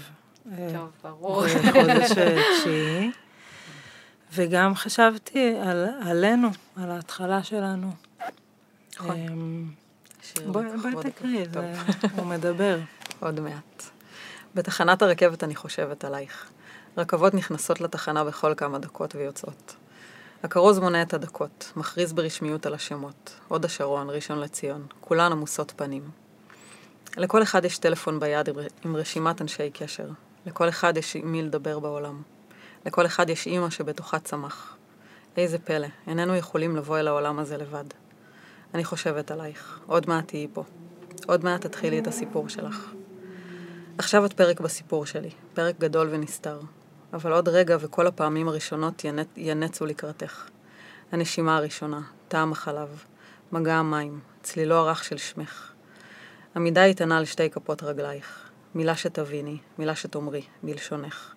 אה, 0.52 0.70
טוב, 0.74 0.90
ברור. 1.04 1.44
בחודש 1.48 2.12
התשיעי. 2.12 3.12
וגם 4.34 4.76
חשבתי 4.76 5.56
על, 5.64 5.88
עלינו, 6.02 6.50
על 6.76 6.92
ההתחלה 6.92 7.44
שלנו. 7.44 7.92
נכון. 8.96 9.16
אמ, 9.16 9.66
בואי 10.46 10.66
תקריא, 11.02 11.46
הוא 12.16 12.26
מדבר. 12.26 12.80
עוד 13.20 13.40
מעט. 13.40 13.99
בתחנת 14.56 15.02
הרכבת 15.02 15.44
אני 15.44 15.56
חושבת 15.56 16.06
עלייך. 16.06 16.50
רכבות 16.98 17.34
נכנסות 17.34 17.82
לתחנה 17.82 18.24
בכל 18.24 18.54
כמה 18.58 18.80
דקות 18.80 19.16
ויוצאות. 19.16 19.76
הכרוז 20.44 20.80
מונה 20.80 21.02
את 21.02 21.14
הדקות, 21.14 21.72
מכריז 21.76 22.14
ברשמיות 22.14 22.66
על 22.66 22.74
השמות. 22.74 23.34
הוד 23.48 23.66
השרון, 23.66 24.10
ראשון 24.10 24.40
לציון, 24.40 24.86
כולן 25.02 25.32
עמוסות 25.32 25.74
פנים. 25.76 26.10
לכל 27.18 27.44
אחד 27.44 27.66
יש 27.66 27.78
טלפון 27.78 28.20
ביד 28.20 28.50
עם- 28.86 28.96
רשימת 28.96 29.42
אנשי 29.42 29.70
קשר. 29.70 30.10
לכל 30.46 30.70
אחד 30.70 30.98
יש 30.98 31.16
עם 31.16 31.32
מי 31.32 31.42
לדבר 31.42 31.80
בעולם. 31.80 32.22
לכל 32.86 33.06
אחד 33.06 33.30
יש 33.30 33.48
אימא 33.48 33.70
שבתוכה 33.70 34.20
צמח. 34.20 34.76
איזה 35.38 35.60
פלא, 35.60 35.88
איננו 36.08 36.36
יכולים 36.36 36.76
לבוא 36.76 37.00
אל 37.00 37.08
העולם 37.08 37.40
הזה 37.40 37.58
לבד. 37.58 37.84
אני 38.74 38.84
חושבת 38.84 39.32
עלייך, 39.32 39.80
עוד 39.86 40.10
מעט 40.10 40.28
תהיי 40.28 40.48
פה. 40.54 40.64
עוד 41.28 41.44
מעט 41.44 41.62
תתחילי 41.66 42.00
את 42.00 42.08
הסיפור 42.08 42.50
שלך. 42.50 42.92
עכשיו 44.00 44.26
את 44.26 44.34
פרק 44.34 44.60
בסיפור 44.60 45.06
שלי, 45.06 45.30
פרק 45.54 45.80
גדול 45.80 46.08
ונסתר. 46.12 46.60
אבל 47.14 47.34
עוד 47.34 47.50
רגע 47.50 47.78
וכל 47.80 48.08
הפעמים 48.08 48.48
הראשונות 48.48 49.04
ינצ... 49.04 49.28
ינצו 49.38 49.86
לקראתך. 49.86 50.50
הנשימה 51.12 51.58
הראשונה, 51.58 52.02
טעם 52.28 52.52
החלב, 52.52 53.04
מגע 53.52 53.76
המים, 53.76 54.20
צלילו 54.44 54.76
הרך 54.76 55.04
של 55.04 55.18
שמך. 55.18 55.72
עמידה 56.56 56.86
איתנה 56.86 57.18
על 57.18 57.26
שתי 57.26 57.50
כפות 57.50 57.84
רגלייך. 57.84 58.50
מילה 58.76 58.96
שתביני, 58.96 59.58
מילה 59.78 59.96
שתאמרי, 59.96 60.44
בלשונך. 60.64 61.34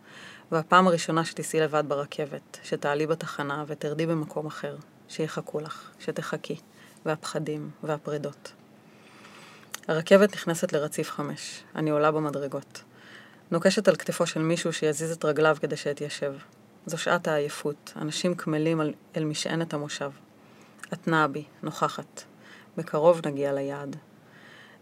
והפעם 0.52 0.86
הראשונה 0.86 1.24
שתיסעי 1.24 1.60
לבד 1.60 1.84
ברכבת, 1.88 2.58
שתעלי 2.62 3.06
בתחנה 3.06 3.64
ותרדי 3.66 4.06
במקום 4.06 4.46
אחר, 4.46 4.76
שיחכו 5.08 5.60
לך, 5.60 5.90
שתחכי, 5.98 6.56
והפחדים 7.06 7.70
והפרדות. 7.82 8.52
הרכבת 9.88 10.34
נכנסת 10.34 10.72
לרציף 10.72 11.10
חמש. 11.10 11.62
אני 11.76 11.90
עולה 11.90 12.10
במדרגות. 12.10 12.82
נוקשת 13.50 13.88
על 13.88 13.96
כתפו 13.96 14.26
של 14.26 14.40
מישהו 14.42 14.72
שיזיז 14.72 15.12
את 15.12 15.24
רגליו 15.24 15.56
כדי 15.60 15.76
שאתיישב. 15.76 16.34
זו 16.86 16.98
שעת 16.98 17.28
העייפות, 17.28 17.92
אנשים 17.96 18.34
קמלים 18.34 18.80
על, 18.80 18.92
אל 19.16 19.24
משענת 19.24 19.74
המושב. 19.74 20.10
את 20.92 21.08
נעה 21.08 21.28
בי, 21.28 21.44
נוכחת. 21.62 22.22
בקרוב 22.76 23.20
נגיע 23.26 23.52
ליעד. 23.52 23.96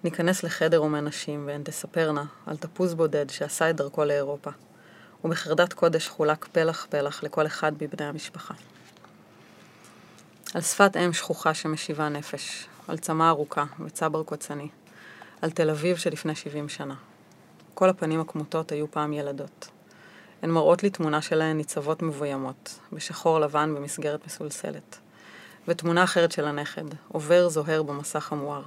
ניכנס 0.04 0.42
לחדר 0.42 0.76
הומה 0.76 1.00
נשים, 1.00 1.46
והן 1.46 1.62
תספרנה 1.62 2.24
על 2.46 2.56
תפוז 2.56 2.94
בודד 2.94 3.30
שעשה 3.30 3.70
את 3.70 3.76
דרכו 3.76 4.04
לאירופה. 4.04 4.50
ובחרדת 5.24 5.72
קודש 5.72 6.08
חולק 6.08 6.44
פלח-פלח 6.52 7.22
לכל 7.22 7.46
אחד 7.46 7.72
מבני 7.80 8.06
המשפחה. 8.06 8.54
על 10.54 10.60
שפת 10.60 10.96
אם 10.96 11.12
שכוחה 11.12 11.54
שמשיבה 11.54 12.08
נפש, 12.08 12.66
על 12.88 12.98
צמא 12.98 13.28
ארוכה 13.28 13.64
וצבר 13.84 14.22
קוצני, 14.22 14.68
על 15.42 15.50
תל 15.50 15.70
אביב 15.70 15.96
שלפני 15.96 16.34
70 16.34 16.68
שנה. 16.68 16.94
כל 17.74 17.88
הפנים 17.88 18.20
הכמותות 18.20 18.72
היו 18.72 18.90
פעם 18.90 19.12
ילדות. 19.12 19.68
הן 20.42 20.50
מראות 20.50 20.82
לי 20.82 20.90
תמונה 20.90 21.22
שלהן 21.22 21.56
ניצבות 21.56 22.02
מבוימות, 22.02 22.78
בשחור 22.92 23.40
לבן 23.40 23.74
במסגרת 23.74 24.26
מסולסלת, 24.26 24.98
ותמונה 25.68 26.04
אחרת 26.04 26.32
של 26.32 26.44
הנכד, 26.44 26.84
עובר 27.08 27.48
זוהר 27.48 27.82
במסך 27.82 28.32
המואר. 28.32 28.62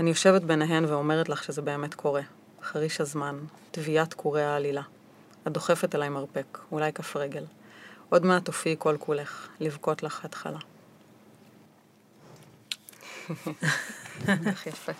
אני 0.00 0.10
יושבת 0.10 0.42
ביניהן 0.42 0.84
ואומרת 0.84 1.28
לך 1.28 1.44
שזה 1.44 1.62
באמת 1.62 1.94
קורה. 1.94 2.22
חריש 2.62 3.00
הזמן, 3.00 3.38
טביעת 3.70 4.14
קורי 4.14 4.42
העלילה. 4.42 4.82
את 5.46 5.52
דוחפת 5.52 5.94
אליי 5.94 6.08
מרפק, 6.08 6.58
אולי 6.72 6.92
כף 6.92 7.16
רגל. 7.16 7.44
עוד 8.08 8.26
מעט 8.26 8.44
תופיעי 8.44 8.76
כל 8.78 8.96
כולך, 8.98 9.48
לבכות 9.60 10.02
לך 10.02 10.24
התחלה. 10.24 10.58
איך 14.46 14.66
יפה. 14.66 14.92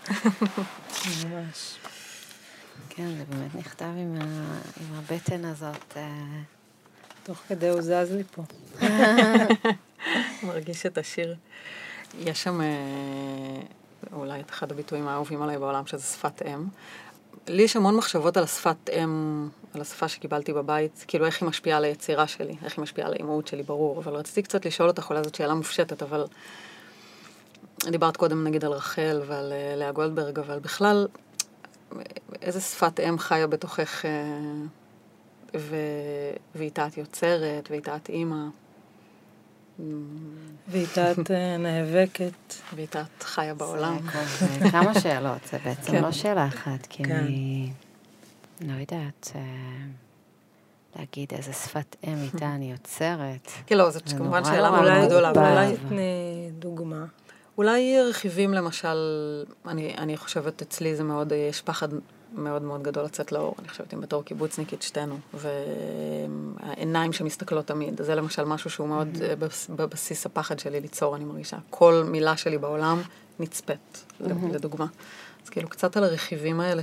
ממש. 1.25 1.77
כן, 2.89 3.09
זה 3.19 3.25
באמת 3.29 3.55
נכתב 3.55 3.85
עם, 3.85 4.17
ה... 4.21 4.25
עם 4.81 4.95
הבטן 4.95 5.45
הזאת. 5.45 5.97
אה. 5.97 6.41
תוך 7.23 7.39
כדי 7.49 7.69
הוא 7.69 7.81
זז 7.83 8.13
לי 8.13 8.23
פה. 8.25 8.43
מרגיש 10.47 10.87
את 10.87 10.99
השיר. 10.99 11.37
יש 12.19 12.43
שם 12.43 12.61
אה, 12.61 12.67
אולי 14.13 14.41
את 14.41 14.51
אחד 14.51 14.73
הביטויים 14.73 15.09
האהובים 15.09 15.43
עליי 15.43 15.59
בעולם, 15.59 15.87
שזה 15.87 16.03
שפת 16.03 16.43
אם. 16.43 16.65
לי 17.49 17.63
יש 17.63 17.77
המון 17.77 17.97
מחשבות 17.97 18.37
על 18.37 18.45
השפת 18.45 18.91
אם, 18.91 19.49
על 19.75 19.81
השפה 19.81 20.09
שקיבלתי 20.09 20.53
בבית, 20.53 21.05
כאילו 21.09 21.27
איך 21.27 21.43
היא 21.43 21.49
משפיעה 21.49 21.79
על 21.79 21.85
היצירה 21.85 22.27
שלי, 22.27 22.57
איך 22.65 22.77
היא 22.77 22.83
משפיעה 22.83 23.09
על 23.09 23.15
האימהות 23.15 23.47
שלי, 23.47 23.63
ברור, 23.63 23.99
אבל 23.99 24.15
רציתי 24.15 24.43
קצת 24.43 24.67
לשאול 24.67 24.89
אותך, 24.89 25.11
אולי 25.11 25.25
זאת 25.25 25.35
שאלה 25.35 25.55
מופשטת, 25.55 26.03
אבל 26.03 26.25
דיברת 27.91 28.17
קודם 28.17 28.45
נגיד 28.45 28.65
על 28.65 28.73
רחל 28.73 29.23
ועל 29.27 29.53
אה, 29.53 29.77
לאה 29.77 29.93
גולדברג, 29.93 30.39
אבל 30.39 30.59
בכלל, 30.59 31.07
איזה 32.43 32.61
שפת 32.61 33.01
אם 33.01 33.19
חיה 33.19 33.47
בתוכך, 33.47 34.05
אה, 34.05 34.11
ו... 35.57 35.77
ואיתה 36.55 36.87
את 36.87 36.97
יוצרת, 36.99 37.69
ואיתה 37.71 37.97
את 37.97 38.09
אימא. 38.09 38.45
ואיתה 40.69 41.13
את 41.13 41.31
אה, 41.31 41.57
נאבקת. 41.57 42.55
ואיתה 42.75 43.01
את 43.01 43.23
חיה 43.23 43.55
בעולם. 43.55 43.99
זה 44.61 44.71
כמה 44.71 45.01
שאלות, 45.01 45.45
זה 45.51 45.59
בעצם 45.65 45.93
כן. 45.93 46.03
לא 46.03 46.13
שאלה 46.13 46.47
אחת, 46.47 46.87
כי 46.89 47.05
כן. 47.05 47.17
אני 47.17 47.73
לא 48.61 48.73
יודעת 48.81 49.31
להגיד 50.97 51.33
איזה 51.33 51.53
שפת 51.53 51.97
אם 52.07 52.17
איתה 52.23 52.47
אני 52.55 52.71
יוצרת. 52.73 53.49
כן, 53.67 53.77
לא, 53.79 53.91
זאת 53.91 54.09
כמובן 54.09 54.45
שאלה 54.45 54.71
נורא 54.71 54.81
מאוד 54.95 55.07
גדולה. 55.09 55.31
אבל 55.31 55.39
אולי 55.41 55.67
אולי- 55.67 55.77
תתני 55.77 56.51
דוגמה. 56.59 57.05
אולי 57.59 58.03
רכיבים 58.03 58.55
למשל, 58.55 58.97
אני, 59.67 59.95
אני 59.99 60.17
חושבת 60.17 60.63
אצלי 60.63 60.97
זה 60.97 61.03
מאוד, 61.03 61.33
יש 61.33 61.63
פחד 61.63 61.89
מאוד 62.35 62.63
מאוד 62.63 62.83
גדול 62.83 63.05
לצאת 63.05 63.33
לאור. 63.33 63.55
אני 63.59 63.69
חושבת 63.69 63.95
אם 63.95 64.01
בתור 64.01 64.25
קיבוצניקית 64.25 64.83
שתינו, 64.83 65.19
והעיניים 65.35 67.13
שמסתכלות 67.13 67.67
תמיד, 67.67 68.01
זה 68.03 68.15
למשל 68.15 68.45
משהו 68.45 68.71
שהוא 68.71 68.89
מאוד 68.89 69.09
בבס- 69.39 69.71
בבסיס 69.77 70.27
הפחד 70.27 70.59
שלי 70.59 70.81
ליצור, 70.81 71.17
אני 71.17 71.25
מרגישה. 71.25 71.57
כל 71.71 72.05
מילה 72.09 72.37
שלי 72.37 72.59
בעולם 72.59 73.03
נצפית, 73.39 74.05
לדוגמה. 74.53 74.87
אז 75.45 75.49
כאילו 75.49 75.69
קצת 75.69 75.97
על 75.97 76.05
הרכיבים 76.05 76.61
האלה 76.61 76.83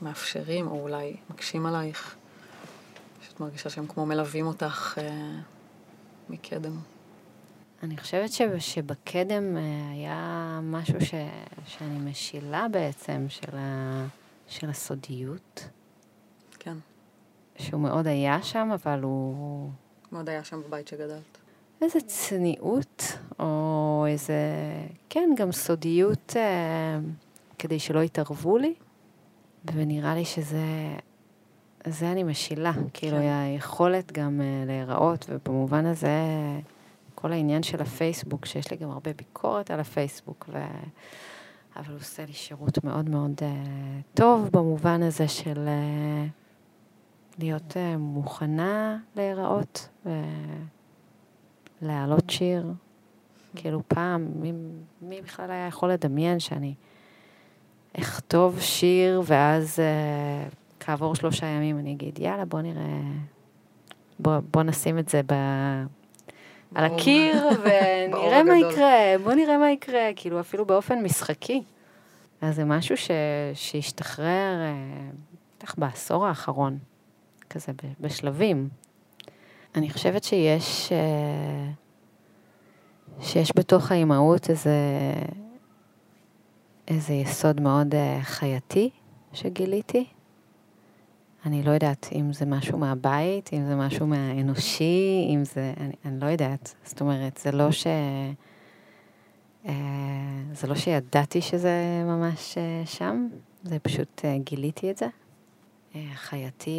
שמאפשרים, 0.00 0.66
או 0.66 0.80
אולי 0.80 1.16
מקשים 1.30 1.66
עלייך, 1.66 2.14
שאת 3.28 3.40
מרגישה 3.40 3.70
שהם 3.70 3.86
כמו 3.86 4.06
מלווים 4.06 4.46
אותך 4.46 4.98
אה, 4.98 5.10
מקדם. 6.30 6.76
אני 7.82 7.96
חושבת 7.96 8.32
ש, 8.32 8.42
שבקדם 8.58 9.56
אה, 9.56 9.90
היה 9.92 10.60
משהו 10.62 11.00
ש, 11.00 11.14
שאני 11.66 12.10
משילה 12.10 12.66
בעצם 12.68 13.26
של, 13.28 13.56
ה, 13.56 14.06
של 14.48 14.70
הסודיות, 14.70 15.68
כן. 16.58 16.76
שהוא 17.58 17.80
מאוד 17.80 18.06
היה 18.06 18.42
שם, 18.42 18.70
אבל 18.74 19.00
הוא 19.02 19.70
מאוד 20.12 20.28
היה 20.28 20.44
שם 20.44 20.62
בבית 20.62 20.88
שגדלת. 20.88 21.38
איזה 21.82 22.00
צניעות, 22.00 23.18
או 23.38 24.04
איזה, 24.08 24.34
כן, 25.08 25.30
גם 25.36 25.52
סודיות 25.52 26.36
אה, 26.36 26.98
כדי 27.58 27.78
שלא 27.78 28.00
יתערבו 28.00 28.58
לי, 28.58 28.74
ונראה 29.72 30.14
לי 30.14 30.24
שזה, 30.24 30.64
זה 31.86 32.12
אני 32.12 32.22
משילה, 32.22 32.72
כאילו 32.92 33.16
כן. 33.16 33.22
היכולת 33.22 34.12
גם 34.12 34.40
אה, 34.40 34.64
להיראות, 34.66 35.26
ובמובן 35.28 35.86
הזה, 35.86 36.08
כל 37.22 37.32
העניין 37.32 37.62
של 37.62 37.82
הפייסבוק, 37.82 38.46
שיש 38.46 38.70
לי 38.70 38.76
גם 38.76 38.90
הרבה 38.90 39.12
ביקורת 39.12 39.70
על 39.70 39.80
הפייסבוק, 39.80 40.48
ו... 40.52 40.64
אבל 41.76 41.92
הוא 41.92 42.00
עושה 42.00 42.26
לי 42.26 42.32
שירות 42.32 42.84
מאוד 42.84 43.08
מאוד 43.08 43.32
אה, 43.42 43.48
טוב 44.14 44.48
במובן 44.52 45.02
הזה 45.02 45.28
של 45.28 45.68
אה, 45.68 46.26
להיות 47.38 47.76
אה, 47.76 47.96
מוכנה 47.96 48.98
להיראות. 49.16 49.88
להעלות 51.82 52.30
שיר. 52.30 52.66
כאילו 53.56 53.82
פעם, 53.88 54.28
מי, 54.34 54.52
מי 55.02 55.20
בכלל 55.22 55.50
היה 55.50 55.66
יכול 55.66 55.92
לדמיין 55.92 56.40
שאני 56.40 56.74
אכתוב 58.00 58.60
שיר, 58.60 59.22
ואז 59.24 59.78
אה, 59.80 60.48
כעבור 60.80 61.14
שלושה 61.14 61.46
ימים 61.46 61.78
אני 61.78 61.92
אגיד, 61.92 62.18
יאללה, 62.18 62.44
בוא 62.44 62.60
נראה, 62.60 63.00
בוא, 64.18 64.38
בוא 64.50 64.62
נשים 64.62 64.98
את 64.98 65.08
זה 65.08 65.20
ב... 65.26 65.32
על. 66.74 66.84
הקיר, 66.84 67.36
ונראה 67.64 68.42
מה. 68.42 68.58
יקרה, 68.58 69.18
בוא 69.24 69.32
נראה 69.32 69.58
מה 69.58 69.70
יקרה, 69.70 70.10
כאילו 70.16 70.40
אפילו 70.40 70.64
באופן 70.66 71.02
משחקי. 71.02 71.62
אז 72.40 72.56
זה 72.56 72.64
משהו 72.64 72.96
ש... 72.96 73.10
שהשתחרר, 73.54 74.60
אה, 74.62 75.10
בטח 75.58 75.74
בעשור 75.78 76.26
האחרון, 76.26 76.78
כזה 77.50 77.72
בשלבים. 78.00 78.68
אני 79.74 79.90
חושבת 79.90 80.24
שיש, 80.24 80.92
אה, 80.92 81.68
שיש 83.20 83.52
בתוך 83.56 83.92
האימהות 83.92 84.50
איזה, 84.50 84.74
איזה 86.88 87.12
יסוד 87.12 87.60
מאוד 87.60 87.94
אה, 87.94 88.18
חייתי 88.22 88.90
שגיליתי. 89.32 90.06
אני 91.46 91.62
לא 91.62 91.70
יודעת 91.70 92.08
אם 92.12 92.32
זה 92.32 92.46
משהו 92.46 92.78
מהבית, 92.78 93.50
אם 93.52 93.66
זה 93.66 93.76
משהו 93.76 94.06
מהאנושי, 94.06 95.26
אם 95.34 95.44
זה... 95.44 95.72
אני, 95.80 95.92
אני 96.04 96.20
לא 96.20 96.26
יודעת. 96.26 96.74
זאת 96.84 97.00
אומרת, 97.00 97.40
זה 97.42 97.52
לא 97.52 97.70
ש... 97.70 97.86
אה, 99.66 99.72
זה 100.52 100.66
לא 100.66 100.74
שידעתי 100.74 101.40
שזה 101.40 102.02
ממש 102.06 102.58
אה, 102.58 102.82
שם, 102.86 103.28
זה 103.62 103.78
פשוט 103.78 104.20
אה, 104.24 104.36
גיליתי 104.38 104.90
את 104.90 104.96
זה. 104.96 105.06
חייתי 106.14 106.70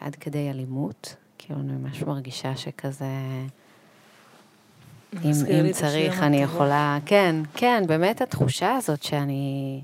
עד 0.00 0.16
כדי 0.16 0.50
אלימות, 0.50 1.16
כאילו 1.38 1.60
אני 1.60 1.72
ממש 1.72 2.02
מרגישה 2.02 2.56
שכזה, 2.56 3.04
אם, 5.24 5.30
אם 5.50 5.72
צריך 5.72 6.22
אני. 6.22 6.36
יכולה, 6.36 6.98
כן, 7.06 7.36
כן, 7.54 7.82
באמת 7.86 8.20
התחושה 8.20 8.74
הזאת 8.74 9.02
שאני, 9.02 9.82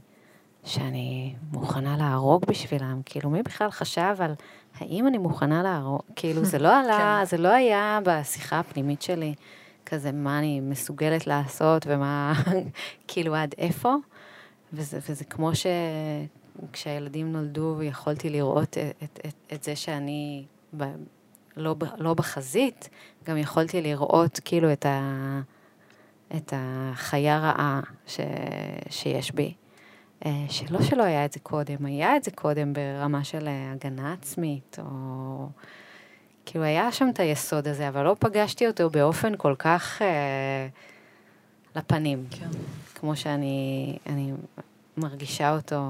שאני 0.67 1.35
מוכנה 1.53 1.97
להרוג 1.97 2.45
בשבילם, 2.45 3.01
כאילו 3.05 3.31
מי 3.31 3.43
בכלל 3.43 3.71
חשב 3.71 4.15
על 4.19 4.35
האם 4.81 5.07
אני 5.07 5.19
מוכנה 5.19 5.63
להרוג, 5.63 6.01
כאילו 6.17 6.45
זה 6.45 6.59
לא 6.59 6.77
עלה, 6.81 7.21
זה 7.25 7.37
לא 7.37 7.49
היה 7.49 7.99
בשיחה 8.05 8.59
הפנימית 8.59 9.03
שלי, 9.03 9.35
כזה 9.87 10.13
מה 10.13 10.39
אני 10.39 10.61
מסוגלת 10.61 11.27
לעשות 11.27 11.87
ומה, 11.89 12.33
כאילו 13.09 13.35
עד 13.35 13.55
איפה, 13.59 13.95
וזה, 14.73 14.99
וזה 15.09 15.25
כמו 15.25 15.55
ש... 15.55 15.67
כשהילדים 16.73 17.33
נולדו 17.33 17.75
ויכולתי 17.79 18.31
לראות 18.31 18.79
את, 18.79 19.03
את, 19.05 19.21
את, 19.27 19.35
את 19.53 19.63
זה 19.65 19.77
שאני 19.77 20.45
ב, 20.77 20.85
לא, 21.57 21.77
לא 21.99 22.15
בחזית, 22.15 22.89
גם 23.25 23.37
יכולתי 23.37 23.83
לראות 23.83 24.41
כאילו 24.45 24.73
את, 24.73 24.87
ה, 24.87 25.41
את 26.37 26.53
החיה 26.57 27.39
רעה 27.39 27.81
ש, 28.07 28.21
שיש 28.91 29.33
בי. 29.33 29.55
אה, 30.25 30.47
שלא 30.49 30.83
שלא 30.83 31.03
היה 31.03 31.25
את 31.25 31.33
זה 31.33 31.41
קודם, 31.41 31.87
היה 31.87 32.17
את 32.17 32.25
זה 32.25 32.31
קודם 32.31 32.73
ברמה 32.73 33.25
של 33.25 33.49
אה, 33.49 33.73
הגנה 33.73 34.13
עצמית, 34.13 34.79
או... 34.79 35.49
כאילו 36.47 36.65
היה 36.65 36.93
שם 36.93 37.09
את 37.09 37.21
היסוד 37.21 37.69
הזה, 37.69 37.89
אבל 37.89 38.03
לא 38.03 38.17
פגשתי 38.19 38.67
אותו 38.67 38.91
באופן 38.91 39.33
כל 39.37 39.55
כך 39.59 40.03
אה, 40.03 40.69
לפנים. 41.77 42.25
כן. 42.31 42.49
כמו 42.95 43.17
שאני 43.17 43.99
אני 44.07 44.33
מרגישה 44.97 45.57
אותו 45.57 45.81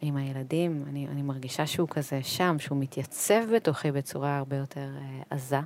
עם 0.00 0.16
הילדים, 0.16 0.84
אני, 0.88 1.08
אני 1.08 1.22
מרגישה 1.22 1.66
שהוא 1.66 1.88
כזה 1.88 2.20
שם, 2.22 2.56
שהוא 2.58 2.78
מתייצב 2.78 3.54
בתוכי 3.54 3.92
בצורה 3.92 4.38
הרבה 4.38 4.56
יותר 4.56 4.88
אה, 4.98 5.22
עזה. 5.30 5.60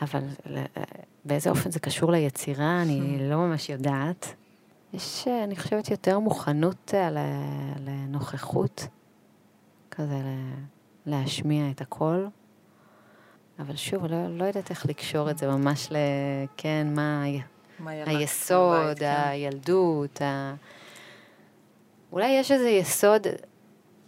אבל 0.00 0.22
באיזה 1.24 1.50
אופן 1.50 1.70
זה 1.70 1.80
קשור 1.80 2.12
ליצירה, 2.12 2.82
אני 2.82 3.28
לא 3.30 3.36
ממש 3.36 3.68
יודעת. 3.68 4.34
יש, 4.94 5.28
אני 5.28 5.56
חושבת, 5.56 5.90
יותר 5.90 6.18
מוכנות 6.18 6.94
אה, 6.94 7.10
לנוכחות, 7.80 8.86
כזה 9.90 10.20
להשמיע 11.06 11.70
את 11.70 11.80
הקול. 11.80 12.28
אבל 13.58 13.76
שוב, 13.76 14.06
לא, 14.06 14.38
לא 14.38 14.44
יודעת 14.44 14.70
איך 14.70 14.86
לקשור 14.86 15.30
את 15.30 15.38
זה 15.38 15.46
ממש 15.46 15.92
ל... 15.92 15.96
כן, 16.56 16.86
מה 16.94 17.24
מה 17.78 17.90
היסוד, 17.90 18.86
בבית, 18.86 18.98
כן. 18.98 19.22
הילדות, 19.26 20.22
ה... 20.22 20.54
אולי 22.12 22.28
יש 22.28 22.52
איזה 22.52 22.68
יסוד, 22.68 23.26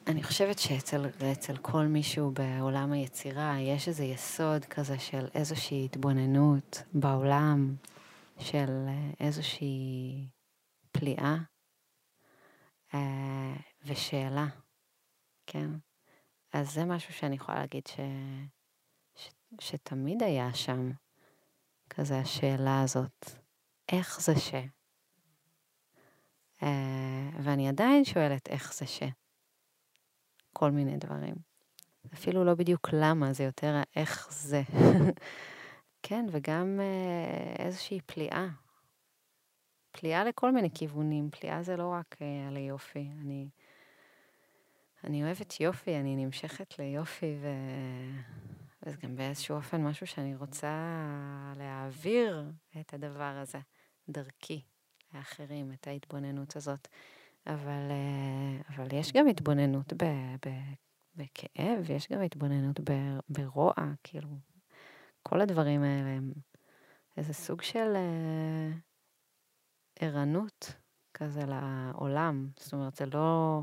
אני 0.07 0.23
חושבת 0.23 0.59
שאצל 0.59 1.07
אצל 1.33 1.57
כל 1.57 1.83
מישהו 1.83 2.31
בעולם 2.31 2.93
היצירה, 2.93 3.57
יש 3.61 3.89
איזה 3.89 4.05
יסוד 4.05 4.65
כזה 4.65 4.99
של 4.99 5.27
איזושהי 5.35 5.85
התבוננות 5.85 6.83
בעולם, 6.93 7.75
של 8.39 8.87
אה, 8.89 9.27
איזושהי 9.27 10.27
פליאה 10.99 11.37
אה, 12.95 13.57
ושאלה, 13.85 14.47
כן? 15.47 15.71
אז 16.53 16.75
זה 16.75 16.85
משהו 16.85 17.15
שאני 17.15 17.37
יכולה 17.37 17.59
להגיד 17.59 17.87
ש... 17.87 18.01
ש... 19.15 19.31
שתמיד 19.61 20.23
היה 20.23 20.55
שם, 20.55 20.91
כזה 21.91 22.19
השאלה 22.19 22.83
הזאת. 22.83 23.31
איך 23.93 24.21
זה 24.21 24.41
ש... 24.41 24.55
אה, 26.63 27.31
ואני 27.43 27.69
עדיין 27.69 28.05
שואלת 28.05 28.49
איך 28.49 28.75
זה 28.75 28.87
ש... 28.87 29.03
כל 30.53 30.71
מיני 30.71 30.97
דברים. 30.97 31.35
אפילו 32.15 32.45
לא 32.45 32.55
בדיוק 32.55 32.89
למה, 32.93 33.33
זה 33.33 33.45
יותר 33.45 33.83
איך 33.97 34.29
זה. 34.33 34.63
כן, 36.03 36.27
וגם 36.33 36.81
אה, 36.81 37.65
איזושהי 37.65 38.01
פליאה. 38.01 38.47
פליאה 40.01 40.25
לכל 40.25 40.53
מיני 40.53 40.69
כיוונים. 40.75 41.31
פליאה 41.31 41.63
זה 41.63 41.77
לא 41.77 41.89
רק 41.93 42.17
אה, 42.23 42.49
על 42.49 42.57
היופי. 42.57 43.11
אני, 43.21 43.49
אני 45.05 45.25
אוהבת 45.25 45.61
יופי, 45.61 45.97
אני 45.97 46.17
נמשכת 46.25 46.79
ליופי, 46.79 47.37
ו... 47.41 47.49
וזה 48.83 48.97
גם 49.03 49.17
באיזשהו 49.17 49.57
אופן 49.57 49.85
משהו 49.85 50.07
שאני 50.07 50.37
רוצה 50.37 51.03
להעביר 51.57 52.45
את 52.81 52.95
הדבר 52.95 53.39
הזה 53.43 53.59
דרכי 54.09 54.63
לאחרים, 55.15 55.73
את 55.73 55.87
ההתבוננות 55.87 56.57
הזאת. 56.57 56.89
אבל, 57.47 57.91
אה, 57.91 58.75
אבל 58.75 58.89
יש 58.93 59.13
גם 59.13 59.27
התבוננות 59.27 59.93
ב, 59.93 60.05
ב, 60.47 60.51
בכאב, 61.17 61.91
יש 61.91 62.09
גם 62.13 62.21
התבוננות 62.21 62.81
ברוע, 63.29 63.73
כאילו, 64.05 64.29
כל 65.23 65.41
הדברים 65.41 65.83
האלה 65.83 66.09
הם 66.09 66.33
איזה 67.17 67.33
סוג 67.33 67.63
של 67.63 67.97
אה, 67.97 68.71
ערנות 70.01 70.73
כזה 71.15 71.41
לעולם. 71.47 72.49
זאת 72.59 72.73
אומרת, 72.73 72.95
זה 72.95 73.07
לא 73.07 73.61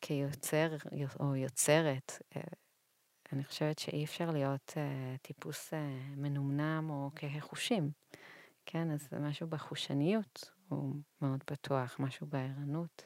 כיוצר 0.00 0.76
או 1.20 1.36
יוצרת. 1.36 2.22
אה, 2.36 2.42
אני 3.32 3.44
חושבת 3.44 3.78
שאי 3.78 4.04
אפשר 4.04 4.30
להיות 4.30 4.72
uh, 4.74 5.18
טיפוס 5.22 5.70
uh, 5.70 5.76
מנומנם 6.16 6.86
או 6.90 7.10
כחושים. 7.16 7.90
כן, 8.66 8.90
אז 8.90 9.08
זה 9.10 9.18
משהו 9.18 9.46
בחושניות 9.46 10.50
הוא 10.68 10.94
מאוד 11.22 11.42
פתוח, 11.42 11.96
משהו 11.98 12.26
בערנות, 12.26 13.04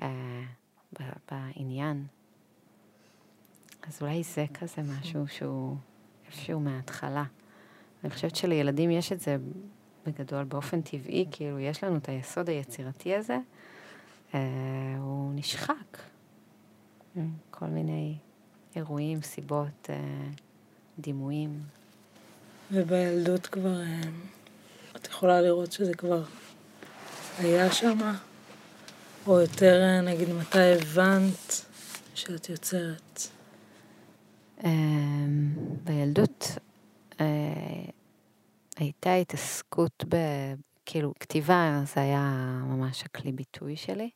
uh, 0.00 0.04
בעניין. 1.30 2.06
אז 3.82 4.02
אולי 4.02 4.22
זה 4.22 4.44
כזה 4.54 4.82
משהו 4.82 5.28
שהוא 5.28 5.76
איפשהו 6.26 6.60
מההתחלה. 6.60 7.24
אני 8.04 8.10
חושבת 8.10 8.36
שלילדים 8.36 8.90
יש 8.90 9.12
את 9.12 9.20
זה 9.20 9.36
בגדול 10.06 10.44
באופן 10.44 10.80
טבעי, 10.80 11.26
כאילו 11.30 11.58
יש 11.58 11.84
לנו 11.84 11.96
את 11.96 12.08
היסוד 12.08 12.48
היצירתי 12.48 13.14
הזה, 13.14 13.38
uh, 14.32 14.34
הוא 14.98 15.32
נשחק. 15.34 15.98
כל 17.50 17.66
מיני 17.66 18.16
אירועים, 18.76 19.22
סיבות, 19.22 19.90
אה, 19.90 19.96
דימויים. 20.98 21.62
ובילדות 22.72 23.46
כבר, 23.46 23.80
אה, 23.80 24.00
את 24.96 25.06
יכולה 25.06 25.40
לראות 25.40 25.72
שזה 25.72 25.94
כבר 25.94 26.22
היה 27.38 27.72
שם, 27.72 27.98
או 29.26 29.40
יותר, 29.40 29.82
אה, 29.82 30.00
נגיד, 30.00 30.28
מתי 30.28 30.58
הבנת 30.58 31.64
שאת 32.14 32.48
יוצרת? 32.48 33.20
בילדות 35.84 36.58
הייתה 38.76 39.14
התעסקות 39.14 40.04
ב... 40.08 40.16
כאילו, 40.86 41.12
כתיבה 41.20 41.82
זה 41.94 42.00
היה 42.00 42.58
ממש 42.64 43.02
הכלי 43.04 43.32
ביטוי 43.32 43.76
שלי. 43.76 44.10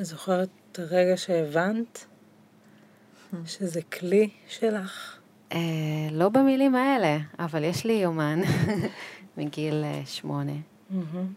את 0.00 0.04
זוכרת 0.04 0.48
את 0.72 0.78
הרגע 0.78 1.16
שהבנת 1.16 2.06
שזה 3.46 3.82
כלי 3.82 4.30
שלך? 4.48 5.18
אה, 5.52 5.58
לא 6.12 6.28
במילים 6.28 6.74
האלה, 6.74 7.18
אבל 7.38 7.64
יש 7.64 7.84
לי 7.84 7.92
יומן 7.92 8.40
מגיל 9.36 9.84
אה, 9.84 10.02
שמונה. 10.06 10.52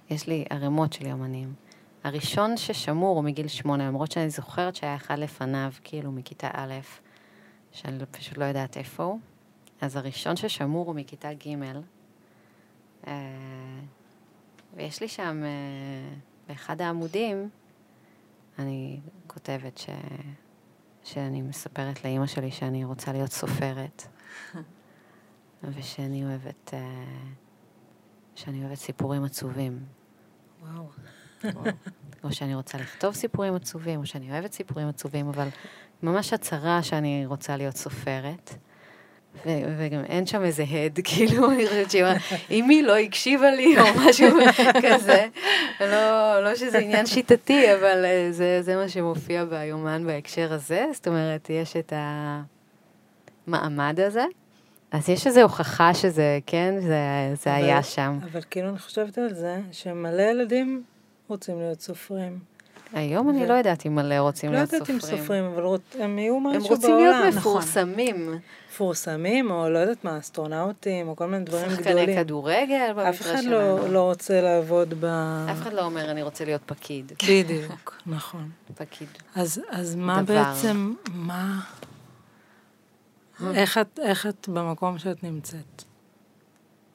יש 0.09 0.27
לי 0.27 0.45
ערימות 0.49 0.93
של 0.93 1.05
יומנים. 1.07 1.53
הראשון 2.03 2.57
ששמור 2.57 3.15
הוא 3.15 3.23
מגיל 3.23 3.47
שמונה, 3.47 3.87
למרות 3.87 4.11
שאני 4.11 4.29
זוכרת 4.29 4.75
שהיה 4.75 4.95
אחד 4.95 5.19
לפניו, 5.19 5.71
כאילו 5.83 6.11
מכיתה 6.11 6.49
א', 6.53 6.73
שאני 7.71 8.05
פשוט 8.11 8.37
לא 8.37 8.45
יודעת 8.45 8.77
איפה 8.77 9.03
הוא. 9.03 9.19
אז 9.81 9.95
הראשון 9.95 10.35
ששמור 10.35 10.87
הוא 10.87 10.95
מכיתה 10.95 11.33
ג', 11.33 11.47
אה, 13.07 13.13
ויש 14.75 15.01
לי 15.01 15.07
שם, 15.07 15.43
באחד 16.47 16.81
העמודים, 16.81 17.49
אני 18.59 18.99
כותבת 19.27 19.77
ש... 19.77 19.89
שאני 21.03 21.41
מספרת 21.41 22.05
לאימא 22.05 22.27
שלי 22.27 22.51
שאני 22.51 22.85
רוצה 22.85 23.11
להיות 23.11 23.31
סופרת, 23.31 24.07
ושאני 25.63 26.25
אוהבת, 26.25 26.73
אה, 26.73 27.03
שאני 28.35 28.63
אוהבת 28.63 28.77
סיפורים 28.77 29.23
עצובים. 29.23 29.79
וואו. 30.61 30.89
או 32.23 32.31
שאני 32.31 32.55
רוצה 32.55 32.77
לכתוב 32.77 33.13
סיפורים 33.13 33.55
עצובים, 33.55 33.99
או 33.99 34.05
שאני 34.05 34.31
אוהבת 34.31 34.53
סיפורים 34.53 34.87
עצובים, 34.87 35.27
אבל 35.27 35.47
ממש 36.03 36.33
הצהרה 36.33 36.83
שאני 36.83 37.25
רוצה 37.25 37.57
להיות 37.57 37.75
סופרת. 37.75 38.53
וגם 39.77 40.03
אין 40.05 40.25
שם 40.25 40.43
איזה 40.43 40.63
הד, 40.63 40.99
כאילו, 41.09 41.51
אני 41.51 41.67
חושבת 41.67 41.91
שאם 41.91 42.69
היא 42.69 42.83
לא 42.83 42.97
הקשיבה 42.97 43.51
לי 43.51 43.79
או 43.79 43.85
משהו 44.05 44.27
כזה, 44.81 45.27
לא, 45.79 46.43
לא 46.43 46.55
שזה 46.55 46.77
עניין 46.77 47.05
שיטתי, 47.05 47.73
אבל 47.73 48.05
אה, 48.05 48.27
זה, 48.31 48.61
זה 48.61 48.75
מה 48.75 48.89
שמופיע 48.89 49.45
ביומן 49.45 50.07
בהקשר 50.07 50.53
הזה, 50.53 50.85
זאת 50.93 51.07
אומרת, 51.07 51.49
יש 51.49 51.75
את 51.77 51.93
המעמד 53.47 53.99
הזה. 53.99 54.25
אז 54.91 55.09
יש 55.09 55.27
איזו 55.27 55.41
הוכחה 55.41 55.93
שזה, 55.93 56.39
כן, 56.45 56.73
זה, 56.79 57.33
זה 57.33 57.55
אבל, 57.55 57.63
היה 57.63 57.83
שם. 57.83 58.19
אבל 58.31 58.41
כאילו 58.49 58.69
אני 58.69 58.79
חושבת 58.79 59.17
על 59.17 59.33
זה, 59.33 59.59
שמלא 59.71 60.21
ילדים 60.21 60.83
רוצים 61.27 61.59
להיות 61.59 61.81
סופרים. 61.81 62.39
היום 62.93 63.29
אני 63.29 63.47
לא 63.47 63.53
יודעת 63.53 63.85
אם 63.85 63.95
מלא 63.95 64.19
רוצים 64.19 64.51
לא 64.51 64.57
להיות 64.57 64.69
סופרים. 64.69 64.97
לא 64.99 65.03
יודעת 65.03 65.13
אם 65.13 65.19
סופרים, 65.19 65.43
אבל 65.45 65.77
הם 65.99 66.19
יהיו 66.19 66.39
משהו 66.39 66.59
בעולם. 66.59 66.65
הם 66.65 66.71
רוצים 66.71 66.97
להיות 66.97 67.35
מפורסמים. 67.35 68.39
מפורסמים, 68.69 69.51
או 69.51 69.69
לא 69.69 69.79
יודעת 69.79 70.03
מה, 70.03 70.17
אסטרונאוטים, 70.17 71.07
או 71.07 71.15
כל 71.15 71.27
מיני 71.27 71.45
דברים 71.45 71.65
גדולים. 71.65 72.05
שחקני 72.05 72.15
כדורגל 72.15 72.93
במקרה 72.95 73.13
שלנו. 73.13 73.19
אף 73.19 73.21
אחד 73.21 73.43
לא, 73.43 73.89
לא 73.89 74.03
רוצה 74.03 74.41
לעבוד 74.41 74.93
ב... 74.99 75.05
אף 75.51 75.61
אחד 75.61 75.73
לא 75.73 75.85
אומר, 75.85 76.11
אני 76.11 76.23
רוצה 76.23 76.45
להיות 76.45 76.61
פקיד. 76.65 77.11
בדיוק, 77.23 78.01
נכון. 78.05 78.49
פקיד. 78.75 79.07
אז, 79.35 79.61
אז 79.69 79.95
מה. 79.95 80.23
בעצם, 80.23 80.93
מה... 81.13 81.59
איך 83.97 84.27
את 84.27 84.49
במקום 84.49 84.97
שאת 84.97 85.23
נמצאת? 85.23 85.83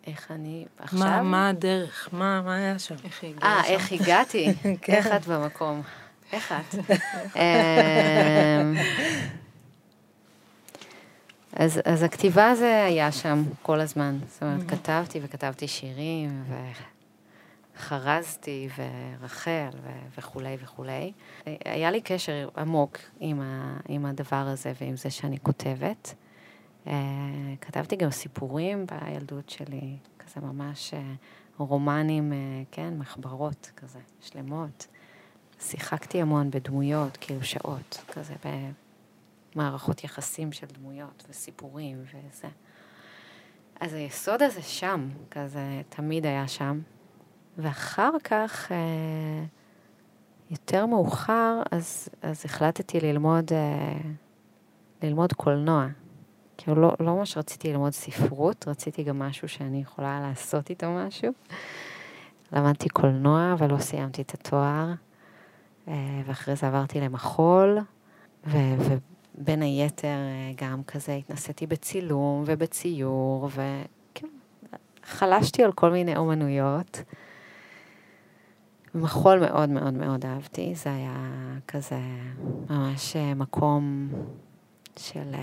איך 0.07 0.31
אני 0.31 0.65
עכשיו? 0.79 0.99
מה, 0.99 1.23
מה 1.23 1.49
הדרך? 1.49 2.09
מה, 2.13 2.43
מה 2.43 2.57
היה 2.57 2.79
שם? 2.79 2.95
איך 3.05 3.25
הגעתי? 3.25 3.47
אה, 3.47 3.65
איך 3.65 3.93
הגעתי? 3.93 4.55
כן. 4.83 4.93
איך 4.95 5.07
את 5.07 5.27
במקום? 5.27 5.83
איך 6.33 6.53
את? 6.53 6.75
אמ, 7.37 8.75
אז, 11.53 11.81
אז 11.85 12.03
הכתיבה 12.03 12.55
זה 12.55 12.85
היה 12.85 13.13
שם 13.13 13.43
כל 13.63 13.81
הזמן. 13.81 14.19
זאת 14.29 14.43
אומרת, 14.43 14.61
mm-hmm. 14.61 14.71
כתבתי 14.71 15.21
וכתבתי 15.23 15.69
שירים, 15.69 16.45
וחרזתי, 17.77 18.69
ורחל, 19.21 19.69
ו- 19.83 20.19
וכולי 20.19 20.57
וכולי. 20.63 21.13
היה 21.65 21.91
לי 21.91 22.01
קשר 22.01 22.49
עמוק 22.57 22.99
עם, 23.21 23.41
ה- 23.41 23.77
עם 23.89 24.07
הדבר 24.07 24.37
הזה 24.47 24.73
ועם 24.81 24.97
זה 24.97 25.11
שאני 25.11 25.39
כותבת. 25.43 26.15
Uh, 26.87 26.89
כתבתי 27.61 27.97
גם 27.97 28.11
סיפורים 28.11 28.87
בילדות 28.87 29.49
שלי, 29.51 29.97
כזה 30.19 30.41
ממש 30.41 30.95
uh, 30.95 30.97
רומנים, 31.59 32.33
uh, 32.33 32.35
כן, 32.75 32.95
מחברות 32.99 33.71
כזה, 33.77 33.99
שלמות. 34.21 34.87
שיחקתי 35.61 36.23
המון 36.23 36.51
בדמויות, 36.51 37.17
כאילו 37.17 37.45
שעות, 37.45 38.05
כזה 38.13 38.35
מערכות 39.55 40.05
יחסים 40.05 40.53
של 40.53 40.67
דמויות 40.67 41.25
וסיפורים 41.29 42.03
וזה. 42.03 42.49
אז 43.81 43.93
היסוד 43.93 44.43
הזה 44.43 44.63
שם, 44.63 45.09
כזה 45.31 45.83
תמיד 45.89 46.27
היה 46.27 46.49
שם. 46.49 46.81
ואחר 47.59 48.11
כך, 48.25 48.73
אה, 48.73 49.45
יותר 50.51 50.87
מאוחר, 50.87 51.63
אז, 51.71 52.09
אז 52.23 52.45
החלטתי 52.45 53.01
ללמוד, 53.01 53.53
אה, 53.53 53.99
ללמוד 55.03 55.33
קולנוע. 55.33 55.87
כאילו 56.59 56.81
לא, 56.83 56.97
לא 57.01 57.15
ממש 57.17 57.37
רציתי 57.37 57.73
ללמוד 57.73 57.93
ספרות, 57.93 58.69
רציתי 58.69 59.03
גם 59.03 59.19
משהו 59.19 59.49
שאני 59.49 59.81
יכולה 59.81 60.21
לעשות 60.21 60.71
איתו 60.71 60.87
משהו. 60.91 61.33
למדתי 62.53 62.89
קולנוע 62.89 63.55
ולא 63.59 63.79
סיימתי 63.79 64.23
את 64.23 64.35
התואר, 64.35 64.93
אה, 65.89 66.23
ואחרי 66.27 66.57
זה 66.57 66.67
עברתי 66.67 67.01
למחול, 67.01 67.79
ו- 68.47 68.97
בין 69.39 69.63
היתר 69.63 70.09
אה, 70.09 70.67
גם 70.67 70.83
כזה 70.83 71.13
התנסיתי 71.13 71.67
בצילום 71.67 72.43
ובציור, 72.47 73.49
וכן, 73.51 74.27
חלשתי 75.05 75.65
על 75.65 75.73
כל 75.73 75.91
מיני 75.91 76.17
אומנויות. 76.17 77.03
מחול 78.95 79.41
מאוד 79.41 79.69
מאוד 79.69 79.95
מאוד 79.95 80.25
אהבתי, 80.25 80.75
זה 80.75 80.95
היה 80.95 81.31
כזה 81.69 82.01
ממש 82.71 83.17
אה, 83.17 83.35
מקום 83.35 84.09
של... 84.97 85.35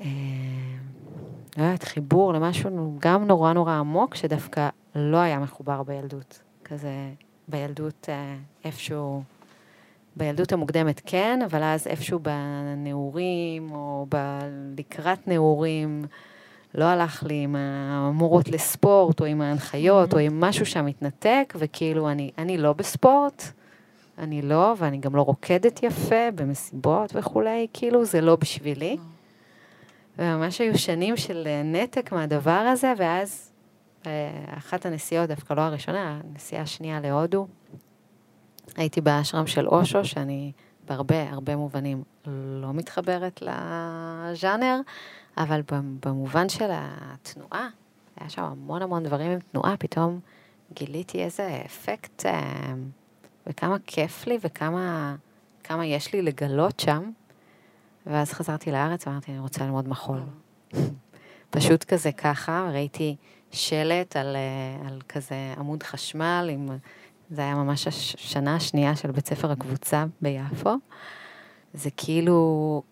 לא 0.00 1.62
יודעת, 1.62 1.82
חיבור 1.82 2.32
למשהו 2.32 2.96
גם 2.98 3.24
נורא 3.24 3.52
נורא 3.52 3.72
עמוק, 3.72 4.14
שדווקא 4.14 4.68
לא 4.94 5.16
היה 5.16 5.38
מחובר 5.38 5.82
בילדות. 5.82 6.42
כזה, 6.64 6.92
בילדות 7.48 8.08
אה, 8.08 8.34
איפשהו, 8.64 9.22
בילדות 10.16 10.52
המוקדמת 10.52 11.00
כן, 11.06 11.40
אבל 11.44 11.62
אז 11.62 11.86
איפשהו 11.86 12.18
בנעורים, 12.18 13.70
או 13.70 14.06
ב- 14.08 14.40
לקראת 14.78 15.28
נעורים, 15.28 16.04
לא 16.74 16.84
הלך 16.84 17.22
לי 17.22 17.34
עם 17.34 17.56
המורות 17.56 18.48
לספורט, 18.48 19.20
או 19.20 19.26
עם 19.26 19.40
ההנחיות, 19.40 20.12
או 20.12 20.18
עם 20.18 20.40
משהו 20.40 20.66
שם 20.66 20.86
מתנתק, 20.86 21.54
וכאילו, 21.58 22.10
אני, 22.10 22.30
אני 22.38 22.58
לא 22.58 22.72
בספורט, 22.72 23.42
אני 24.18 24.42
לא, 24.42 24.74
ואני 24.78 24.98
גם 24.98 25.16
לא 25.16 25.22
רוקדת 25.22 25.82
יפה 25.82 26.30
במסיבות 26.34 27.10
וכולי, 27.14 27.66
כאילו, 27.72 28.04
זה 28.04 28.20
לא 28.20 28.36
בשבילי. 28.36 28.96
וממש 30.18 30.60
היו 30.60 30.78
שנים 30.78 31.16
של 31.16 31.42
אה, 31.46 31.62
נתק 31.62 32.12
מהדבר 32.12 32.50
הזה, 32.50 32.92
ואז 32.96 33.52
אה, 34.06 34.44
אחת 34.58 34.86
הנסיעות, 34.86 35.28
דווקא 35.28 35.54
לא 35.54 35.60
הראשונה, 35.60 36.20
הנסיעה 36.24 36.62
השנייה 36.62 37.00
להודו, 37.00 37.46
הייתי 38.76 39.00
באשרם 39.00 39.46
של 39.46 39.68
אושו, 39.68 40.04
שאני 40.04 40.52
בהרבה, 40.88 41.30
הרבה 41.30 41.56
מובנים 41.56 42.02
לא 42.62 42.72
מתחברת 42.72 43.42
לז'אנר, 43.42 44.80
אבל 45.36 45.60
במובן 46.02 46.48
של 46.48 46.70
התנועה, 46.72 47.68
היה 48.16 48.30
שם 48.30 48.42
המון 48.42 48.82
המון 48.82 49.02
דברים 49.02 49.30
עם 49.30 49.38
תנועה, 49.40 49.76
פתאום 49.76 50.20
גיליתי 50.74 51.24
איזה 51.24 51.62
אפקט 51.66 52.26
אה, 52.26 52.74
וכמה 53.46 53.76
כיף 53.86 54.26
לי 54.26 54.38
וכמה 54.42 55.16
כמה 55.64 55.86
יש 55.86 56.12
לי 56.12 56.22
לגלות 56.22 56.80
שם. 56.80 57.10
ואז 58.06 58.32
חזרתי 58.32 58.72
לארץ 58.72 59.06
ואמרתי, 59.06 59.30
אני 59.32 59.40
רוצה 59.40 59.64
ללמוד 59.64 59.88
מחול. 59.88 60.20
פשוט 61.50 61.84
כזה 61.84 62.12
ככה, 62.12 62.68
ראיתי 62.72 63.16
שלט 63.50 64.16
על, 64.16 64.36
אה, 64.36 64.88
על 64.88 65.00
כזה 65.08 65.54
עמוד 65.58 65.82
חשמל, 65.82 66.48
עם, 66.52 66.68
זה 67.30 67.40
היה 67.42 67.54
ממש 67.54 67.86
השנה 67.86 68.56
השנייה 68.56 68.96
של 68.96 69.10
בית 69.10 69.26
ספר 69.26 69.50
הקבוצה 69.50 70.04
ביפו. 70.20 70.74
זה 71.74 71.90
כאילו, 71.96 72.82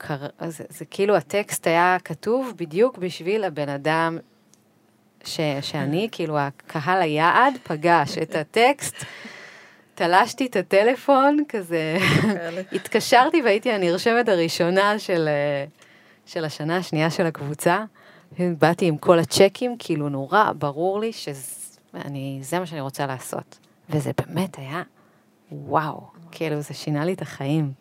זה, 0.48 0.64
זה 0.68 0.84
כאילו 0.84 1.16
הטקסט 1.16 1.66
היה 1.66 1.96
כתוב 2.04 2.52
בדיוק 2.56 2.98
בשביל 2.98 3.44
הבן 3.44 3.68
אדם 3.68 4.18
ש, 5.24 5.40
שאני, 5.60 6.08
כאילו 6.12 6.38
הקהל 6.38 7.02
היעד, 7.02 7.54
פגש 7.62 8.18
את 8.18 8.34
הטקסט. 8.34 8.94
תלשתי 9.96 10.46
את 10.46 10.56
הטלפון, 10.56 11.38
כזה, 11.48 11.98
התקשרתי 12.72 13.42
והייתי 13.42 13.72
הנרשמת 13.72 14.28
הראשונה 14.28 14.98
של, 14.98 15.28
אה, 15.28 15.64
של 16.26 16.44
השנה 16.44 16.76
השנייה 16.76 17.10
של 17.10 17.26
הקבוצה. 17.26 17.84
באתי 18.38 18.86
עם 18.86 18.96
כל 18.96 19.18
הצ'קים, 19.18 19.76
כאילו 19.78 20.08
נורא 20.08 20.52
ברור 20.58 21.00
לי 21.00 21.12
שזה 21.12 22.58
מה 22.60 22.66
שאני 22.66 22.80
רוצה 22.80 23.06
לעשות. 23.06 23.58
וזה 23.90 24.10
באמת 24.26 24.58
היה 24.58 24.82
וואו, 25.52 26.06
כאילו 26.30 26.60
זה 26.60 26.74
שינה 26.74 27.04
לי 27.04 27.12
את 27.12 27.22
החיים. 27.22 27.72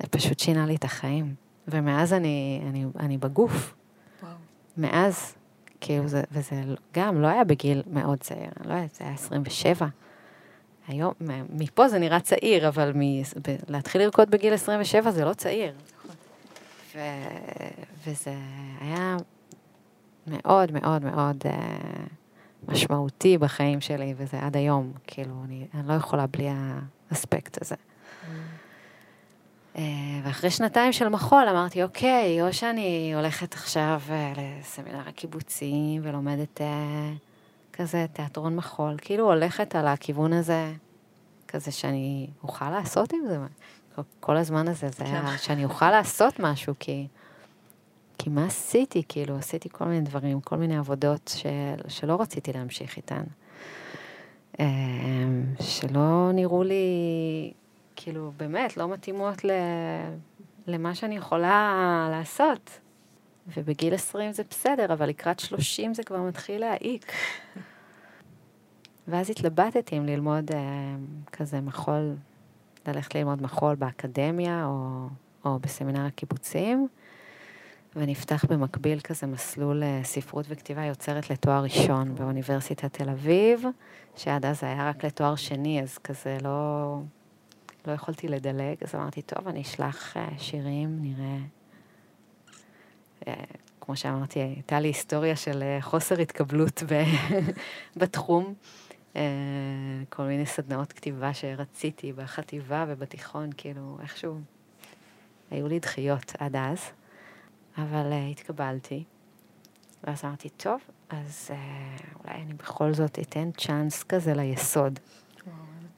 זה 0.00 0.06
פשוט 0.06 0.38
שינה 0.38 0.66
לי 0.66 0.74
את 0.74 0.84
החיים. 0.84 1.34
ומאז 1.68 2.12
אני, 2.12 2.62
אני, 2.68 2.84
אני 3.00 3.18
בגוף. 3.18 3.74
וואו. 4.22 4.32
מאז, 4.76 5.34
כאילו 5.80 6.08
זה, 6.08 6.22
וזה 6.32 6.62
גם 6.94 7.22
לא 7.22 7.26
היה 7.26 7.44
בגיל 7.44 7.82
מאוד 7.86 8.18
צעיר, 8.18 8.50
לא 8.64 8.74
היה, 8.74 8.86
זה 8.92 9.04
היה 9.04 9.14
27. 9.14 9.86
היום, 10.88 11.12
מפה 11.50 11.88
זה 11.88 11.98
נראה 11.98 12.20
צעיר, 12.20 12.68
אבל 12.68 12.92
מ, 12.94 13.22
ב, 13.22 13.56
להתחיל 13.68 14.02
לרקוד 14.02 14.30
בגיל 14.30 14.54
27 14.54 15.10
זה 15.10 15.24
לא 15.24 15.32
צעיר. 15.32 15.72
ו, 16.94 16.98
וזה 18.06 18.34
היה 18.80 19.16
מאוד 20.26 20.72
מאוד 20.72 21.04
מאוד 21.04 21.36
uh, 21.46 21.48
משמעותי 22.68 23.38
בחיים 23.38 23.80
שלי, 23.80 24.14
וזה 24.16 24.38
עד 24.40 24.56
היום, 24.56 24.92
כאילו, 25.06 25.34
אני, 25.44 25.66
אני 25.74 25.88
לא 25.88 25.92
יכולה 25.92 26.26
בלי 26.26 26.48
האספקט 27.10 27.62
הזה. 27.62 27.74
Uh, 29.74 29.78
ואחרי 30.24 30.50
שנתיים 30.50 30.92
של 30.92 31.08
מחול 31.08 31.48
אמרתי, 31.48 31.82
אוקיי, 31.82 32.42
או 32.42 32.52
שאני 32.52 33.12
הולכת 33.14 33.54
עכשיו 33.54 34.00
uh, 34.08 34.40
לסמינר 34.40 35.08
הקיבוצים 35.08 36.00
ולומדת 36.04 36.60
כזה 37.72 38.06
תיאטרון 38.12 38.56
מחול, 38.56 38.94
כאילו 38.98 39.24
הולכת 39.24 39.74
על 39.74 39.86
הכיוון 39.86 40.32
הזה, 40.32 40.72
כזה 41.48 41.70
שאני 41.70 42.30
אוכל 42.42 42.70
לעשות 42.70 43.12
עם 43.12 43.20
זה. 43.28 43.38
כל 44.20 44.36
הזמן 44.36 44.68
הזה, 44.68 44.88
זה 44.88 45.04
היה 45.04 45.22
כן. 45.22 45.38
שאני 45.38 45.64
אוכל 45.64 45.90
לעשות 45.90 46.40
משהו, 46.40 46.74
כי, 46.78 47.06
כי 48.18 48.30
מה 48.30 48.46
עשיתי? 48.46 49.02
כאילו, 49.08 49.36
עשיתי 49.36 49.68
כל 49.72 49.84
מיני 49.84 50.00
דברים, 50.00 50.40
כל 50.40 50.56
מיני 50.56 50.76
עבודות 50.76 51.34
של, 51.36 51.88
שלא 51.88 52.20
רציתי 52.20 52.52
להמשיך 52.52 52.96
איתן. 52.96 53.22
אמ, 54.60 55.44
שלא 55.60 56.30
נראו 56.34 56.62
לי, 56.62 57.52
כאילו, 57.96 58.32
באמת, 58.36 58.76
לא 58.76 58.88
מתאימות 58.88 59.44
ל, 59.44 59.50
למה 60.66 60.94
שאני 60.94 61.16
יכולה 61.16 62.08
לעשות. 62.10 62.81
ובגיל 63.46 63.94
20 63.94 64.32
זה 64.32 64.42
בסדר, 64.50 64.92
אבל 64.92 65.08
לקראת 65.08 65.40
30 65.40 65.94
זה 65.94 66.02
כבר 66.02 66.20
מתחיל 66.20 66.60
להעיק. 66.60 67.12
ואז 69.08 69.30
התלבטתי 69.30 69.98
אם 69.98 70.06
ללמוד 70.06 70.50
אה, 70.50 70.94
כזה 71.32 71.60
מחול, 71.60 72.16
ללכת 72.86 73.14
ללמוד 73.14 73.42
מחול 73.42 73.74
באקדמיה 73.74 74.66
או, 74.66 75.06
או 75.44 75.58
בסמינר 75.58 76.06
הקיבוצים, 76.06 76.88
ונפתח 77.96 78.44
במקביל 78.44 79.00
כזה 79.00 79.26
מסלול 79.26 79.82
אה, 79.82 80.00
ספרות 80.04 80.46
וכתיבה 80.48 80.84
יוצרת 80.84 81.30
לתואר 81.30 81.62
ראשון 81.62 82.14
באוניברסיטת 82.14 82.92
תל 82.92 83.10
אביב, 83.10 83.64
שעד 84.16 84.46
אז 84.46 84.64
היה 84.64 84.88
רק 84.88 85.04
לתואר 85.04 85.36
שני, 85.36 85.82
אז 85.82 85.98
כזה 85.98 86.36
לא, 86.42 86.98
לא 87.86 87.92
יכולתי 87.92 88.28
לדלג, 88.28 88.76
אז 88.80 88.94
אמרתי, 88.94 89.22
טוב, 89.22 89.48
אני 89.48 89.62
אשלח 89.62 90.16
אה, 90.16 90.28
שירים, 90.38 90.98
נראה 91.00 91.38
כמו 93.84 93.96
שאמרתי, 93.96 94.38
הייתה 94.40 94.80
לי 94.80 94.88
היסטוריה 94.88 95.36
של 95.36 95.62
אה, 95.62 95.78
חוסר 95.80 96.20
התקבלות 96.20 96.82
בתחום. 97.96 98.54
אה, 99.16 99.22
כל 100.08 100.22
מיני 100.22 100.46
סדנאות 100.46 100.92
כתיבה 100.92 101.34
שרציתי 101.34 102.12
בחטיבה 102.12 102.84
ובתיכון, 102.88 103.50
כאילו, 103.56 103.98
איכשהו 104.02 104.40
היו 105.50 105.68
לי 105.68 105.78
דחיות 105.78 106.32
עד 106.38 106.56
אז, 106.56 106.78
אבל 107.78 108.12
uh, 108.12 108.30
התקבלתי. 108.30 109.04
ואז 110.04 110.24
אמרתי, 110.24 110.48
טוב, 110.48 110.80
אז 111.10 111.50
uh, 111.50 111.52
אולי 112.24 112.42
אני 112.42 112.54
בכל 112.54 112.92
זאת 112.92 113.18
אתן 113.18 113.50
צ'אנס 113.56 114.02
כזה 114.02 114.34
ליסוד. 114.34 114.98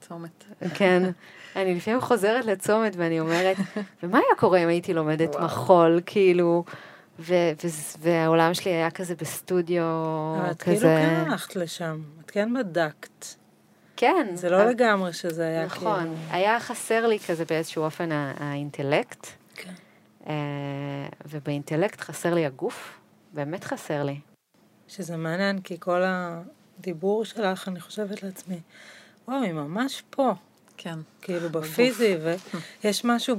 צומת. 0.01 0.43
כן, 0.73 1.03
אני 1.55 1.75
לפעמים 1.75 2.01
חוזרת 2.01 2.45
לצומת 2.45 2.95
ואני 2.95 3.19
אומרת, 3.19 3.57
ומה 4.03 4.17
היה 4.17 4.35
קורה 4.37 4.63
אם 4.63 4.67
הייתי 4.67 4.93
לומדת. 4.93 5.35
מחול, 5.35 6.01
כאילו... 6.05 6.63
ו- 7.19 7.51
ו- 7.63 7.97
והעולם 7.99 8.53
שלי 8.53 8.71
היה 8.71 8.91
כזה 8.91 9.15
בסטודיו, 9.15 9.83
את 10.51 10.61
כאילו 10.61 10.77
כזה... 10.77 10.95
את 10.95 10.99
כאילו 11.01 11.23
כן 11.25 11.31
הלכת 11.31 11.55
לשם, 11.55 12.01
את 12.25 12.31
כן 12.31 12.53
בדקת. 12.53 13.25
כן. 13.95 14.27
זה 14.33 14.49
לא 14.49 14.63
לגמרי 14.63 15.13
שזה 15.13 15.47
היה 15.47 15.65
נכון, 15.65 15.99
כאילו... 15.99 16.13
נכון, 16.13 16.15
היה 16.29 16.59
חסר 16.59 17.07
לי 17.07 17.19
כזה 17.19 17.45
באיזשהו 17.45 17.83
אופן 17.83 18.09
האינטלקט. 18.11 19.27
כן. 19.55 19.73
אה, 20.27 20.33
ובאינטלקט 21.25 22.01
חסר 22.01 22.33
לי 22.33 22.45
הגוף, 22.45 22.99
באמת 23.33 23.63
חסר 23.63 24.03
לי. 24.03 24.19
שזה 24.87 25.17
מעניין, 25.17 25.61
כי 25.61 25.79
כל 25.79 26.01
הדיבור 26.05 27.25
שלך, 27.25 27.67
אני 27.67 27.79
חושבת 27.79 28.23
לעצמי, 28.23 28.59
וואו, 29.27 29.41
היא 29.41 29.53
ממש 29.53 30.03
פה. 30.09 30.33
כן. 30.77 30.99
כאילו 31.21 31.49
בפיזי, 31.49 32.17
ויש 32.83 33.05
משהו 33.05 33.35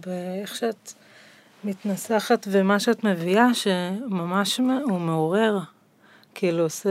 באיך 0.00 0.54
שאת... 0.54 0.92
מתנסחת 1.64 2.46
ומה 2.50 2.80
שאת 2.80 3.04
מביאה 3.04 3.54
שממש 3.54 4.60
הוא 4.82 5.00
מעורר, 5.00 5.58
כאילו 6.34 6.62
עושה 6.62 6.90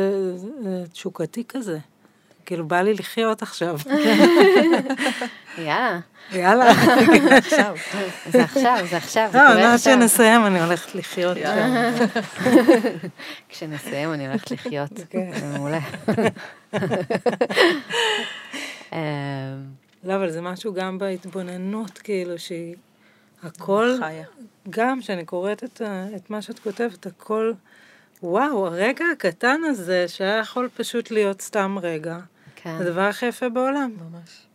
תשוקתי 0.91 1.43
כזה. 1.49 1.79
כאילו 2.45 2.67
בא 2.67 2.81
לי 2.81 2.93
לחיות 2.93 3.41
עכשיו. 3.41 3.77
יאללה. 5.57 5.99
יאללה. 6.31 6.71
עכשיו. 7.37 7.75
זה 8.31 8.43
עכשיו, 8.43 8.77
זה 8.89 8.97
עכשיו. 8.97 9.29
לא, 9.33 9.69
מה 9.69 9.77
שנסיים 9.77 10.45
אני 10.45 10.63
הולכת 10.63 10.95
לחיות. 10.95 11.37
כשנסיים 13.49 14.13
אני 14.13 14.27
הולכת 14.27 14.51
לחיות. 14.51 14.97
זה 14.97 15.47
מעולה. 15.53 15.79
לא, 20.03 20.15
אבל 20.15 20.29
זה 20.29 20.41
משהו 20.41 20.73
גם 20.73 20.97
בהתבוננות, 20.97 21.97
כאילו, 21.97 22.39
שהיא... 22.39 22.75
הכל, 23.43 23.95
חיה. 23.99 24.25
גם 24.69 24.99
כשאני 25.01 25.25
קוראת 25.25 25.63
את, 25.63 25.81
את 26.15 26.29
מה 26.29 26.41
שאת 26.41 26.59
כותבת, 26.59 27.05
הכל, 27.05 27.53
וואו, 28.23 28.67
הרגע 28.67 29.05
הקטן 29.13 29.61
הזה, 29.63 30.07
שהיה 30.07 30.37
יכול 30.37 30.69
פשוט 30.75 31.11
להיות 31.11 31.41
סתם 31.41 31.77
רגע, 31.81 32.19
כן. 32.55 32.69
הדבר 32.81 33.01
הכי 33.01 33.25
יפה 33.25 33.49
בעולם. 33.49 33.91
ממש. 34.11 34.47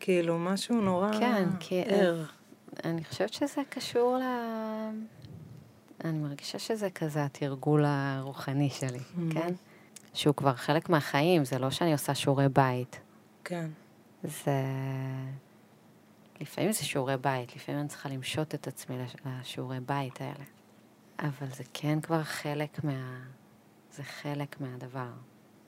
כאילו, 0.00 0.38
משהו 0.38 0.80
נורא 0.80 1.12
כן, 1.18 1.48
כי 1.60 1.82
ער. 1.86 2.24
אני 2.84 3.04
חושבת 3.04 3.32
שזה 3.32 3.60
קשור 3.70 4.16
ל... 4.18 4.22
אני 6.04 6.18
מרגישה 6.18 6.58
שזה 6.58 6.90
כזה 6.90 7.24
התרגול 7.24 7.84
הרוחני 7.86 8.70
שלי, 8.70 8.98
Mm. 8.98 9.34
כן? 9.34 9.52
שהוא 10.14 10.34
כבר 10.34 10.54
חלק 10.54 10.88
מהחיים, 10.88 11.44
זה 11.44 11.58
לא 11.58 11.70
שאני 11.70 11.92
עושה 11.92 12.14
שיעורי 12.14 12.48
בית. 12.48 13.00
כן. 13.44 13.66
זה... 14.24 14.52
לפעמים 16.40 16.72
זה 16.72 16.84
שיעורי 16.84 17.16
בית, 17.16 17.56
לפעמים 17.56 17.80
אני 17.80 17.88
צריכה 17.88 18.08
למשות 18.08 18.54
את 18.54 18.66
עצמי 18.66 18.96
לש- 18.98 19.16
לשיעורי 19.26 19.80
בית 19.80 20.20
האלה. 20.20 20.44
אבל 21.18 21.46
זה 21.56 21.64
כן 21.72 22.00
כבר 22.00 22.22
חלק 22.22 22.84
מה... 22.84 23.20
זה 23.92 24.02
חלק 24.02 24.60
מהדבר. 24.60 25.08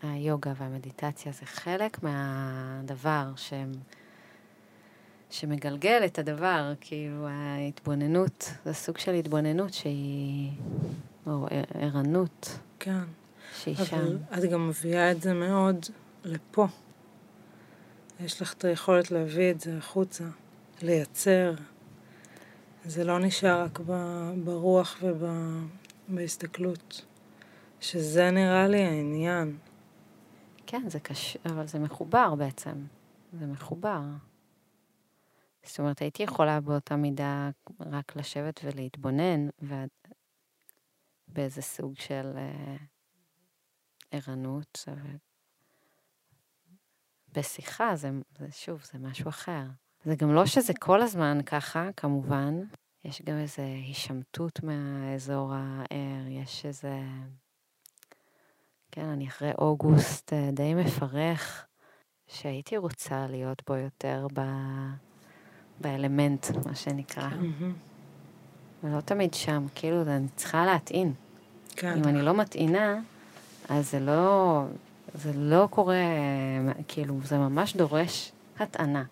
היוגה 0.02 0.52
והמדיטציה 0.56 1.32
זה 1.32 1.46
חלק 1.46 2.02
מהדבר 2.02 3.32
שהם... 3.36 3.72
שמגלגל 5.30 6.02
את 6.04 6.18
הדבר, 6.18 6.72
כאילו 6.80 7.28
ההתבוננות, 7.28 8.52
זה 8.64 8.72
סוג 8.74 8.98
של 8.98 9.14
התבוננות 9.14 9.74
שהיא... 9.74 10.52
או 11.26 11.46
ער- 11.50 11.64
ערנות 11.82 12.58
כן. 12.78 13.00
שהיא 13.58 13.76
שם. 13.76 13.96
אבל 13.96 14.18
את 14.38 14.50
גם 14.50 14.68
מביאה 14.68 15.10
את 15.12 15.22
זה 15.22 15.34
מאוד 15.34 15.86
לפה. 16.24 16.66
יש 18.20 18.42
לך 18.42 18.52
את 18.52 18.64
היכולת 18.64 19.10
להביא 19.10 19.50
את 19.50 19.60
זה 19.60 19.78
החוצה, 19.78 20.24
לייצר. 20.82 21.54
זה 22.84 23.04
לא 23.04 23.18
נשאר 23.18 23.62
רק 23.62 23.80
ברוח 24.44 25.02
ובהסתכלות. 26.08 27.04
שזה 27.82 28.30
נראה 28.30 28.68
לי 28.68 28.82
העניין. 28.82 29.58
כן, 30.66 30.88
זה 30.88 31.00
קשה, 31.00 31.38
אבל 31.46 31.66
זה 31.66 31.78
מחובר 31.78 32.34
בעצם. 32.34 32.86
זה 33.32 33.46
מחובר. 33.46 34.00
זאת 35.62 35.78
אומרת, 35.78 35.98
הייתי 35.98 36.22
יכולה 36.22 36.60
באותה 36.60 36.96
מידה 36.96 37.50
רק 37.80 38.16
לשבת 38.16 38.60
ולהתבונן, 38.64 39.48
ואת 39.58 40.08
באיזה 41.28 41.62
סוג 41.62 41.94
של 41.96 42.32
אה, 42.36 42.76
ערנות. 44.10 44.84
אבל 44.88 45.16
בשיחה, 47.32 47.96
זה, 47.96 48.10
זה 48.38 48.52
שוב, 48.52 48.84
זה 48.92 48.98
משהו 48.98 49.28
אחר. 49.28 49.64
זה 50.04 50.14
גם 50.14 50.34
לא 50.34 50.46
שזה 50.46 50.72
כל 50.74 51.02
הזמן 51.02 51.38
ככה, 51.46 51.88
כמובן. 51.96 52.60
יש 53.04 53.22
גם 53.22 53.38
איזו 53.38 53.62
הישמטות 53.86 54.62
מהאזור 54.62 55.52
הער, 55.54 56.28
יש 56.28 56.66
איזה... 56.66 57.00
כן, 58.90 59.04
אני 59.04 59.28
אחרי 59.28 59.50
אוגוסט 59.58 60.32
אה, 60.32 60.50
די 60.52 60.74
מפרך, 60.74 61.66
שהייתי 62.28 62.76
רוצה 62.76 63.26
להיות 63.26 63.62
בו 63.66 63.76
יותר 63.76 64.26
ב... 64.34 64.40
באלמנט, 65.80 66.46
מה 66.66 66.74
שנקרא. 66.74 67.28
ולא 68.84 69.00
תמיד 69.00 69.34
שם, 69.34 69.66
כאילו, 69.74 70.02
אני 70.02 70.28
צריכה 70.36 70.66
להטעין. 70.66 71.12
כן. 71.76 71.96
אם 71.96 72.04
אני 72.04 72.22
לא 72.22 72.34
מטעינה, 72.34 73.00
אז 73.68 73.90
זה 73.90 74.00
לא, 74.00 74.62
זה 75.14 75.32
לא 75.34 75.68
קורה, 75.70 75.94
אה, 75.94 76.72
כאילו, 76.88 77.14
זה 77.24 77.38
ממש 77.38 77.76
דורש 77.76 78.32
הטענה. 78.58 79.04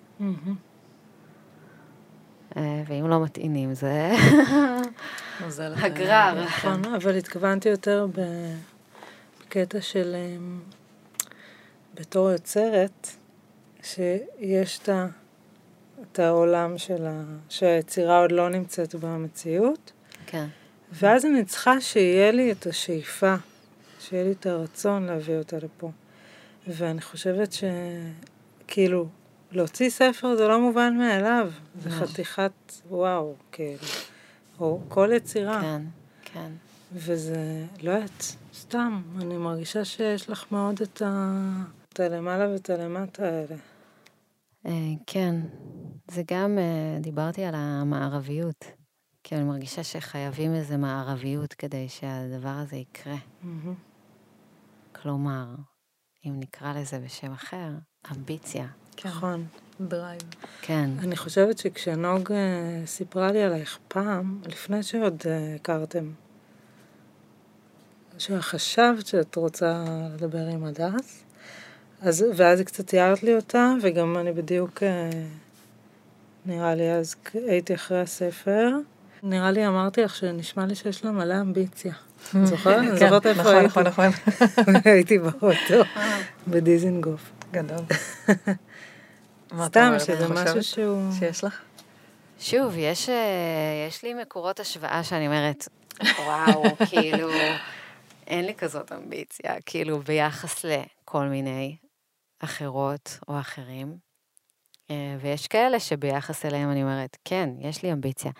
אה, 2.57 2.83
ואם 2.87 3.09
לא 3.09 3.21
מטעינים, 3.21 3.75
זה 3.75 4.13
נוזלת. 5.41 5.79
הגרר. 5.83 6.45
נכון, 6.45 6.85
אבל 6.95 7.17
התכוונתי 7.17 7.69
יותר 7.69 8.07
בקטע 9.47 9.81
של 9.81 10.17
אמ, 10.17 10.61
בתור 11.95 12.31
יוצרת, 12.31 13.09
שיש 13.83 14.79
את 14.83 14.89
את 16.03 16.19
העולם 16.19 16.79
של 16.79 17.07
ה... 17.07 17.23
שהיצירה 17.49 18.21
עוד 18.21 18.33
לא 18.33 18.49
נמצאת 18.49 18.95
במציאות, 18.95 19.93
כן. 20.27 20.47
ואז 20.93 21.27
אני 21.27 21.45
צריכה 21.45 21.81
שיהיה 21.81 22.31
לי 22.31 22.53
את 22.53 22.67
השאיפה, 22.67 23.35
שיהיה 24.01 24.25
לי 24.25 24.33
את 24.33 24.47
הרצון 24.47 25.07
להביא 25.07 25.37
אותה 25.37 25.57
לפה. 25.57 25.91
ואני 26.69 27.01
חושבת 27.01 27.53
שכאילו, 27.53 29.09
להוציא 29.53 29.91
ספר 29.91 30.37
זה 30.37 30.49
לא 30.49 30.61
מובן 30.61 30.97
מאליו, 30.99 31.51
זה 31.83 31.89
לא. 31.89 31.95
חתיכת 31.95 32.73
וואו, 32.89 33.35
כאילו, 33.53 33.79
או 34.61 34.81
כל 34.89 35.11
יצירה. 35.17 35.61
כן, 35.61 35.83
כן. 36.25 36.53
וזה, 36.93 37.67
לא 37.83 37.91
יודעת, 37.91 38.37
סתם, 38.55 39.03
אני 39.21 39.37
מרגישה 39.37 39.85
שיש 39.85 40.31
לך 40.31 40.53
מאוד 40.53 40.81
את, 40.83 41.03
ה... 41.03 41.43
את 41.93 42.01
הלמעלה 42.01 42.49
ואת 42.53 42.71
הלמטה 42.71 43.25
האלה. 43.25 43.57
אה, 44.67 44.73
כן, 45.07 45.37
זה 46.11 46.23
גם, 46.33 46.59
אה, 46.59 46.99
דיברתי 47.01 47.45
על 47.45 47.55
המערביות. 47.57 48.65
כי 49.23 49.37
אני 49.37 49.45
מרגישה 49.45 49.85
שחייבים 49.85 50.55
איזו 50.55 50.79
מערביות 50.79 51.55
כדי 51.55 51.89
שהדבר 51.89 52.49
הזה 52.49 52.77
יקרה. 52.77 53.17
כלומר, 54.93 55.47
אם 56.27 56.41
נקרא 56.41 56.73
לזה 56.73 56.99
בשם 56.99 57.33
אחר, 57.33 57.69
אמביציה. 58.13 58.67
נכון. 59.05 59.47
drive. 59.81 60.21
כן, 60.63 60.91
אני 60.99 61.17
חושבת 61.17 61.59
שכשנוגה 61.59 62.87
סיפרה 62.87 63.33
לי 63.33 63.43
עלייך 63.43 63.79
פעם, 63.89 64.39
לפני 64.47 64.83
שעוד 64.83 65.23
אה, 65.27 65.55
הכרתם, 65.55 66.11
שחשבת 68.19 69.07
שאת 69.07 69.37
רוצה 69.37 69.85
לדבר 70.15 70.47
עם 70.47 70.65
הדס, 70.65 71.23
אז, 72.03 72.25
ואז 72.37 72.59
היא 72.59 72.67
קצת 72.67 72.87
תיארת 72.87 73.23
לי 73.23 73.37
אותה, 73.37 73.73
וגם 73.83 74.19
אני 74.19 74.33
בדיוק, 74.33 74.83
אה, 74.83 75.11
נראה 76.47 76.75
לי 76.75 76.93
אז 76.93 77.15
הייתי 77.35 77.75
אחרי 77.75 78.01
הספר, 78.01 78.71
נראה 79.23 79.51
לי 79.51 79.67
אמרתי 79.67 80.03
לך 80.03 80.17
שנשמע 80.17 80.67
לי 80.67 80.75
שיש 80.75 81.05
לה 81.05 81.11
מלא 81.11 81.41
אמביציה. 81.41 81.93
את 82.37 82.47
זוכרת? 82.47 82.79
אני 82.79 82.89
כן, 82.89 82.97
זוכרת 82.97 83.27
איפה 83.27 83.41
נכון, 83.41 83.55
הייתי. 83.55 83.81
נכון, 83.81 83.87
נכון. 83.87 84.75
הייתי 84.93 85.19
באוטו, 85.19 85.83
בדיזינגוף. 86.49 87.31
גדול. 87.53 87.85
סתם? 89.65 89.93
שזה 89.99 90.29
משהו 90.29 90.63
שהוא... 90.63 91.13
שיש 91.19 91.45
לך? 91.45 91.63
שוב, 92.41 92.75
יש, 92.77 93.09
אה, 93.09 93.87
יש 93.89 94.03
לי 94.03 94.15
מקורות 94.15 94.61
השוואה 94.61 95.05
שאני 95.05 95.27
אומרת, 95.27 95.69
וואו, 96.27 96.63
כאילו, 96.89 97.29
אין 98.27 98.45
לי 98.45 98.55
כזאת 98.55 98.93
אמביציה, 98.93 99.61
כאילו, 99.67 99.99
ביחס 99.99 100.65
לכל 100.65 101.25
מיני 101.25 101.77
אחרות 102.41 103.19
או 103.29 103.41
אחרים. 103.41 103.97
אה, 104.91 105.17
ויש 105.21 105.47
כאלה 105.47 105.81
שביחס 105.81 106.45
אליהם 106.45 106.71
אני 106.71 106.83
אומרת, 106.83 107.17
כן, 107.25 107.51
יש 107.59 107.83
לי 107.83 107.93
אמביציה. 107.93 108.31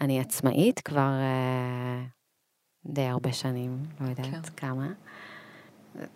אני 0.00 0.20
עצמאית 0.20 0.80
כבר 0.80 1.12
אה, 1.20 2.02
די 2.86 3.04
הרבה 3.04 3.32
שנים, 3.32 3.82
לא 4.00 4.08
יודעת 4.08 4.46
כן. 4.46 4.56
כמה. 4.56 4.86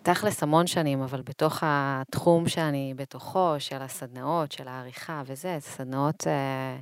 תכלס 0.03 0.43
המון 0.43 0.67
שנים, 0.67 1.01
אבל 1.01 1.21
בתוך 1.21 1.59
התחום 1.65 2.49
שאני 2.49 2.93
בתוכו, 2.95 3.55
של 3.59 3.81
הסדנאות, 3.81 4.51
של 4.51 4.67
העריכה 4.67 5.23
וזה, 5.25 5.57
סדנאות 5.59 6.27
אה, 6.27 6.77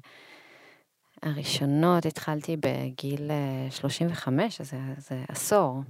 הראשונות 1.23 2.05
התחלתי 2.05 2.57
בגיל 2.57 3.31
אה, 3.31 3.71
35, 3.71 4.61
אז 4.61 4.69
זה, 4.69 4.77
זה 4.97 5.23
עשור. 5.27 5.83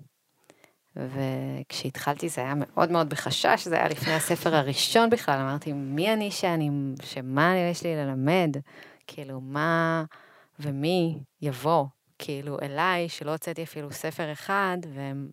וכשהתחלתי 0.95 2.29
זה 2.29 2.41
היה 2.41 2.53
מאוד 2.55 2.91
מאוד 2.91 3.09
בחשש, 3.09 3.67
זה 3.67 3.75
היה 3.75 3.87
לפני 3.87 4.13
הספר 4.13 4.55
הראשון 4.55 5.09
בכלל, 5.09 5.39
אמרתי, 5.39 5.73
מי 5.73 6.13
אני 6.13 6.31
שאני, 6.31 6.69
שמה 7.03 7.57
יש 7.57 7.83
לי 7.83 7.95
ללמד? 7.95 8.57
כאילו, 9.07 9.41
מה 9.41 10.03
ומי 10.59 11.19
יבוא, 11.41 11.85
כאילו, 12.19 12.57
אליי, 12.61 13.09
שלא 13.09 13.31
הוצאתי 13.31 13.63
אפילו 13.63 13.91
ספר 13.91 14.31
אחד, 14.31 14.77
והם 14.93 15.29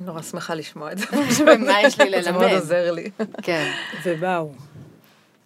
נורא 0.00 0.22
שמחה 0.22 0.54
לשמוע 0.54 0.92
את 0.92 0.98
זה. 0.98 1.06
ומה 1.46 1.80
יש 1.82 2.00
לי 2.00 2.22
זה 2.22 2.32
מאוד 2.32 2.42
ללמד? 2.42 2.54
עוזר 2.54 2.92
לי. 2.92 3.10
כן. 3.42 3.72
ובאו. 4.04 4.52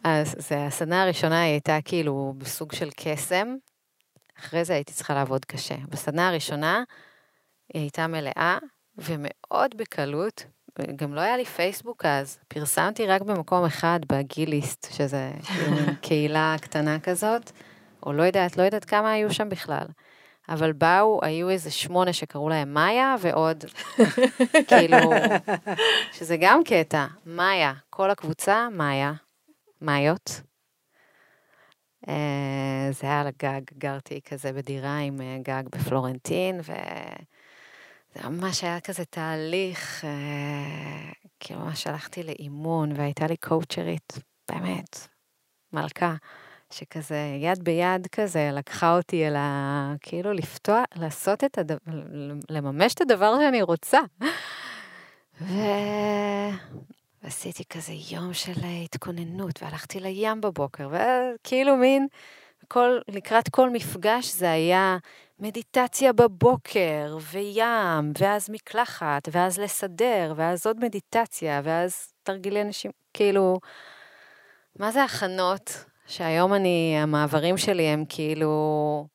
אז 0.04 0.34
זה, 0.38 0.66
הסדנה 0.66 1.02
הראשונה 1.02 1.42
היא 1.42 1.52
הייתה 1.52 1.78
כאילו 1.84 2.34
בסוג 2.38 2.72
של 2.72 2.88
קסם, 2.96 3.56
אחרי 4.40 4.64
זה 4.64 4.74
הייתי 4.74 4.92
צריכה 4.92 5.14
לעבוד 5.14 5.44
קשה. 5.44 5.74
בסדנה 5.88 6.28
הראשונה 6.28 6.82
היא 7.74 7.82
הייתה 7.82 8.06
מלאה, 8.06 8.58
ומאוד 8.98 9.76
בקלות, 9.76 10.44
גם 10.96 11.14
לא 11.14 11.20
היה 11.20 11.36
לי 11.36 11.44
פייסבוק 11.44 12.04
אז, 12.04 12.38
פרסמתי 12.48 13.06
רק 13.06 13.22
במקום 13.22 13.64
אחד, 13.64 14.00
בגיליסט, 14.12 14.92
שזה 14.92 15.30
כאילו 15.44 15.76
קהילה 16.02 16.56
קטנה 16.60 17.00
כזאת, 17.00 17.50
או 18.06 18.12
לא 18.12 18.22
יודעת, 18.22 18.56
לא 18.56 18.62
יודעת 18.62 18.84
כמה 18.84 19.12
היו 19.12 19.32
שם 19.32 19.48
בכלל. 19.48 19.86
אבל 20.48 20.72
באו, 20.72 21.20
היו 21.22 21.50
איזה 21.50 21.70
שמונה 21.70 22.12
שקראו 22.12 22.48
להם 22.48 22.74
מאיה, 22.74 23.16
ועוד, 23.20 23.64
כאילו, 24.68 24.96
שזה 26.12 26.36
גם 26.40 26.60
קטע, 26.64 27.06
מאיה, 27.26 27.72
כל 27.90 28.10
הקבוצה, 28.10 28.68
מאיה, 28.72 29.12
מאיות. 29.80 30.40
אה, 32.08 32.88
זה 32.92 33.06
היה 33.06 33.20
על 33.20 33.26
הגג, 33.26 33.60
גרתי 33.78 34.20
כזה 34.24 34.52
בדירה 34.52 34.98
עם 34.98 35.20
אה, 35.20 35.36
גג 35.42 35.62
בפלורנטין, 35.72 36.60
וזה 36.60 38.28
ממש 38.28 38.64
היה 38.64 38.80
כזה 38.80 39.04
תהליך, 39.04 40.04
אה, 40.04 41.12
כאילו 41.40 41.60
ממש 41.60 41.86
הלכתי 41.86 42.22
לאימון, 42.22 42.92
והייתה 42.96 43.26
לי 43.26 43.36
קואוצ'רית, 43.36 44.12
באמת, 44.50 45.08
מלכה, 45.72 46.14
שכזה 46.72 47.36
יד 47.40 47.64
ביד 47.64 48.06
כזה 48.06 48.50
לקחה 48.52 48.96
אותי 48.96 49.26
אל 49.26 49.36
ה... 49.36 49.94
כאילו 50.00 50.32
לפתוח, 50.32 50.84
לעשות 50.96 51.44
את 51.44 51.58
הדבר, 51.58 51.92
לממש 52.50 52.94
את 52.94 53.00
הדבר 53.00 53.34
שאני 53.40 53.62
רוצה. 53.62 53.98
ועשיתי 57.22 57.64
כזה 57.64 57.92
יום 58.10 58.34
של 58.34 58.52
התכוננות, 58.84 59.62
והלכתי 59.62 60.00
לים 60.00 60.40
בבוקר, 60.40 60.88
וכאילו 60.90 61.76
מין, 61.76 62.06
כל, 62.68 62.98
לקראת 63.08 63.48
כל 63.48 63.70
מפגש 63.70 64.32
זה 64.32 64.50
היה 64.50 64.96
מדיטציה 65.38 66.12
בבוקר, 66.12 67.16
וים, 67.32 68.12
ואז 68.18 68.50
מקלחת, 68.50 69.28
ואז 69.32 69.58
לסדר, 69.58 70.32
ואז 70.36 70.66
עוד 70.66 70.84
מדיטציה, 70.84 71.60
ואז 71.64 72.12
תרגילי 72.22 72.62
אנשים, 72.62 72.90
כאילו, 73.14 73.58
מה 74.78 74.92
זה 74.92 75.04
הכנות? 75.04 75.84
שהיום 76.06 76.54
אני, 76.54 76.96
המעברים 76.98 77.56
שלי 77.56 77.82
הם 77.82 78.04
כאילו... 78.08 79.06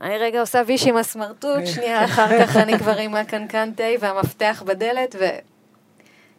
אני 0.00 0.18
רגע 0.18 0.40
עושה 0.40 0.62
ויש 0.66 0.86
עם 0.86 0.96
הסמרטוט, 0.96 1.66
שנייה 1.66 2.04
אחר 2.04 2.46
כך 2.46 2.56
אני 2.56 2.78
כבר 2.78 2.96
עם 2.96 3.14
הקנקן 3.14 3.72
תה 3.76 3.84
והמפתח 4.00 4.62
בדלת, 4.66 5.16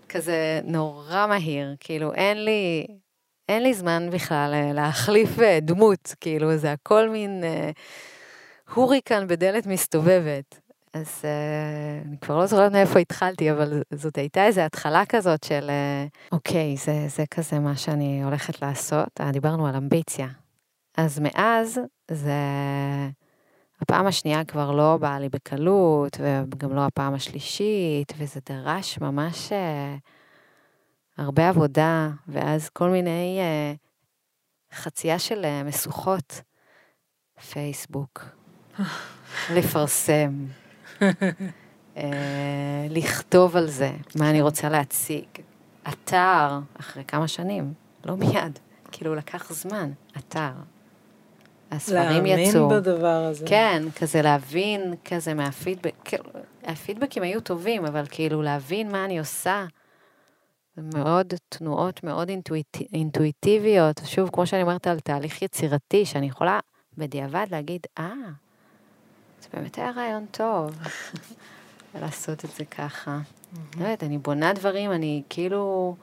וכזה 0.05 0.61
נורא 0.63 1.25
מהיר, 1.27 1.75
כאילו 1.79 2.13
אין 2.13 2.45
לי, 2.45 2.87
אין 3.49 3.63
לי 3.63 3.73
זמן 3.73 4.09
בכלל 4.11 4.51
אה, 4.53 4.73
להחליף 4.73 5.39
אה, 5.39 5.59
דמות, 5.61 6.15
כאילו 6.21 6.57
זה 6.57 6.71
הכל 6.71 7.09
מין 7.09 7.43
אה, 7.43 7.71
הוריקן 8.73 9.27
בדלת 9.27 9.65
מסתובבת. 9.65 10.59
אז 10.93 11.21
uh, 11.21 12.07
אני 12.07 12.17
כבר 12.17 12.37
לא 12.37 12.45
זוכרת 12.45 12.71
מאיפה 12.71 12.99
התחלתי, 12.99 13.51
אבל 13.51 13.81
זאת 13.93 14.17
הייתה 14.17 14.45
איזו 14.45 14.61
התחלה 14.61 15.05
כזאת 15.05 15.43
של, 15.43 15.69
uh, 15.69 16.31
אוקיי, 16.31 16.77
זה, 16.77 17.05
זה 17.07 17.23
כזה 17.31 17.59
מה 17.59 17.75
שאני 17.75 18.23
הולכת 18.23 18.61
לעשות. 18.61 19.19
Uh, 19.19 19.31
דיברנו 19.31 19.67
על 19.67 19.75
אמביציה. 19.75 20.27
אז 20.97 21.19
מאז, 21.19 21.79
זה... 22.11 22.33
הפעם 23.81 24.07
השנייה 24.07 24.45
כבר 24.45 24.71
לא 24.71 24.97
באה 25.01 25.19
לי 25.19 25.29
בקלות, 25.29 26.17
וגם 26.19 26.75
לא 26.75 26.85
הפעם 26.85 27.13
השלישית, 27.13 28.13
וזה 28.17 28.39
דרש 28.49 28.99
ממש 28.99 29.49
uh, 29.49 29.99
הרבה 31.17 31.49
עבודה, 31.49 32.09
ואז 32.27 32.69
כל 32.69 32.89
מיני 32.89 33.39
uh, 33.39 34.75
חצייה 34.75 35.19
של 35.19 35.45
uh, 35.45 35.67
משוכות. 35.67 36.41
פייסבוק, 37.39 38.25
לפרסם, 39.55 40.45
אה, 40.49 40.58
לכתוב 42.89 43.55
על 43.55 43.67
זה, 43.67 43.91
מה 44.15 44.29
אני 44.29 44.41
רוצה 44.41 44.69
להציג. 44.69 45.25
אתר, 45.89 46.59
אחרי 46.79 47.03
כמה 47.03 47.27
שנים, 47.27 47.73
לא 48.05 48.15
מיד, 48.15 48.59
כאילו 48.91 49.15
לקח 49.15 49.53
זמן, 49.53 49.91
אתר. 50.17 50.51
הספרים 51.71 52.25
יצאו. 52.25 52.59
להאמין 52.59 52.81
בדבר 52.81 53.07
הזה. 53.07 53.45
כן, 53.47 53.83
כזה 53.95 54.21
להבין, 54.21 54.93
כזה 55.05 55.33
מהפידבק, 55.33 55.93
כאילו, 56.03 56.23
הפידבקים 56.63 57.23
היו 57.23 57.41
טובים, 57.41 57.85
אבל 57.85 58.03
כאילו 58.09 58.41
להבין 58.41 58.91
מה 58.91 59.05
אני 59.05 59.19
עושה. 59.19 59.65
מאוד 60.77 61.33
תנועות 61.49 62.03
מאוד 62.03 62.29
אינטואיט, 62.29 62.77
אינטואיטיביות, 62.93 64.01
שוב, 64.05 64.29
כמו 64.33 64.47
שאני 64.47 64.61
אומרת 64.61 64.87
על 64.87 64.99
תהליך 64.99 65.41
יצירתי, 65.41 66.05
שאני 66.05 66.25
יכולה 66.27 66.59
בדיעבד 66.97 67.45
להגיד, 67.51 67.81
אה, 67.99 68.13
זה 69.41 69.47
באמת 69.53 69.77
היה 69.77 69.91
רעיון 69.91 70.25
טוב. 70.31 70.77
לעשות 72.01 72.45
את 72.45 72.49
זה 72.49 72.65
ככה. 72.65 73.19
לא 73.53 73.83
יודעת, 73.83 74.03
אני 74.03 74.17
בונה 74.17 74.53
דברים, 74.53 74.91
אני 74.91 75.23
כאילו... 75.29 75.95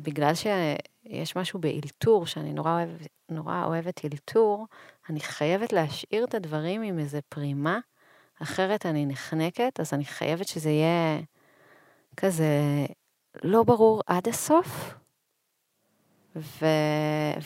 בגלל 0.00 0.32
שיש 0.34 1.36
משהו 1.36 1.58
באלתור, 1.58 2.26
שאני 2.26 2.52
נורא 2.52 2.72
אוהבת, 2.72 3.08
נורא 3.28 3.64
אוהבת 3.64 4.04
אלתור, 4.04 4.66
אני 5.10 5.20
חייבת 5.20 5.72
להשאיר 5.72 6.24
את 6.24 6.34
הדברים 6.34 6.82
עם 6.82 6.98
איזה 6.98 7.20
פרימה, 7.28 7.78
אחרת 8.42 8.86
אני 8.86 9.06
נחנקת, 9.06 9.80
אז 9.80 9.94
אני 9.94 10.04
חייבת 10.04 10.48
שזה 10.48 10.70
יהיה 10.70 11.20
כזה 12.16 12.46
לא 13.42 13.62
ברור 13.62 14.02
עד 14.06 14.28
הסוף, 14.28 14.94
ו... 16.36 16.66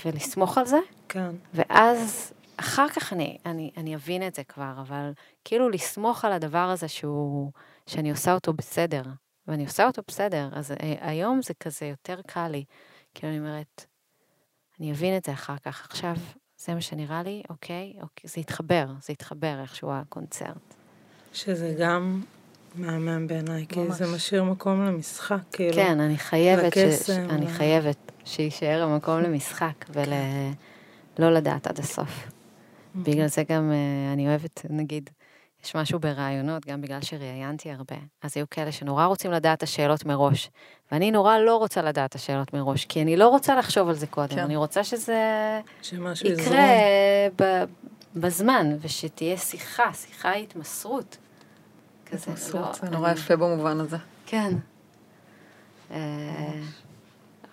ולסמוך 0.05 0.59
על 0.59 0.66
זה. 0.66 0.78
כן. 1.09 1.31
ואז 1.55 2.32
אחר 2.60 2.88
כך 2.88 3.12
אני, 3.12 3.38
אני, 3.46 3.70
אני 3.76 3.94
אבין 3.94 4.26
את 4.26 4.34
זה 4.34 4.44
כבר, 4.44 4.72
אבל 4.80 5.12
כאילו 5.44 5.68
לסמוך 5.68 6.24
על 6.24 6.32
הדבר 6.32 6.58
הזה 6.58 6.88
שהוא, 6.88 7.52
שאני 7.86 8.10
עושה 8.10 8.34
אותו 8.34 8.52
בסדר, 8.52 9.02
ואני 9.46 9.64
עושה 9.64 9.86
אותו 9.86 10.02
בסדר, 10.08 10.48
אז 10.52 10.72
אה, 10.72 10.94
היום 11.00 11.42
זה 11.42 11.54
כזה 11.54 11.86
יותר 11.86 12.20
קל 12.26 12.48
לי. 12.48 12.64
כאילו 13.14 13.32
אני 13.32 13.38
אומרת, 13.38 13.86
אני 14.80 14.92
אבין 14.92 15.16
את 15.16 15.24
זה 15.24 15.32
אחר 15.32 15.56
כך, 15.64 15.86
עכשיו 15.90 16.14
זה 16.58 16.74
מה 16.74 16.80
שנראה 16.80 17.22
לי, 17.22 17.42
אוקיי, 17.50 17.92
אוקיי, 18.02 18.30
זה 18.30 18.40
יתחבר, 18.40 18.86
זה 19.02 19.12
יתחבר 19.12 19.60
איכשהו 19.62 19.92
הקונצרט. 19.92 20.74
שזה 21.32 21.74
גם 21.78 22.22
מהמם 22.74 23.26
בעיניי, 23.26 23.66
כי 23.68 23.92
זה 23.92 24.14
משאיר 24.14 24.44
מקום 24.44 24.84
למשחק, 24.84 25.40
כאילו. 25.52 25.74
כן, 25.74 26.00
אני 26.00 26.18
חייבת, 26.18 26.72
ש... 27.06 27.10
אני 27.10 27.46
חייבת 27.46 28.12
שיישאר 28.24 28.82
המקום 28.82 29.18
למשחק, 29.18 29.84
ולא 31.18 31.30
לדעת 31.30 31.66
עד 31.66 31.78
הסוף. 31.78 32.39
אוקיי. 32.98 33.14
בגלל 33.14 33.26
זה 33.26 33.42
גם 33.48 33.70
uh, 33.70 34.12
אני 34.12 34.28
אוהבת, 34.28 34.66
נגיד, 34.70 35.10
יש 35.64 35.76
משהו 35.76 35.98
ברעיונות, 35.98 36.66
גם 36.66 36.80
בגלל 36.80 37.00
שראיינתי 37.00 37.70
הרבה, 37.70 37.96
אז 38.22 38.36
היו 38.36 38.50
כאלה 38.50 38.72
שנורא 38.72 39.04
רוצים 39.04 39.32
לדעת 39.32 39.58
את 39.58 39.62
השאלות 39.62 40.04
מראש, 40.04 40.50
ואני 40.92 41.10
נורא 41.10 41.38
לא 41.38 41.56
רוצה 41.56 41.82
לדעת 41.82 42.10
את 42.10 42.14
השאלות 42.14 42.54
מראש, 42.54 42.84
כי 42.84 43.02
אני 43.02 43.16
לא 43.16 43.28
רוצה 43.28 43.56
לחשוב 43.56 43.88
על 43.88 43.94
זה 43.94 44.06
קודם, 44.06 44.28
כן. 44.28 44.38
אני 44.38 44.56
רוצה 44.56 44.84
שזה 44.84 45.60
יקרה 46.24 46.68
ב, 47.36 47.64
בזמן, 48.16 48.76
ושתהיה 48.80 49.36
שיחה, 49.36 49.92
שיחה 49.92 50.32
התמסרות. 50.32 51.16
כזה, 52.06 52.30
לא, 52.54 52.72
זה 52.72 52.90
נורא 52.90 53.10
יפה 53.10 53.36
במובן 53.36 53.80
הזה. 53.80 53.96
כן. 54.26 54.54
אה, 55.90 56.60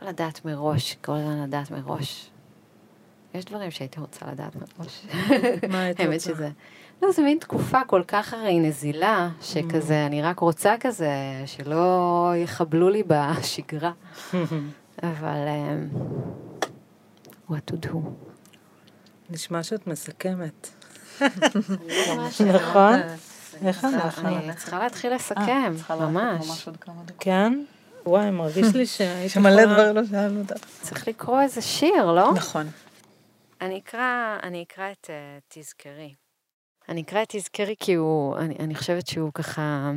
לא 0.01 0.07
לדעת 0.07 0.45
מראש, 0.45 0.95
כל 1.01 1.15
הזמן 1.15 1.43
לדעת 1.43 1.71
מראש. 1.71 2.29
יש 3.37 3.45
דברים 3.45 3.71
שהייתי 3.71 3.99
רוצה 3.99 4.25
לדעת 4.31 4.55
מראש. 4.55 5.01
מה 5.71 5.81
היית 5.81 5.99
רוצה? 5.99 6.09
האמת 6.09 6.21
שזה... 6.21 6.49
לא, 7.01 7.11
זה 7.11 7.21
מין 7.21 7.37
תקופה 7.39 7.79
כל 7.87 8.01
כך 8.07 8.33
הרי 8.33 8.59
נזילה, 8.59 9.29
שכזה, 9.41 10.03
mm. 10.03 10.07
אני 10.07 10.21
רק 10.21 10.39
רוצה 10.39 10.75
כזה, 10.79 11.11
שלא 11.45 12.33
יחבלו 12.37 12.89
לי 12.89 13.03
בשגרה. 13.07 13.91
אבל... 15.03 15.47
אמ, 15.47 15.87
what 17.49 17.71
to 17.71 17.85
do. 17.85 17.97
נשמע 19.29 19.63
שאת 19.63 19.87
מסכמת. 19.87 20.69
נכון? 22.55 22.99
איך 23.65 23.85
אנחנו? 23.85 24.27
אני 24.27 24.53
צריכה 24.55 24.79
להתחיל 24.79 25.13
לסכם, 25.13 25.73
ממש. 25.89 26.67
כן? 27.19 27.63
וואי, 28.05 28.31
מרגיש 28.31 28.75
לי 28.75 28.85
שהייתי 28.85 29.29
שמלא 29.29 29.65
דברים 29.65 29.95
לא 29.95 30.05
שאלנו 30.05 30.39
אותך. 30.39 30.65
צריך 30.81 31.07
לקרוא 31.07 31.41
איזה 31.41 31.61
שיר, 31.61 32.11
לא? 32.11 32.31
נכון. 32.35 32.67
אני 33.61 33.77
אקרא, 33.79 34.37
אני 34.43 34.63
אקרא 34.63 34.91
את 34.91 35.05
uh, 35.05 35.43
תזכרי. 35.47 36.13
אני 36.89 37.01
אקרא 37.01 37.23
את 37.23 37.27
תזכרי 37.29 37.75
כי 37.79 37.93
הוא, 37.93 38.37
אני, 38.37 38.55
אני 38.59 38.75
חושבת 38.75 39.07
שהוא 39.07 39.31
ככה, 39.33 39.91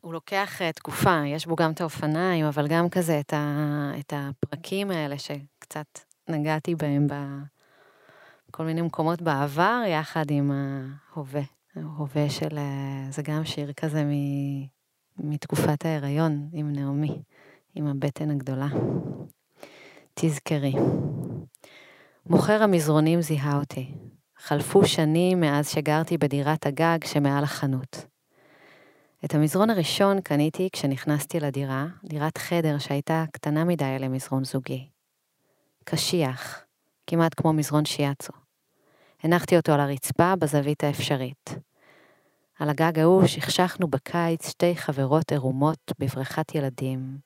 הוא 0.00 0.12
לוקח 0.12 0.60
uh, 0.60 0.72
תקופה, 0.72 1.22
יש 1.26 1.46
בו 1.46 1.56
גם 1.56 1.72
את 1.72 1.80
האופניים, 1.80 2.44
אבל 2.44 2.68
גם 2.68 2.88
כזה 2.88 3.20
את, 3.20 3.32
ה, 3.32 3.92
את 4.00 4.12
הפרקים 4.16 4.90
האלה 4.90 5.16
שקצת 5.18 5.86
נגעתי 6.28 6.74
בהם 6.74 7.06
בכל 8.48 8.64
מיני 8.64 8.82
מקומות 8.82 9.22
בעבר, 9.22 9.82
יחד 9.86 10.24
עם 10.30 10.50
ההווה. 10.50 11.42
ההווה 11.76 12.30
של, 12.30 12.48
uh, 12.48 13.12
זה 13.12 13.22
גם 13.22 13.44
שיר 13.44 13.72
כזה 13.72 14.04
מ, 14.04 14.10
מתקופת 15.18 15.84
ההיריון 15.84 16.48
עם 16.52 16.72
נעמי, 16.72 17.22
עם 17.74 17.86
הבטן 17.86 18.30
הגדולה. 18.30 18.68
תזכרי. 20.14 20.72
מוכר 22.26 22.62
המזרונים 22.62 23.22
זיהה 23.22 23.56
אותי. 23.56 23.94
חלפו 24.36 24.86
שנים 24.86 25.40
מאז 25.40 25.68
שגרתי 25.68 26.18
בדירת 26.18 26.66
הגג 26.66 26.98
שמעל 27.04 27.44
החנות. 27.44 28.06
את 29.24 29.34
המזרון 29.34 29.70
הראשון 29.70 30.20
קניתי 30.20 30.68
כשנכנסתי 30.72 31.40
לדירה, 31.40 31.86
דירת 32.04 32.38
חדר 32.38 32.78
שהייתה 32.78 33.24
קטנה 33.32 33.64
מדי 33.64 33.96
למזרון 34.00 34.44
זוגי. 34.44 34.88
קשיח, 35.84 36.64
כמעט 37.06 37.34
כמו 37.36 37.52
מזרון 37.52 37.84
שיאצו. 37.84 38.32
הנחתי 39.22 39.56
אותו 39.56 39.72
על 39.72 39.80
הרצפה 39.80 40.36
בזווית 40.36 40.84
האפשרית. 40.84 41.54
על 42.58 42.70
הגג 42.70 42.98
ההוא 42.98 43.26
שכשכנו 43.26 43.88
בקיץ 43.88 44.48
שתי 44.48 44.76
חברות 44.76 45.32
עירומות 45.32 45.92
בבריכת 45.98 46.54
ילדים, 46.54 47.18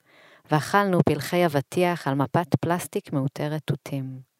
ואכלנו 0.51 0.99
פלחי 1.09 1.47
אבטיח 1.47 2.09
על 2.09 2.15
מפת 2.15 2.55
פלסטיק 2.61 3.13
מאותרת 3.13 3.63
תותים. 3.65 4.34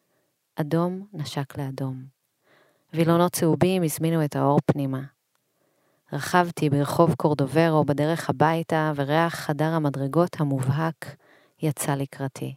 אדום 0.55 1.07
נשק 1.13 1.57
לאדום. 1.57 2.03
וילונות 2.93 3.31
צהובים 3.31 3.83
הזמינו 3.83 4.25
את 4.25 4.35
האור 4.35 4.59
פנימה. 4.65 5.01
רכבתי 6.13 6.69
ברחוב 6.69 7.15
קורדוברו 7.15 7.83
בדרך 7.85 8.29
הביתה, 8.29 8.91
וריח 8.95 9.35
חדר 9.35 9.73
המדרגות 9.73 10.39
המובהק 10.39 11.15
יצא 11.61 11.95
לקראתי. 11.95 12.55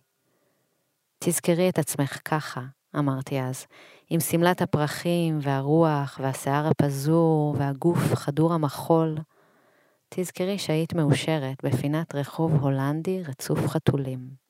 תזכרי 1.18 1.68
את 1.68 1.78
עצמך 1.78 2.18
ככה, 2.24 2.62
אמרתי 2.98 3.40
אז, 3.40 3.66
עם 4.10 4.20
שמלת 4.20 4.62
הפרחים 4.62 5.38
והרוח 5.42 6.20
והשיער 6.22 6.66
הפזור 6.66 7.54
והגוף 7.58 8.14
חדור 8.14 8.52
המחול. 8.52 9.18
תזכרי 10.08 10.58
שהיית 10.58 10.94
מאושרת 10.94 11.64
בפינת 11.64 12.14
רחוב 12.14 12.52
הולנדי 12.54 13.22
רצוף 13.22 13.66
חתולים. 13.66 14.47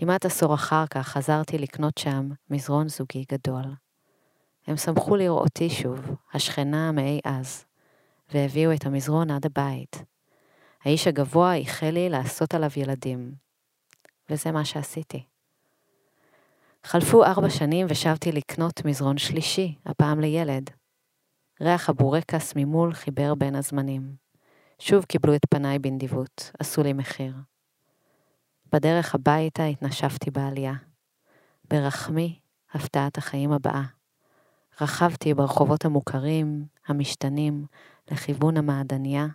כמעט 0.00 0.24
עשור 0.24 0.54
אחר 0.54 0.84
כך 0.90 1.08
חזרתי 1.08 1.58
לקנות 1.58 1.98
שם 1.98 2.28
מזרון 2.50 2.88
זוגי 2.88 3.24
גדול. 3.32 3.64
הם 4.66 4.76
שמחו 4.76 5.16
לראותי 5.16 5.70
שוב, 5.70 6.00
השכנה 6.32 6.92
מאי 6.92 7.20
אז, 7.24 7.64
והביאו 8.32 8.72
את 8.72 8.86
המזרון 8.86 9.30
עד 9.30 9.46
הבית. 9.46 10.02
האיש 10.84 11.06
הגבוה 11.06 11.54
איחל 11.54 11.90
לי 11.90 12.08
לעשות 12.08 12.54
עליו 12.54 12.70
ילדים, 12.76 13.32
וזה 14.30 14.52
מה 14.52 14.64
שעשיתי. 14.64 15.24
חלפו 16.84 17.24
ארבע 17.24 17.50
שנים 17.50 17.86
ושבתי 17.90 18.32
לקנות 18.32 18.84
מזרון 18.84 19.18
שלישי, 19.18 19.74
הפעם 19.86 20.20
לילד. 20.20 20.70
ריח 21.60 21.88
הבורקס 21.88 22.52
ממול 22.56 22.92
חיבר 22.92 23.34
בין 23.34 23.54
הזמנים. 23.54 24.14
שוב 24.78 25.04
קיבלו 25.04 25.34
את 25.34 25.42
פניי 25.50 25.78
בנדיבות, 25.78 26.50
עשו 26.58 26.82
לי 26.82 26.92
מחיר. 26.92 27.32
בדרך 28.72 29.14
הביתה 29.14 29.64
התנשפתי 29.64 30.30
בעלייה. 30.30 30.74
ברחמי, 31.70 32.38
הפתעת 32.72 33.18
החיים 33.18 33.52
הבאה. 33.52 33.82
רכבתי 34.80 35.34
ברחובות 35.34 35.84
המוכרים, 35.84 36.66
המשתנים, 36.86 37.66
לכיוון 38.10 38.56
המעדניה, 38.56 39.26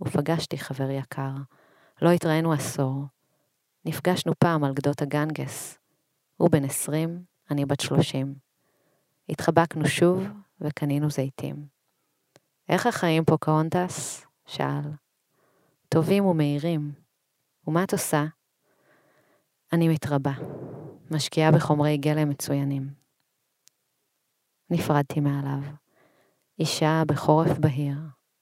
ופגשתי 0.00 0.58
חבר 0.58 0.90
יקר. 0.90 1.32
לא 2.02 2.10
התראינו 2.10 2.52
עשור. 2.52 3.04
נפגשנו 3.84 4.32
פעם 4.38 4.64
על 4.64 4.74
גדות 4.74 5.02
הגנגס. 5.02 5.78
הוא 6.36 6.50
בן 6.50 6.64
עשרים, 6.64 7.24
אני 7.50 7.64
בת 7.64 7.80
שלושים. 7.80 8.34
התחבקנו 9.28 9.86
שוב 9.86 10.26
וקנינו 10.60 11.10
זיתים. 11.10 11.66
איך 12.68 12.86
החיים 12.86 13.24
פה, 13.24 13.36
Countess? 13.40 14.26
שאל. 14.46 14.90
טובים 15.88 16.24
ומהירים. 16.24 16.92
ומה 17.66 17.84
את 17.84 17.92
עושה? 17.92 18.24
אני 19.72 19.88
מתרבה. 19.88 20.32
משקיעה 21.10 21.52
בחומרי 21.52 21.96
גלם 21.96 22.30
מצוינים. 22.30 22.88
נפרדתי 24.70 25.20
מעליו. 25.20 25.62
אישה 26.58 27.02
בחורף 27.06 27.58
בהיר, 27.58 27.98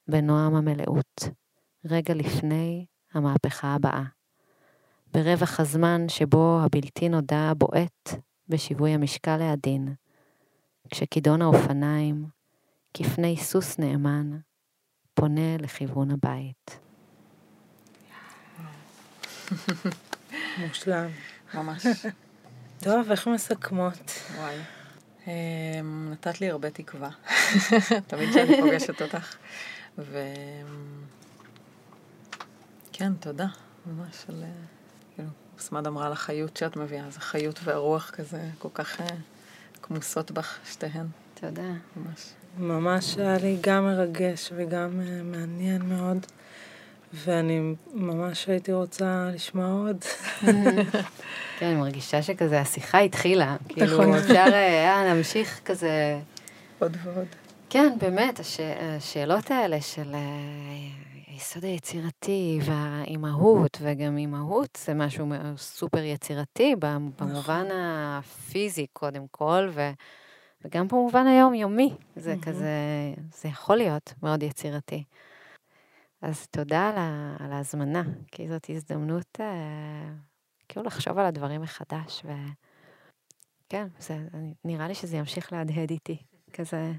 בנועם 0.09 0.55
המלאות, 0.55 1.21
רגע 1.85 2.15
לפני 2.15 2.87
המהפכה 3.13 3.75
הבאה. 3.75 4.03
ברווח 5.13 5.61
הזמן 5.61 6.09
שבו 6.09 6.61
הבלתי 6.65 7.09
נודע 7.09 7.53
בועט 7.59 8.09
בשיווי 8.49 8.91
המשקל 8.91 9.43
העדין, 9.43 9.95
כשכידון 10.91 11.43
האופניים, 11.43 12.27
כפני 12.95 13.37
סוס 13.37 13.79
נאמן, 13.79 14.31
פונה 15.15 15.57
לכיוון 15.57 16.11
הבית. 16.11 16.79
מושלם. 20.59 21.09
ממש. 21.55 21.87
טוב, 22.85 23.11
איך 23.11 23.29
מסכמות? 23.29 24.11
וואי. 24.37 24.57
אמ, 25.27 26.09
נתת 26.13 26.41
לי 26.41 26.51
הרבה 26.51 26.71
תקווה, 26.71 27.11
תמיד 28.07 28.31
כשאני 28.31 28.61
פוגשת 28.61 29.03
אותך. 29.03 29.37
ו... 29.99 30.19
כן, 32.93 33.15
תודה, 33.15 33.47
ממש 33.87 34.25
על... 34.29 34.45
כאילו, 35.15 35.29
סמד 35.59 35.87
אמרה 35.87 36.07
על 36.07 36.13
החיות 36.13 36.57
שאת 36.57 36.77
מביאה, 36.77 37.07
אז 37.07 37.17
החיות 37.17 37.61
והרוח 37.65 38.11
כזה 38.11 38.43
כל 38.59 38.69
כך 38.75 39.01
אה, 39.01 39.07
כמוסות 39.83 40.31
בך, 40.31 40.59
שתיהן. 40.65 41.07
תודה. 41.35 41.73
ממש. 41.97 42.33
ממש 42.59 43.17
היה 43.19 43.39
לי 43.39 43.59
גם 43.61 43.85
מרגש 43.85 44.53
וגם 44.57 45.01
אה, 45.01 45.23
מעניין 45.23 45.83
מאוד, 45.83 46.27
ואני 47.13 47.75
ממש 47.93 48.47
הייתי 48.49 48.73
רוצה 48.73 49.31
לשמוע 49.35 49.67
עוד. 49.67 50.05
כן, 51.59 51.67
אני 51.67 51.75
מרגישה 51.75 52.23
שכזה 52.23 52.61
השיחה 52.61 52.99
התחילה. 52.99 53.57
כאילו, 53.69 53.87
נכון. 53.87 54.15
אפשר 54.15 54.45
אה, 54.53 55.05
להמשיך 55.05 55.61
כזה... 55.65 56.21
עוד 56.79 56.97
ועוד. 57.05 57.27
כן, 57.71 57.93
באמת, 58.01 58.41
הש... 58.41 58.61
השאלות 58.81 59.51
האלה 59.51 59.81
של 59.81 60.15
אה, 60.15 60.21
היסוד 61.27 61.65
היצירתי 61.65 62.59
והאימהות, 62.63 63.79
וגם 63.81 64.19
אימהות 64.19 64.79
זה 64.85 64.95
משהו 64.95 65.27
סופר 65.57 66.03
יצירתי 66.03 66.75
במובן 67.19 67.67
הפיזי 67.73 68.87
קודם 68.93 69.27
כל, 69.31 69.69
ו... 69.71 69.91
וגם 70.65 70.89
במובן 70.89 71.27
היומיומי. 71.27 71.95
זה. 72.17 72.35
כזה, 72.43 72.75
זה 73.35 73.49
יכול 73.49 73.77
להיות 73.77 74.13
מאוד 74.23 74.43
יצירתי. 74.43 75.05
אז 76.23 76.47
תודה 76.47 76.89
על, 76.89 76.99
ה... 76.99 77.37
על 77.39 77.53
ההזמנה, 77.53 78.03
כי 78.33 78.49
זאת 78.49 78.71
הזדמנות 78.71 79.41
אה, 79.41 80.13
כאילו 80.69 80.87
לחשוב 80.87 81.19
על 81.19 81.27
הדברים 81.27 81.63
מחדש, 81.63 82.23
ו... 82.25 82.31
כן, 83.69 83.89
זה, 83.99 84.19
נראה 84.65 84.89
לי 84.89 84.95
שזה 84.95 85.17
ימשיך 85.17 85.53
להדהד 85.53 85.91
איתי, 85.91 86.23
כזה, 86.53 86.93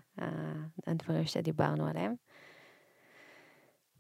הדברים 0.88 1.26
שדיברנו 1.26 1.88
עליהם. 1.88 2.16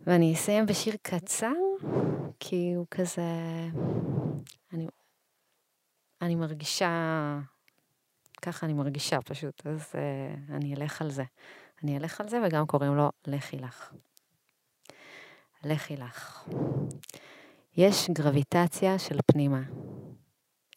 ואני 0.02 0.34
אסיים 0.34 0.66
בשיר 0.66 0.96
קצר, 1.02 1.54
כי 2.40 2.74
הוא 2.76 2.86
כזה... 2.92 3.22
אני, 4.74 4.88
אני 6.22 6.36
מרגישה... 6.36 6.90
ככה 8.42 8.66
אני 8.66 8.74
מרגישה 8.74 9.22
פשוט, 9.22 9.68
אז 9.68 9.92
uh, 9.92 10.54
אני 10.54 10.76
אלך 10.76 11.02
על 11.02 11.12
זה. 11.12 11.24
אני 11.84 11.98
אלך 11.98 12.22
על 12.22 12.30
זה, 12.30 12.40
וגם 12.46 12.66
קוראים 12.66 12.96
לו 12.96 13.10
לכי 13.28 13.58
לך. 13.58 13.94
לכי 15.64 15.98
לך. 15.98 16.50
יש 17.78 18.10
גרביטציה 18.10 19.00
של 19.00 19.20
פנימה. 19.32 19.62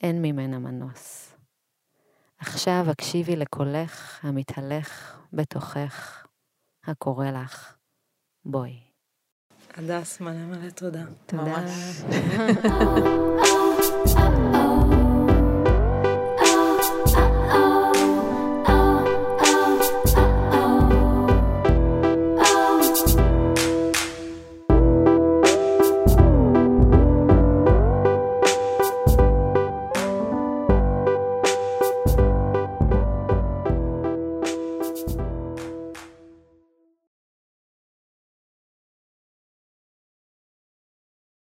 אין 0.02 0.22
ממנה 0.22 0.58
מנוס. 0.58 1.34
עכשיו 2.38 2.84
הקשיבי 2.90 3.36
לקולך 3.36 4.20
המתהלך 4.22 5.18
בתוכך, 5.32 6.26
הקורא 6.84 7.30
לך. 7.30 7.76
בואי. 8.44 8.80
הדס, 9.74 10.20
מלא 10.20 10.46
מלא 10.46 10.70
תודה. 10.70 11.04
תודה. 11.26 11.44
ממש. 11.44 12.02